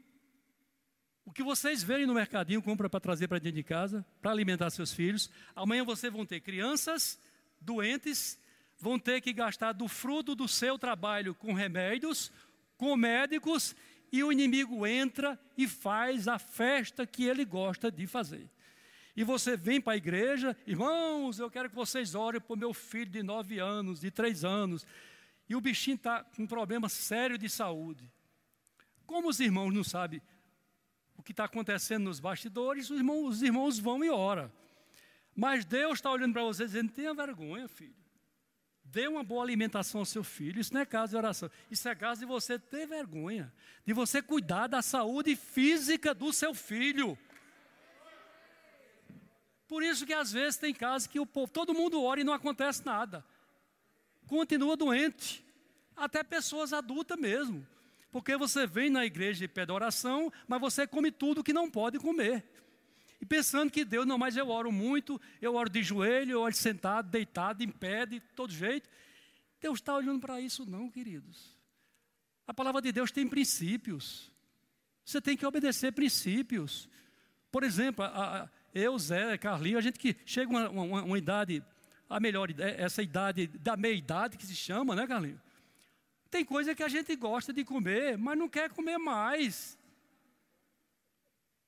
o 1.25 1.33
que 1.33 1.43
vocês 1.43 1.83
verem 1.83 2.07
no 2.07 2.15
mercadinho, 2.15 2.63
compra 2.63 2.91
para 2.91 3.01
trazer 3.01 3.29
para 3.29 3.39
dentro 3.39 3.57
de 3.57 3.63
casa, 3.63 4.05
para 4.21 4.33
alimentar 4.33 4.71
seus 4.71 4.93
filhos. 4.93 5.31
Amanhã 5.55 5.85
vocês 5.85 6.13
vão 6.13 6.27
ter 6.27 6.41
crianças 6.41 7.19
doentes, 7.61 8.39
vão 8.79 8.99
ter 8.99 9.21
que 9.21 9.33
gastar 9.33 9.73
do 9.73 9.89
fruto 9.89 10.35
do 10.35 10.49
seu 10.49 10.79
trabalho 10.79 11.35
com 11.35 11.53
remédios, 11.53 12.33
com 12.77 12.97
médicos, 12.97 13.75
e 14.11 14.25
o 14.25 14.33
inimigo 14.33 14.87
entra 14.87 15.39
e 15.57 15.69
faz 15.69 16.27
a 16.29 16.39
festa 16.39 17.07
que 17.07 17.25
ele 17.25 17.45
gosta 17.45 17.91
de 17.91 18.07
fazer. 18.07 18.49
E 19.19 19.25
você 19.25 19.57
vem 19.57 19.81
para 19.81 19.95
a 19.95 19.97
igreja, 19.97 20.57
irmãos, 20.65 21.41
eu 21.41 21.51
quero 21.51 21.69
que 21.69 21.75
vocês 21.75 22.15
orem 22.15 22.41
para 22.41 22.55
o 22.55 22.57
meu 22.57 22.73
filho 22.73 23.11
de 23.11 23.21
nove 23.21 23.59
anos, 23.59 23.99
de 23.99 24.13
três 24.13 24.45
anos. 24.45 24.87
E 25.49 25.57
o 25.57 25.61
bichinho 25.61 25.97
está 25.97 26.23
com 26.23 26.45
um 26.45 26.47
problema 26.47 26.89
sério 26.89 27.37
de 27.37 27.49
saúde. 27.49 28.09
Como 29.05 29.29
os 29.29 29.41
irmãos 29.41 29.75
não 29.75 29.83
sabem 29.83 30.23
o 31.17 31.23
que 31.25 31.33
está 31.33 31.47
acontecendo 31.47 32.05
nos 32.05 32.21
bastidores, 32.21 32.91
os 32.91 32.99
irmãos, 32.99 33.29
os 33.29 33.43
irmãos 33.43 33.81
vão 33.81 34.05
e 34.05 34.09
oram. 34.09 34.53
Mas 35.35 35.65
Deus 35.65 35.95
está 35.95 36.13
olhando 36.13 36.35
para 36.35 36.45
vocês 36.45 36.71
dizendo: 36.71 36.93
tenha 36.93 37.13
vergonha, 37.13 37.67
filho. 37.67 37.97
Dê 38.85 39.09
uma 39.09 39.25
boa 39.25 39.43
alimentação 39.43 40.03
ao 40.03 40.07
seu 40.07 40.23
filho. 40.23 40.61
Isso 40.61 40.73
não 40.73 40.81
é 40.81 40.87
caso 40.87 41.11
de 41.11 41.17
oração. 41.17 41.51
Isso 41.69 41.89
é 41.89 41.95
caso 41.97 42.21
de 42.21 42.27
você 42.27 42.57
ter 42.57 42.87
vergonha. 42.87 43.53
De 43.85 43.93
você 43.93 44.23
cuidar 44.23 44.69
da 44.69 44.81
saúde 44.81 45.35
física 45.35 46.15
do 46.15 46.33
seu 46.33 46.55
filho. 46.55 47.19
Por 49.69 49.83
isso 49.83 50.07
que 50.07 50.15
às 50.15 50.33
vezes 50.33 50.57
tem 50.57 50.73
casos 50.73 51.07
que 51.07 51.21
o 51.21 51.27
povo, 51.27 51.53
todo 51.53 51.75
mundo 51.75 52.03
ora 52.03 52.21
e 52.21 52.25
não 52.25 52.33
acontece 52.33 52.85
nada. 52.85 53.25
Continua 54.27 54.77
doente. 54.77 55.45
Até 55.95 56.25
pessoas 56.25 56.73
adultas 56.73 57.19
mesmo. 57.19 57.67
Porque 58.11 58.35
você 58.37 58.67
vem 58.67 58.89
na 58.89 59.05
igreja 59.05 59.45
e 59.45 59.49
pede 59.49 59.71
oração, 59.71 60.33
mas 60.47 60.61
você 60.61 60.87
come 60.87 61.11
tudo 61.11 61.45
que 61.45 61.53
não 61.53 61.71
pode 61.71 61.99
comer. 61.99 62.45
E 63.21 63.27
pensando 63.27 63.71
que 63.71 63.85
Deus, 63.85 64.07
não, 64.07 64.17
mas 64.17 64.37
eu 64.37 64.49
oro 64.49 64.73
muito, 64.73 65.21
eu 65.43 65.55
oro 65.55 65.69
de 65.69 65.83
joelho, 65.83 66.33
eu 66.33 66.41
oro 66.41 66.55
sentado, 66.55 67.11
deitado, 67.11 67.63
em 67.63 67.69
pé, 67.69 68.07
de 68.07 68.21
todo 68.21 68.53
jeito. 68.53 68.89
Deus 69.61 69.81
está 69.81 69.95
olhando 69.95 70.21
para 70.21 70.41
isso, 70.41 70.65
não, 70.65 70.89
queridos. 70.89 71.57
A 72.47 72.55
palavra 72.55 72.81
de 72.81 72.93
Deus 72.93 73.11
tem 73.11 73.29
princípios. 73.29 74.33
Você 75.05 75.21
tem 75.21 75.37
que 75.37 75.45
obedecer 75.45 75.93
princípios. 75.93 76.89
Por 77.51 77.65
exemplo, 77.65 78.05
a, 78.05 78.45
a, 78.45 78.49
eu, 78.79 78.99
Zé, 78.99 79.37
Carlinho, 79.39 79.79
a 79.79 79.81
gente 79.81 79.99
que 79.99 80.17
chega 80.25 80.51
uma, 80.51 80.69
uma, 80.69 81.03
uma 81.03 81.19
idade, 81.19 81.63
a 82.09 82.21
melhor, 82.21 82.49
essa 82.59 83.03
idade 83.03 83.47
da 83.47 83.77
meia-idade 83.77 84.37
que 84.37 84.47
se 84.47 84.55
chama, 84.55 84.95
né, 84.95 85.07
Carlinho? 85.07 85.41
Tem 86.31 86.45
coisa 86.45 86.75
que 86.75 86.83
a 86.83 86.89
gente 86.89 87.15
gosta 87.17 87.53
de 87.53 87.65
comer, 87.65 88.19
mas 88.19 88.39
não 88.39 88.49
quer 88.49 88.71
comer 88.71 88.99
mais. 88.99 89.79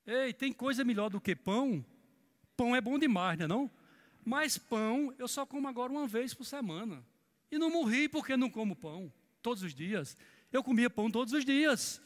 Ei, 0.06 0.32
tem 0.32 0.52
coisa 0.52 0.84
melhor 0.84 1.08
do 1.08 1.20
que 1.20 1.34
pão? 1.34 1.84
Pão 2.56 2.74
é 2.76 2.80
bom 2.80 2.98
demais, 2.98 3.38
não 3.38 3.44
é 3.44 3.48
não? 3.48 3.70
Mas 4.24 4.58
pão 4.58 5.14
eu 5.18 5.26
só 5.26 5.46
como 5.46 5.66
agora 5.66 5.92
uma 5.92 6.06
vez 6.06 6.34
por 6.34 6.44
semana. 6.44 7.04
E 7.50 7.58
não 7.58 7.70
morri 7.70 8.08
porque 8.08 8.36
não 8.36 8.50
como 8.50 8.76
pão 8.76 9.12
todos 9.42 9.62
os 9.62 9.74
dias. 9.74 10.16
Eu 10.52 10.62
comia 10.62 10.90
pão 10.90 11.10
todos 11.10 11.32
os 11.32 11.44
dias. 11.44 12.00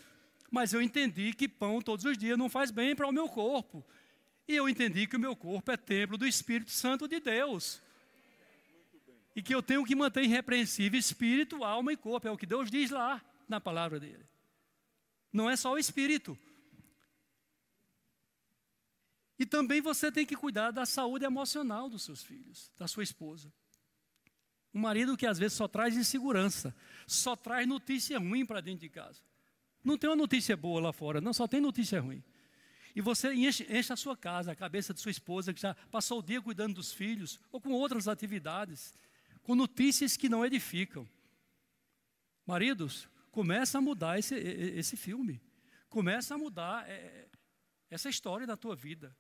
Mas 0.51 0.73
eu 0.73 0.81
entendi 0.81 1.33
que 1.33 1.49
pão 1.49 1.83
todos 1.83 2.05
os 2.05 2.17
dias 2.17 2.39
não 2.39 2.49
faz 2.49 2.71
bem 2.71 2.95
para 2.95 3.09
o 3.09 3.13
meu 3.13 3.29
corpo. 3.29 3.85
E 4.47 4.55
eu 4.55 4.69
entendi 4.69 5.07
que 5.07 5.17
o 5.17 5.21
meu 5.21 5.35
corpo 5.35 5.71
é 5.73 5.77
templo 5.77 6.19
do 6.19 6.27
Espírito 6.27 6.71
Santo 6.71 7.09
de 7.09 7.19
Deus. 7.19 7.81
E 9.35 9.43
que 9.43 9.55
eu 9.55 9.63
tenho 9.63 9.85
que 9.85 9.95
manter 9.95 10.23
irrepreensível 10.23 10.99
espírito, 10.99 11.65
alma 11.65 11.93
e 11.93 11.97
corpo. 11.97 12.29
É 12.29 12.31
o 12.31 12.37
que 12.37 12.47
Deus 12.47 12.71
diz 12.71 12.91
lá 12.91 13.25
na 13.49 13.61
palavra 13.61 13.99
dele. 13.99 14.25
Não 15.33 15.51
é 15.51 15.57
só 15.57 15.73
o 15.73 15.79
espírito. 15.79 16.39
E 19.39 19.45
também 19.45 19.81
você 19.81 20.13
tem 20.13 20.25
que 20.25 20.37
cuidar 20.37 20.71
da 20.71 20.87
saúde 20.87 21.25
emocional 21.25 21.89
dos 21.89 22.03
seus 22.03 22.23
filhos, 22.23 22.71
da 22.79 22.87
sua 22.87 23.03
esposa. 23.03 23.53
Um 24.73 24.81
marido 24.81 25.17
que 25.17 25.27
às 25.27 25.39
vezes 25.39 25.57
só 25.57 25.67
traz 25.67 25.97
insegurança, 25.97 26.75
só 27.07 27.35
traz 27.35 27.67
notícia 27.67 28.19
ruim 28.19 28.47
para 28.47 28.61
dentro 28.61 28.81
de 28.81 28.89
casa. 28.89 29.21
Não 29.83 29.99
tem 29.99 30.09
uma 30.09 30.17
notícia 30.17 30.57
boa 30.57 30.81
lá 30.81 30.93
fora, 30.93 31.21
não, 31.21 31.33
só 31.33 31.47
tem 31.47 31.61
notícia 31.61 32.01
ruim. 32.01 32.23
E 32.95 33.01
você 33.01 33.35
enche, 33.35 33.67
enche 33.69 33.93
a 33.93 33.97
sua 33.97 34.17
casa, 34.17 34.53
a 34.53 34.57
cabeça 34.57 34.95
de 34.95 35.01
sua 35.01 35.11
esposa, 35.11 35.53
que 35.53 35.61
já 35.61 35.75
passou 35.91 36.21
o 36.21 36.23
dia 36.23 36.41
cuidando 36.41 36.75
dos 36.75 36.93
filhos, 36.93 37.41
ou 37.51 37.61
com 37.61 37.71
outras 37.73 38.07
atividades, 38.07 38.95
com 39.43 39.55
notícias 39.55 40.17
que 40.17 40.29
não 40.29 40.47
edificam. 40.47 41.09
Maridos, 42.47 43.09
começa 43.33 43.79
a 43.79 43.81
mudar 43.81 44.19
esse, 44.19 44.35
esse 44.37 44.97
filme. 44.97 45.41
Começa 45.89 46.35
a 46.35 46.39
mudar 46.39 46.89
é, 46.89 47.27
essa 47.91 48.09
história 48.09 48.47
da 48.47 48.57
tua 48.57 48.77
vida. 48.77 49.17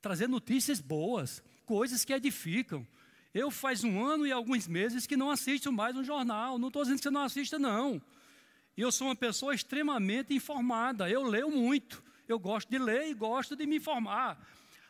Trazer 0.00 0.28
notícias 0.28 0.80
boas, 0.80 1.42
coisas 1.66 2.04
que 2.04 2.12
edificam. 2.12 2.86
Eu 3.34 3.50
faz 3.50 3.82
um 3.82 4.04
ano 4.04 4.26
e 4.26 4.32
alguns 4.32 4.68
meses 4.68 5.06
que 5.06 5.16
não 5.16 5.30
assisto 5.30 5.72
mais 5.72 5.96
um 5.96 6.04
jornal. 6.04 6.58
Não 6.58 6.68
estou 6.68 6.82
dizendo 6.82 6.98
que 6.98 7.02
você 7.02 7.10
não 7.10 7.22
assista, 7.22 7.58
não. 7.58 8.00
Eu 8.76 8.92
sou 8.92 9.08
uma 9.08 9.16
pessoa 9.16 9.54
extremamente 9.54 10.32
informada. 10.32 11.10
Eu 11.10 11.24
leio 11.24 11.50
muito. 11.50 12.02
Eu 12.28 12.38
gosto 12.38 12.68
de 12.68 12.78
ler 12.78 13.08
e 13.08 13.14
gosto 13.14 13.56
de 13.56 13.66
me 13.66 13.76
informar. 13.76 14.38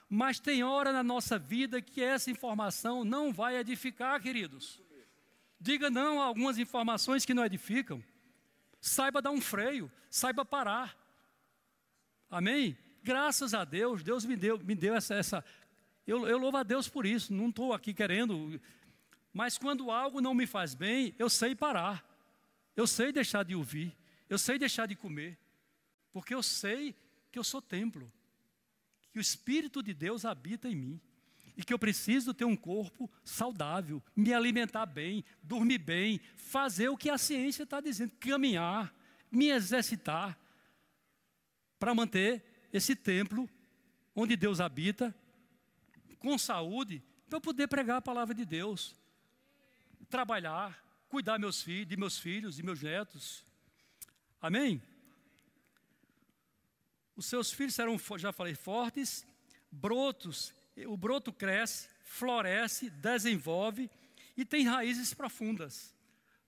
Mas 0.08 0.40
tem 0.40 0.64
hora 0.64 0.92
na 0.92 1.02
nossa 1.02 1.38
vida 1.38 1.80
que 1.80 2.02
essa 2.02 2.30
informação 2.30 3.04
não 3.04 3.32
vai 3.32 3.56
edificar, 3.56 4.20
queridos. 4.20 4.82
Diga 5.60 5.88
não 5.88 6.20
a 6.20 6.24
algumas 6.24 6.58
informações 6.58 7.24
que 7.24 7.34
não 7.34 7.44
edificam. 7.44 8.02
Saiba 8.80 9.22
dar 9.22 9.30
um 9.30 9.40
freio, 9.40 9.90
saiba 10.10 10.44
parar. 10.44 10.96
Amém? 12.30 12.76
Graças 13.02 13.54
a 13.54 13.64
Deus, 13.64 14.02
Deus 14.02 14.24
me 14.24 14.36
deu, 14.36 14.58
me 14.58 14.74
deu 14.74 14.94
essa. 14.94 15.14
essa 15.14 15.44
eu, 16.06 16.26
eu 16.26 16.38
louvo 16.38 16.56
a 16.56 16.62
Deus 16.62 16.88
por 16.88 17.04
isso, 17.06 17.32
não 17.32 17.48
estou 17.48 17.72
aqui 17.72 17.92
querendo. 17.92 18.60
Mas 19.32 19.58
quando 19.58 19.90
algo 19.90 20.20
não 20.20 20.34
me 20.34 20.46
faz 20.46 20.74
bem, 20.74 21.14
eu 21.18 21.28
sei 21.28 21.54
parar. 21.54 22.04
Eu 22.74 22.86
sei 22.86 23.12
deixar 23.12 23.44
de 23.44 23.54
ouvir. 23.54 23.96
Eu 24.28 24.38
sei 24.38 24.58
deixar 24.58 24.86
de 24.86 24.94
comer. 24.94 25.38
Porque 26.12 26.34
eu 26.34 26.42
sei 26.42 26.96
que 27.30 27.38
eu 27.38 27.44
sou 27.44 27.60
templo, 27.60 28.12
que 29.10 29.18
o 29.18 29.20
Espírito 29.20 29.82
de 29.82 29.92
Deus 29.94 30.24
habita 30.24 30.68
em 30.68 30.76
mim 30.76 31.00
e 31.56 31.64
que 31.64 31.74
eu 31.74 31.78
preciso 31.78 32.32
ter 32.32 32.44
um 32.44 32.56
corpo 32.56 33.10
saudável, 33.24 34.02
me 34.14 34.32
alimentar 34.32 34.86
bem, 34.86 35.24
dormir 35.42 35.78
bem, 35.78 36.20
fazer 36.36 36.88
o 36.88 36.96
que 36.96 37.10
a 37.10 37.18
ciência 37.18 37.64
está 37.64 37.80
dizendo, 37.80 38.12
caminhar, 38.20 38.94
me 39.30 39.48
exercitar, 39.48 40.38
para 41.78 41.94
manter 41.94 42.44
esse 42.72 42.94
templo 42.94 43.48
onde 44.14 44.36
Deus 44.36 44.60
habita, 44.60 45.14
com 46.18 46.36
saúde, 46.36 47.02
para 47.28 47.36
eu 47.36 47.40
poder 47.40 47.68
pregar 47.68 47.98
a 47.98 48.02
palavra 48.02 48.34
de 48.34 48.44
Deus, 48.44 48.94
trabalhar, 50.08 50.82
cuidar 51.08 51.38
meus 51.38 51.62
filhos, 51.62 51.88
de 51.88 51.96
meus 51.96 52.18
filhos 52.18 52.58
e 52.58 52.62
meus 52.62 52.82
netos. 52.82 53.44
Amém? 54.40 54.82
Os 57.18 57.26
seus 57.26 57.50
filhos 57.50 57.74
serão, 57.74 57.98
já 58.16 58.32
falei, 58.32 58.54
fortes, 58.54 59.26
brotos, 59.72 60.54
o 60.86 60.96
broto 60.96 61.32
cresce, 61.32 61.88
floresce, 62.04 62.88
desenvolve 62.90 63.90
e 64.36 64.44
tem 64.44 64.64
raízes 64.64 65.12
profundas. 65.12 65.92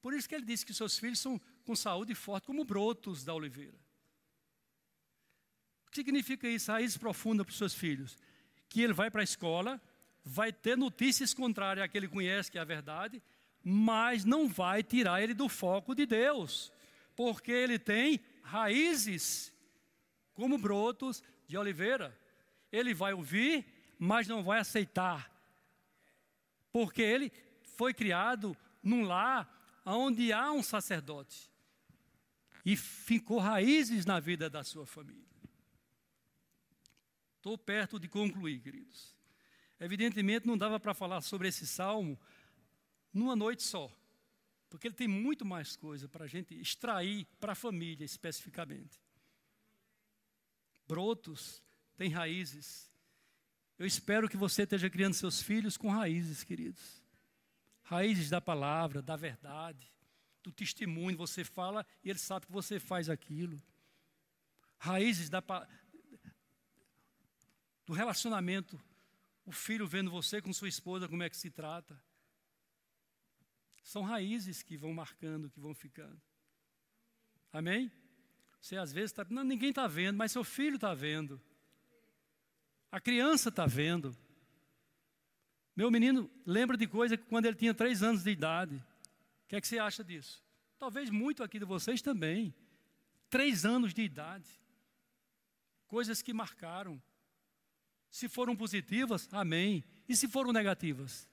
Por 0.01 0.14
isso 0.14 0.29
que 0.29 0.35
ele 0.37 0.45
disse 0.45 0.64
que 0.64 0.73
seus 0.73 0.97
filhos 0.97 1.18
são 1.18 1.41
com 1.64 1.75
saúde 1.75 2.14
forte, 2.14 2.47
como 2.47 2.64
brotos 2.64 3.25
da 3.25 3.35
oliveira. 3.35 3.77
O 5.89 5.91
que 5.91 5.97
significa 5.97 6.47
isso? 6.47 6.71
Raízes 6.71 6.97
profundas 6.97 7.45
para 7.45 7.51
os 7.51 7.59
seus 7.59 7.75
filhos? 7.75 8.16
Que 8.68 8.81
ele 8.81 8.93
vai 8.93 9.11
para 9.11 9.23
a 9.23 9.25
escola, 9.25 9.83
vai 10.25 10.53
ter 10.53 10.79
notícias 10.79 11.35
contrárias 11.35 11.85
àquele 11.85 12.07
que 12.07 12.14
ele 12.14 12.14
conhece, 12.14 12.49
que 12.49 12.59
é 12.59 12.61
a 12.61 12.64
verdade, 12.64 13.21
mas 13.61 14.25
não 14.25 14.49
vai 14.49 14.85
tirar 14.85 15.21
ele 15.21 15.35
do 15.35 15.49
foco 15.49 15.97
de 15.97 16.07
Deus, 16.07 16.73
porque 17.16 17.51
ele 17.51 17.77
tem 17.77 18.21
raízes 18.45 19.53
como 20.41 20.57
brotos 20.57 21.22
de 21.47 21.59
oliveira. 21.59 22.18
Ele 22.72 22.95
vai 22.95 23.12
ouvir, 23.12 23.66
mas 23.99 24.26
não 24.26 24.43
vai 24.43 24.59
aceitar, 24.59 25.30
porque 26.72 27.03
ele 27.03 27.30
foi 27.76 27.93
criado 27.93 28.57
num 28.82 29.03
lar 29.03 29.47
onde 29.84 30.32
há 30.32 30.51
um 30.51 30.62
sacerdote 30.62 31.51
e 32.64 32.74
ficou 32.74 33.38
raízes 33.38 34.07
na 34.07 34.18
vida 34.18 34.49
da 34.49 34.64
sua 34.64 34.86
família. 34.86 35.28
Estou 37.36 37.59
perto 37.59 38.01
de 38.01 38.09
concluir, 38.09 38.61
queridos. 38.61 39.14
Evidentemente, 39.78 40.47
não 40.47 40.57
dava 40.57 40.80
para 40.80 40.95
falar 40.95 41.20
sobre 41.20 41.49
esse 41.49 41.66
salmo 41.66 42.18
numa 43.12 43.36
noite 43.36 43.62
só, 43.62 43.95
porque 44.70 44.88
ele 44.88 44.95
tem 44.95 45.09
muito 45.09 45.45
mais 45.45 45.76
coisa 45.76 46.09
para 46.09 46.24
a 46.24 46.28
gente 46.28 46.59
extrair 46.59 47.26
para 47.38 47.53
a 47.53 47.57
família 47.57 48.07
especificamente 48.07 49.10
brotos, 50.91 51.62
tem 51.97 52.11
raízes. 52.11 52.91
Eu 53.78 53.86
espero 53.86 54.28
que 54.28 54.36
você 54.36 54.64
esteja 54.64 54.91
criando 54.91 55.14
seus 55.14 55.41
filhos 55.41 55.76
com 55.76 55.88
raízes, 55.88 56.43
queridos. 56.43 57.01
raízes 57.82 58.28
da 58.28 58.41
palavra, 58.41 59.01
da 59.01 59.16
verdade, 59.16 59.91
do 60.43 60.53
testemunho. 60.53 61.16
Você 61.16 61.45
fala 61.45 61.86
e 62.03 62.11
ele 62.11 62.18
sabe 62.18 62.47
que 62.47 62.53
você 62.53 62.80
faz 62.80 63.09
aquilo. 63.09 63.62
Raízes 64.78 65.30
da, 65.30 65.41
do 67.86 67.93
relacionamento. 67.93 68.82
O 69.47 69.53
filho 69.53 69.86
vendo 69.86 70.11
você 70.11 70.43
com 70.43 70.53
sua 70.53 70.68
esposa, 70.68 71.09
como 71.09 71.22
é 71.22 71.30
que 71.30 71.36
se 71.36 71.51
trata. 71.51 72.03
São 73.82 74.03
raízes 74.03 74.62
que 74.62 74.76
vão 74.76 74.93
marcando, 74.93 75.51
que 75.51 75.61
vão 75.61 75.74
ficando. 75.74 76.20
Amém? 77.53 77.91
Você 78.61 78.77
às 78.77 78.93
vezes 78.93 79.11
está. 79.11 79.25
Ninguém 79.43 79.71
está 79.71 79.87
vendo, 79.87 80.17
mas 80.17 80.33
seu 80.33 80.45
filho 80.45 80.77
está 80.77 80.95
vendo. 80.95 81.41
A 82.93 83.01
criança 83.01 83.49
está 83.49 83.67
vendo. 83.67 84.17
Meu 85.75 85.91
menino 85.91 86.31
lembra 86.45 86.77
de 86.77 86.87
coisa 86.87 87.17
que 87.17 87.25
quando 87.25 87.47
ele 87.47 87.57
tinha 87.57 87.73
três 87.73 88.03
anos 88.03 88.23
de 88.23 88.31
idade. 88.31 88.77
O 88.77 89.49
que 89.49 89.57
é 89.57 89.61
que 89.61 89.67
você 89.67 89.79
acha 89.79 90.05
disso? 90.05 90.45
Talvez 90.79 91.09
muito 91.11 91.43
aqui 91.43 91.59
de 91.59 91.65
vocês 91.65 92.03
também. 92.03 92.55
Três 93.29 93.65
anos 93.65 93.95
de 93.95 94.03
idade. 94.03 94.49
Coisas 95.87 96.21
que 96.21 96.33
marcaram. 96.33 97.01
Se 98.11 98.29
foram 98.29 98.57
positivas, 98.57 99.29
amém. 99.33 99.85
E 100.09 100.17
se 100.17 100.29
foram 100.29 100.53
negativas? 100.53 101.29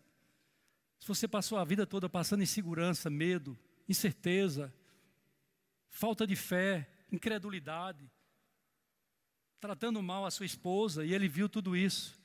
Se 1.00 1.08
você 1.08 1.28
passou 1.28 1.58
a 1.58 1.66
vida 1.66 1.86
toda 1.86 2.08
passando 2.08 2.44
insegurança, 2.44 3.10
medo, 3.10 3.58
incerteza, 3.88 4.74
falta 5.90 6.26
de 6.26 6.36
fé, 6.36 6.88
incredulidade, 7.12 8.10
tratando 9.60 10.02
mal 10.02 10.26
a 10.26 10.32
sua 10.32 10.46
esposa 10.46 11.06
e 11.06 11.14
ele 11.14 11.28
viu 11.28 11.50
tudo 11.50 11.76
isso. 11.76 12.18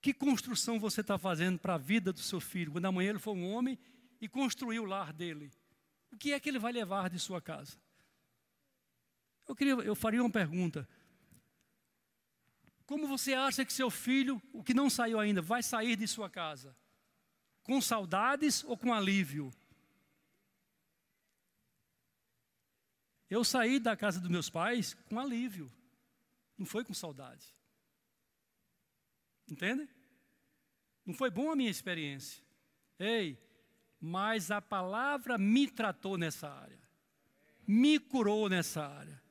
Que 0.00 0.14
construção 0.14 0.78
você 0.78 1.00
está 1.00 1.18
fazendo 1.18 1.58
para 1.58 1.74
a 1.74 1.78
vida 1.78 2.12
do 2.12 2.20
seu 2.20 2.40
filho? 2.40 2.72
Quando 2.72 2.86
amanhã 2.86 3.10
ele 3.10 3.18
for 3.18 3.36
um 3.36 3.50
homem 3.50 3.78
e 4.20 4.28
construir 4.28 4.78
o 4.78 4.84
lar 4.84 5.12
dele, 5.12 5.50
o 6.10 6.16
que 6.16 6.32
é 6.32 6.40
que 6.40 6.48
ele 6.48 6.58
vai 6.58 6.72
levar 6.72 7.10
de 7.10 7.18
sua 7.18 7.40
casa? 7.40 7.76
Eu, 9.46 9.56
queria, 9.56 9.72
eu 9.74 9.94
faria 9.94 10.22
uma 10.22 10.30
pergunta. 10.30 10.88
Como 12.86 13.06
você 13.06 13.34
acha 13.34 13.64
que 13.64 13.72
seu 13.72 13.90
filho, 13.90 14.40
o 14.52 14.62
que 14.62 14.72
não 14.72 14.88
saiu 14.88 15.18
ainda, 15.18 15.42
vai 15.42 15.62
sair 15.62 15.96
de 15.96 16.06
sua 16.06 16.30
casa? 16.30 16.76
Com 17.62 17.80
saudades 17.80 18.64
ou 18.64 18.78
com 18.78 18.94
alívio? 18.94 19.50
Eu 23.30 23.44
saí 23.44 23.78
da 23.78 23.96
casa 23.96 24.20
dos 24.20 24.30
meus 24.30 24.48
pais 24.48 24.94
com 25.08 25.18
alívio, 25.18 25.70
não 26.56 26.66
foi 26.66 26.84
com 26.84 26.94
saudade. 26.94 27.54
Entende? 29.50 29.88
Não 31.04 31.14
foi 31.14 31.30
bom 31.30 31.50
a 31.50 31.56
minha 31.56 31.70
experiência. 31.70 32.42
Ei, 32.98 33.38
mas 34.00 34.50
a 34.50 34.60
palavra 34.60 35.38
me 35.38 35.68
tratou 35.68 36.16
nessa 36.16 36.48
área, 36.50 36.80
me 37.66 37.98
curou 37.98 38.48
nessa 38.48 38.86
área. 38.86 39.22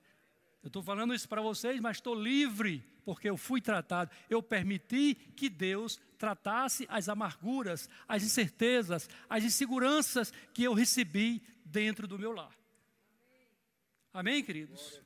Eu 0.64 0.68
estou 0.68 0.84
falando 0.84 1.14
isso 1.14 1.30
para 1.30 1.42
vocês, 1.42 1.80
mas 1.80 1.98
estou 1.98 2.14
livre, 2.14 2.84
porque 3.06 3.30
eu 3.30 3.38
fui 3.38 3.62
tratado. 3.62 4.12
Eu 4.30 4.44
permiti 4.44 5.16
que 5.16 5.50
Deus 5.50 6.00
tratasse 6.18 6.86
as 6.90 7.08
amarguras, 7.08 7.90
as 8.08 8.24
incertezas, 8.24 9.10
as 9.30 9.44
inseguranças 9.44 10.34
que 10.54 10.64
eu 10.64 10.74
recebi 10.74 11.42
dentro 11.64 12.08
do 12.08 12.20
meu 12.20 12.32
lar. 12.32 12.54
Amém, 14.14 14.44
queridos? 14.44 15.02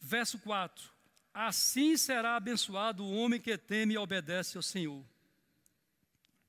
Verso 0.00 0.38
4: 0.40 0.90
Assim 1.32 1.96
será 1.96 2.36
abençoado 2.36 3.04
o 3.04 3.14
homem 3.14 3.40
que 3.40 3.56
teme 3.56 3.94
e 3.94 3.98
obedece 3.98 4.56
ao 4.56 4.62
Senhor. 4.62 5.04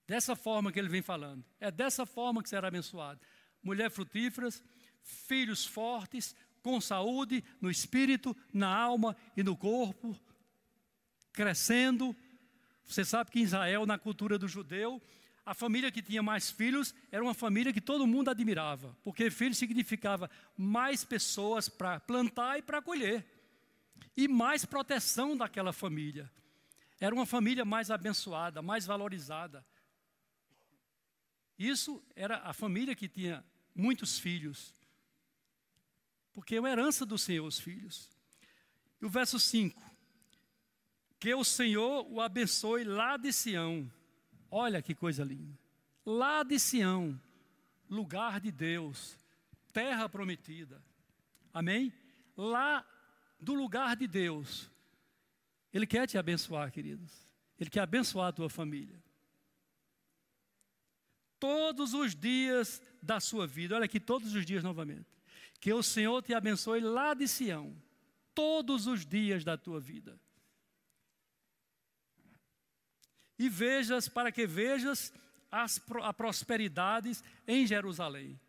Dessa 0.06 0.36
forma 0.36 0.72
que 0.72 0.80
ele 0.80 0.90
vem 0.90 1.02
falando. 1.02 1.46
É 1.60 1.72
dessa 1.72 2.06
forma 2.06 2.44
que 2.44 2.50
será 2.50 2.68
abençoado. 2.68 3.22
Mulher 3.62 3.90
frutíferas, 3.90 4.62
filhos 5.02 5.66
fortes, 5.66 6.36
com 6.62 6.80
saúde 6.82 7.44
no 7.62 7.70
espírito, 7.70 8.36
na 8.52 8.76
alma 8.76 9.16
e 9.36 9.44
no 9.44 9.56
corpo, 9.56 10.18
crescendo. 11.32 12.16
Você 12.86 13.06
sabe 13.06 13.32
que 13.32 13.40
em 13.40 13.44
Israel, 13.44 13.86
na 13.86 13.98
cultura 13.98 14.38
do 14.38 14.48
judeu, 14.48 15.02
a 15.46 15.54
família 15.54 15.92
que 15.92 16.02
tinha 16.02 16.24
mais 16.24 16.50
filhos 16.50 16.94
era 17.12 17.24
uma 17.24 17.34
família 17.34 17.74
que 17.74 17.82
todo 17.82 18.08
mundo 18.08 18.30
admirava, 18.30 18.98
porque 19.04 19.30
filho 19.30 19.54
significava 19.54 20.30
mais 20.58 21.04
pessoas 21.04 21.68
para 21.68 22.00
plantar 22.00 22.60
e 22.60 22.62
para 22.62 22.82
colher, 22.82 23.26
e 24.16 24.28
mais 24.28 24.66
proteção 24.66 25.36
daquela 25.36 25.74
família. 25.74 26.32
Era 27.00 27.14
uma 27.14 27.26
família 27.26 27.66
mais 27.66 27.92
abençoada, 27.92 28.62
mais 28.62 28.86
valorizada. 28.86 29.66
Isso 31.60 32.02
era 32.16 32.38
a 32.38 32.54
família 32.54 32.96
que 32.96 33.08
tinha 33.08 33.44
muitos 33.76 34.18
filhos 34.18 34.74
porque 36.34 36.56
é 36.56 36.60
uma 36.60 36.70
herança 36.70 37.06
do 37.06 37.18
Senhor 37.18 37.46
os 37.46 37.60
filhos. 37.60 38.10
E 39.00 39.06
o 39.06 39.10
verso 39.10 39.40
5: 39.40 39.80
Que 41.20 41.34
o 41.34 41.44
Senhor 41.44 42.08
o 42.10 42.20
abençoe 42.20 42.84
lá 42.84 43.16
de 43.18 43.32
Sião. 43.32 43.90
Olha 44.56 44.84
que 44.84 44.94
coisa 44.94 45.24
linda. 45.24 45.58
Lá 46.06 46.44
de 46.44 46.60
Sião, 46.60 47.20
lugar 47.90 48.40
de 48.40 48.52
Deus, 48.52 49.18
terra 49.74 50.08
prometida. 50.08 50.80
Amém? 51.52 51.92
Lá 52.38 52.86
do 53.40 53.56
lugar 53.56 53.96
de 53.96 54.06
Deus. 54.06 54.70
Ele 55.74 55.88
quer 55.88 56.06
te 56.06 56.20
abençoar, 56.20 56.72
queridos. 56.72 57.12
Ele 57.60 57.68
quer 57.68 57.80
abençoar 57.80 58.28
a 58.28 58.32
tua 58.32 58.48
família. 58.48 59.02
Todos 61.40 61.96
os 61.96 62.16
dias 62.16 62.80
da 63.02 63.20
sua 63.20 63.48
vida, 63.48 63.74
olha 63.74 63.86
aqui, 63.86 64.00
todos 64.00 64.36
os 64.36 64.46
dias 64.46 64.64
novamente. 64.64 65.10
Que 65.60 65.74
o 65.74 65.82
Senhor 65.82 66.22
te 66.22 66.32
abençoe 66.32 66.80
lá 66.80 67.16
de 67.16 67.28
Sião, 67.28 67.76
todos 68.36 68.86
os 68.86 69.04
dias 69.04 69.44
da 69.44 69.58
tua 69.58 69.80
vida. 69.80 70.16
E 73.38 73.50
vejas, 73.50 74.08
para 74.08 74.32
que 74.32 74.46
vejas 74.46 75.14
as, 75.52 75.82
a 76.02 76.14
prosperidade 76.14 77.12
em 77.48 77.66
Jerusalém. 77.68 78.40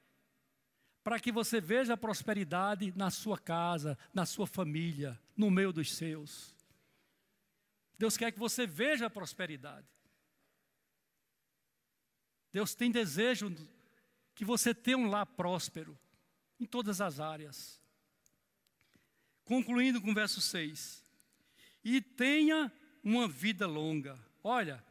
Para 1.02 1.20
que 1.20 1.30
você 1.30 1.60
veja 1.60 1.94
a 1.94 1.98
prosperidade 1.98 2.92
na 2.96 3.10
sua 3.10 3.38
casa, 3.38 3.98
na 4.12 4.24
sua 4.24 4.46
família, 4.46 5.20
no 5.36 5.50
meio 5.50 5.72
dos 5.72 5.94
seus. 5.94 6.54
Deus 7.98 8.16
quer 8.16 8.32
que 8.32 8.38
você 8.38 8.66
veja 8.66 9.06
a 9.06 9.10
prosperidade. 9.10 9.86
Deus 12.52 12.74
tem 12.74 12.90
desejo 12.90 13.54
que 14.34 14.44
você 14.44 14.74
tenha 14.74 14.96
um 14.96 15.08
lar 15.08 15.26
próspero 15.26 15.98
em 16.58 16.64
todas 16.64 17.00
as 17.00 17.20
áreas. 17.20 17.80
Concluindo 19.44 20.00
com 20.00 20.10
o 20.10 20.14
verso 20.14 20.40
6. 20.40 21.04
E 21.84 22.00
tenha 22.00 22.72
uma 23.02 23.28
vida 23.28 23.66
longa. 23.66 24.18
Olha, 24.44 24.84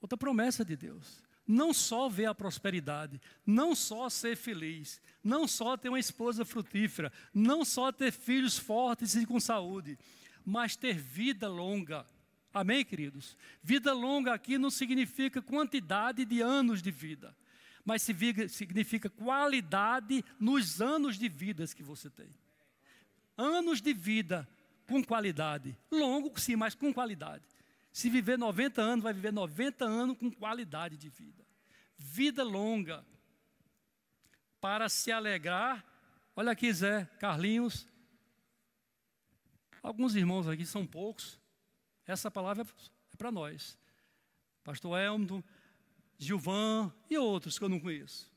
outra 0.00 0.16
promessa 0.16 0.64
de 0.64 0.76
Deus. 0.76 1.22
Não 1.46 1.74
só 1.74 2.08
ver 2.08 2.26
a 2.26 2.34
prosperidade, 2.34 3.20
não 3.44 3.74
só 3.74 4.08
ser 4.08 4.36
feliz, 4.36 5.00
não 5.24 5.48
só 5.48 5.76
ter 5.76 5.88
uma 5.88 5.98
esposa 5.98 6.44
frutífera, 6.44 7.12
não 7.34 7.64
só 7.64 7.90
ter 7.90 8.12
filhos 8.12 8.56
fortes 8.56 9.14
e 9.14 9.26
com 9.26 9.40
saúde, 9.40 9.98
mas 10.44 10.76
ter 10.76 10.94
vida 10.94 11.48
longa. 11.48 12.06
Amém, 12.52 12.84
queridos? 12.84 13.36
Vida 13.62 13.92
longa 13.92 14.32
aqui 14.32 14.56
não 14.56 14.70
significa 14.70 15.42
quantidade 15.42 16.24
de 16.24 16.40
anos 16.40 16.80
de 16.80 16.90
vida 16.90 17.34
mas 17.88 18.02
significa 18.02 19.08
qualidade 19.08 20.22
nos 20.38 20.82
anos 20.82 21.18
de 21.18 21.26
vida 21.26 21.66
que 21.68 21.82
você 21.82 22.10
tem. 22.10 22.28
Anos 23.34 23.80
de 23.80 23.94
vida 23.94 24.46
com 24.86 25.02
qualidade. 25.02 25.74
Longo, 25.90 26.38
sim, 26.38 26.54
mas 26.54 26.74
com 26.74 26.92
qualidade. 26.92 27.42
Se 27.98 28.08
viver 28.08 28.38
90 28.38 28.80
anos, 28.80 29.02
vai 29.02 29.12
viver 29.12 29.32
90 29.32 29.84
anos 29.84 30.16
com 30.16 30.30
qualidade 30.30 30.96
de 30.96 31.08
vida. 31.08 31.44
Vida 31.96 32.44
longa. 32.44 33.04
Para 34.60 34.88
se 34.88 35.10
alegrar. 35.10 35.84
Olha 36.36 36.52
aqui, 36.52 36.72
Zé, 36.72 37.06
Carlinhos. 37.18 37.88
Alguns 39.82 40.14
irmãos 40.14 40.46
aqui 40.46 40.64
são 40.64 40.86
poucos. 40.86 41.40
Essa 42.06 42.30
palavra 42.30 42.64
é 43.12 43.16
para 43.16 43.32
nós. 43.32 43.76
Pastor 44.62 44.96
Elmo, 44.96 45.44
Gilvan 46.16 46.94
e 47.10 47.18
outros 47.18 47.58
que 47.58 47.64
eu 47.64 47.68
não 47.68 47.80
conheço. 47.80 48.32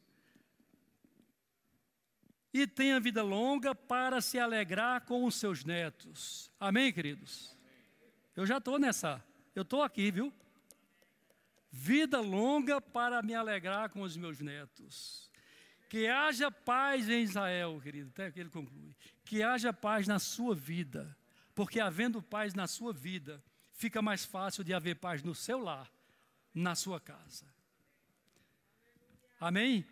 E 2.52 2.66
tenha 2.66 3.00
vida 3.00 3.22
longa 3.22 3.76
para 3.76 4.22
se 4.22 4.40
alegrar 4.40 5.06
com 5.06 5.24
os 5.24 5.36
seus 5.36 5.64
netos. 5.64 6.52
Amém, 6.60 6.92
queridos? 6.92 7.56
Eu 8.36 8.44
já 8.48 8.58
estou 8.58 8.80
nessa, 8.80 9.24
eu 9.56 9.64
estou 9.64 9.82
aqui, 9.82 10.12
viu? 10.12 10.34
Vida 11.72 12.20
longa 12.20 12.82
para 12.82 13.22
me 13.22 13.34
alegrar 13.34 13.90
com 13.90 14.02
os 14.02 14.18
meus 14.18 14.40
netos. 14.40 15.32
Que 15.90 16.08
haja 16.08 16.50
paz 16.50 17.10
em 17.10 17.22
Israel, 17.22 17.80
querido, 17.82 18.10
até 18.10 18.32
que 18.32 18.40
ele 18.40 18.50
conclui. 18.50 18.96
Que 19.26 19.44
haja 19.44 19.74
paz 19.74 20.08
na 20.08 20.20
sua 20.20 20.56
vida, 20.56 21.18
porque 21.54 21.80
havendo 21.80 22.22
paz 22.22 22.54
na 22.54 22.68
sua 22.68 22.94
vida, 22.94 23.44
fica 23.74 24.02
mais 24.02 24.24
fácil 24.24 24.64
de 24.64 24.74
haver 24.74 24.96
paz 24.96 25.24
no 25.24 25.36
seu 25.36 25.60
lar, 25.60 25.92
na 26.54 26.76
sua 26.76 27.00
casa. 27.00 27.46
Amém? 29.40 29.86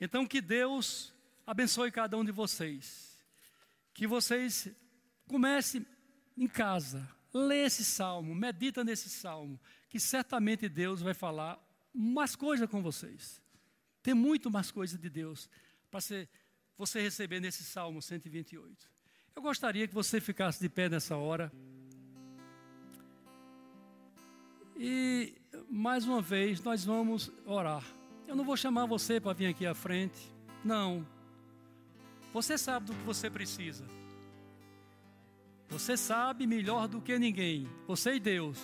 Então 0.00 0.26
que 0.26 0.40
Deus 0.40 1.12
abençoe 1.46 1.90
cada 1.90 2.16
um 2.16 2.24
de 2.24 2.32
vocês. 2.32 3.18
Que 3.92 4.06
vocês 4.06 4.68
comecem 5.26 5.84
em 6.36 6.46
casa, 6.46 7.06
lê 7.46 7.64
esse 7.64 7.84
salmo, 7.84 8.34
medita 8.34 8.82
nesse 8.82 9.08
salmo, 9.08 9.60
que 9.88 10.00
certamente 10.00 10.68
Deus 10.68 11.00
vai 11.00 11.14
falar 11.14 11.58
mais 11.92 12.36
coisa 12.36 12.66
com 12.66 12.82
vocês. 12.82 13.42
Tem 14.02 14.14
muito 14.14 14.50
mais 14.50 14.70
coisa 14.70 14.96
de 14.96 15.08
Deus 15.08 15.48
para 15.90 16.00
você 16.76 17.00
receber 17.00 17.40
nesse 17.40 17.64
salmo 17.64 18.00
128. 18.00 18.88
Eu 19.34 19.42
gostaria 19.42 19.86
que 19.86 19.94
você 19.94 20.20
ficasse 20.20 20.60
de 20.60 20.68
pé 20.68 20.88
nessa 20.88 21.16
hora. 21.16 21.52
E 24.76 25.34
mais 25.68 26.06
uma 26.06 26.22
vez 26.22 26.62
nós 26.62 26.84
vamos 26.84 27.30
orar. 27.44 27.84
Eu 28.26 28.36
não 28.36 28.44
vou 28.44 28.56
chamar 28.56 28.86
você 28.86 29.20
para 29.20 29.32
vir 29.32 29.46
aqui 29.46 29.66
à 29.66 29.74
frente. 29.74 30.32
Não. 30.64 31.06
Você 32.32 32.58
sabe 32.58 32.86
do 32.86 32.94
que 32.94 33.02
você 33.02 33.30
precisa. 33.30 33.97
Você 35.68 35.96
sabe 35.96 36.46
melhor 36.46 36.88
do 36.88 37.00
que 37.00 37.18
ninguém. 37.18 37.68
Você 37.86 38.14
e 38.14 38.20
Deus. 38.20 38.58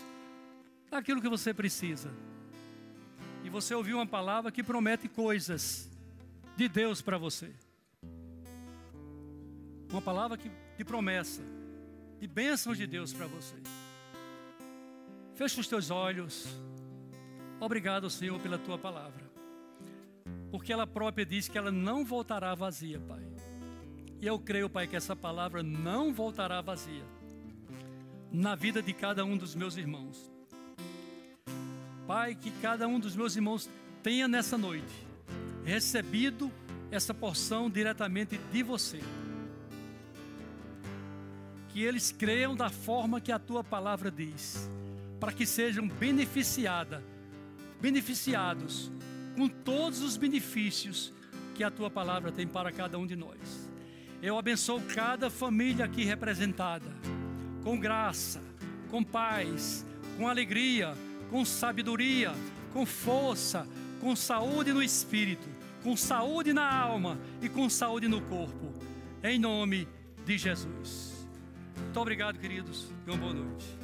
Daquilo 0.91 1.21
que 1.21 1.29
você 1.29 1.53
precisa. 1.53 2.11
E 3.45 3.51
você 3.51 3.75
ouviu 3.75 3.99
uma 3.99 4.07
palavra 4.07 4.51
que 4.51 4.63
promete 4.63 5.09
coisas 5.09 5.91
de 6.57 6.69
Deus 6.69 7.03
para 7.03 7.19
você. 7.19 7.53
Uma 9.91 10.01
palavra 10.01 10.39
que, 10.39 10.51
de 10.77 10.85
promessa, 10.85 11.43
de 12.19 12.27
bênçãos 12.27 12.79
de 12.79 12.87
Deus 12.87 13.13
para 13.13 13.27
você. 13.27 13.57
Feche 15.35 15.61
os 15.61 15.69
teus 15.69 15.91
olhos. 15.91 16.47
Obrigado, 17.61 18.09
Senhor, 18.09 18.41
pela 18.41 18.59
tua 18.59 18.79
palavra. 18.79 19.25
Porque 20.51 20.73
ela 20.73 20.87
própria 20.87 21.27
diz 21.27 21.49
que 21.49 21.59
ela 21.59 21.71
não 21.71 22.05
voltará 22.05 22.55
vazia, 22.55 23.01
Pai. 23.01 23.23
E 24.25 24.27
eu 24.27 24.39
creio, 24.39 24.71
Pai, 24.71 24.87
que 24.87 24.97
essa 24.97 25.15
palavra 25.15 25.63
não 25.63 26.11
voltará 26.11 26.59
vazia 26.63 27.05
na 28.33 28.55
vida 28.55 28.83
de 28.83 28.95
cada 28.95 29.23
um 29.23 29.37
dos 29.37 29.55
meus 29.55 29.77
irmãos. 29.77 30.33
Pai, 32.07 32.35
que 32.35 32.51
cada 32.63 32.89
um 32.89 32.99
dos 32.99 33.15
meus 33.15 33.37
irmãos 33.37 33.69
tenha 34.03 34.27
nessa 34.27 34.57
noite 34.57 34.95
recebido 35.63 36.51
essa 36.91 37.13
porção 37.13 37.69
diretamente 37.69 38.41
de 38.51 38.63
você. 38.63 38.99
Que 41.69 41.83
eles 41.83 42.11
creiam 42.11 42.57
da 42.57 42.71
forma 42.71 43.21
que 43.21 43.31
a 43.31 43.39
tua 43.39 43.63
palavra 43.63 44.11
diz 44.11 44.71
para 45.21 45.35
que 45.35 45.45
sejam 45.45 45.87
beneficiada, 45.87 47.05
beneficiados 47.79 48.91
com 49.37 49.51
todos 49.51 50.01
os 50.01 50.17
benefícios 50.17 51.13
que 51.55 51.63
a 51.63 51.71
tua 51.71 51.91
palavra 51.91 52.33
tem 52.33 52.49
para 52.49 52.73
cada 52.73 52.99
um 52.99 53.07
de 53.07 53.17
nós. 53.17 53.64
Eu 54.25 54.39
abençoo 54.39 54.81
cada 54.95 55.29
família 55.29 55.85
aqui 55.85 56.03
representada, 56.03 56.91
com 57.63 57.79
graça, 57.79 58.41
com 58.91 59.05
paz, 59.05 59.85
com 60.17 60.27
alegria, 60.27 60.95
com 61.29 61.45
sabedoria, 61.45 62.33
com 62.73 62.87
força, 62.87 63.69
com 64.01 64.17
saúde 64.17 64.73
no 64.73 64.83
espírito, 64.83 65.47
com 65.83 65.95
saúde 65.95 66.55
na 66.55 66.67
alma 66.67 67.19
e 67.43 67.51
com 67.51 67.69
saúde 67.69 68.09
no 68.09 68.23
corpo. 68.23 68.73
Em 69.23 69.39
nome 69.39 69.87
de 70.25 70.39
Jesus. 70.39 71.29
Muito 71.77 72.01
obrigado, 72.01 72.39
queridos, 72.39 72.91
e 73.07 73.11
uma 73.11 73.19
boa 73.19 73.35
noite. 73.35 73.84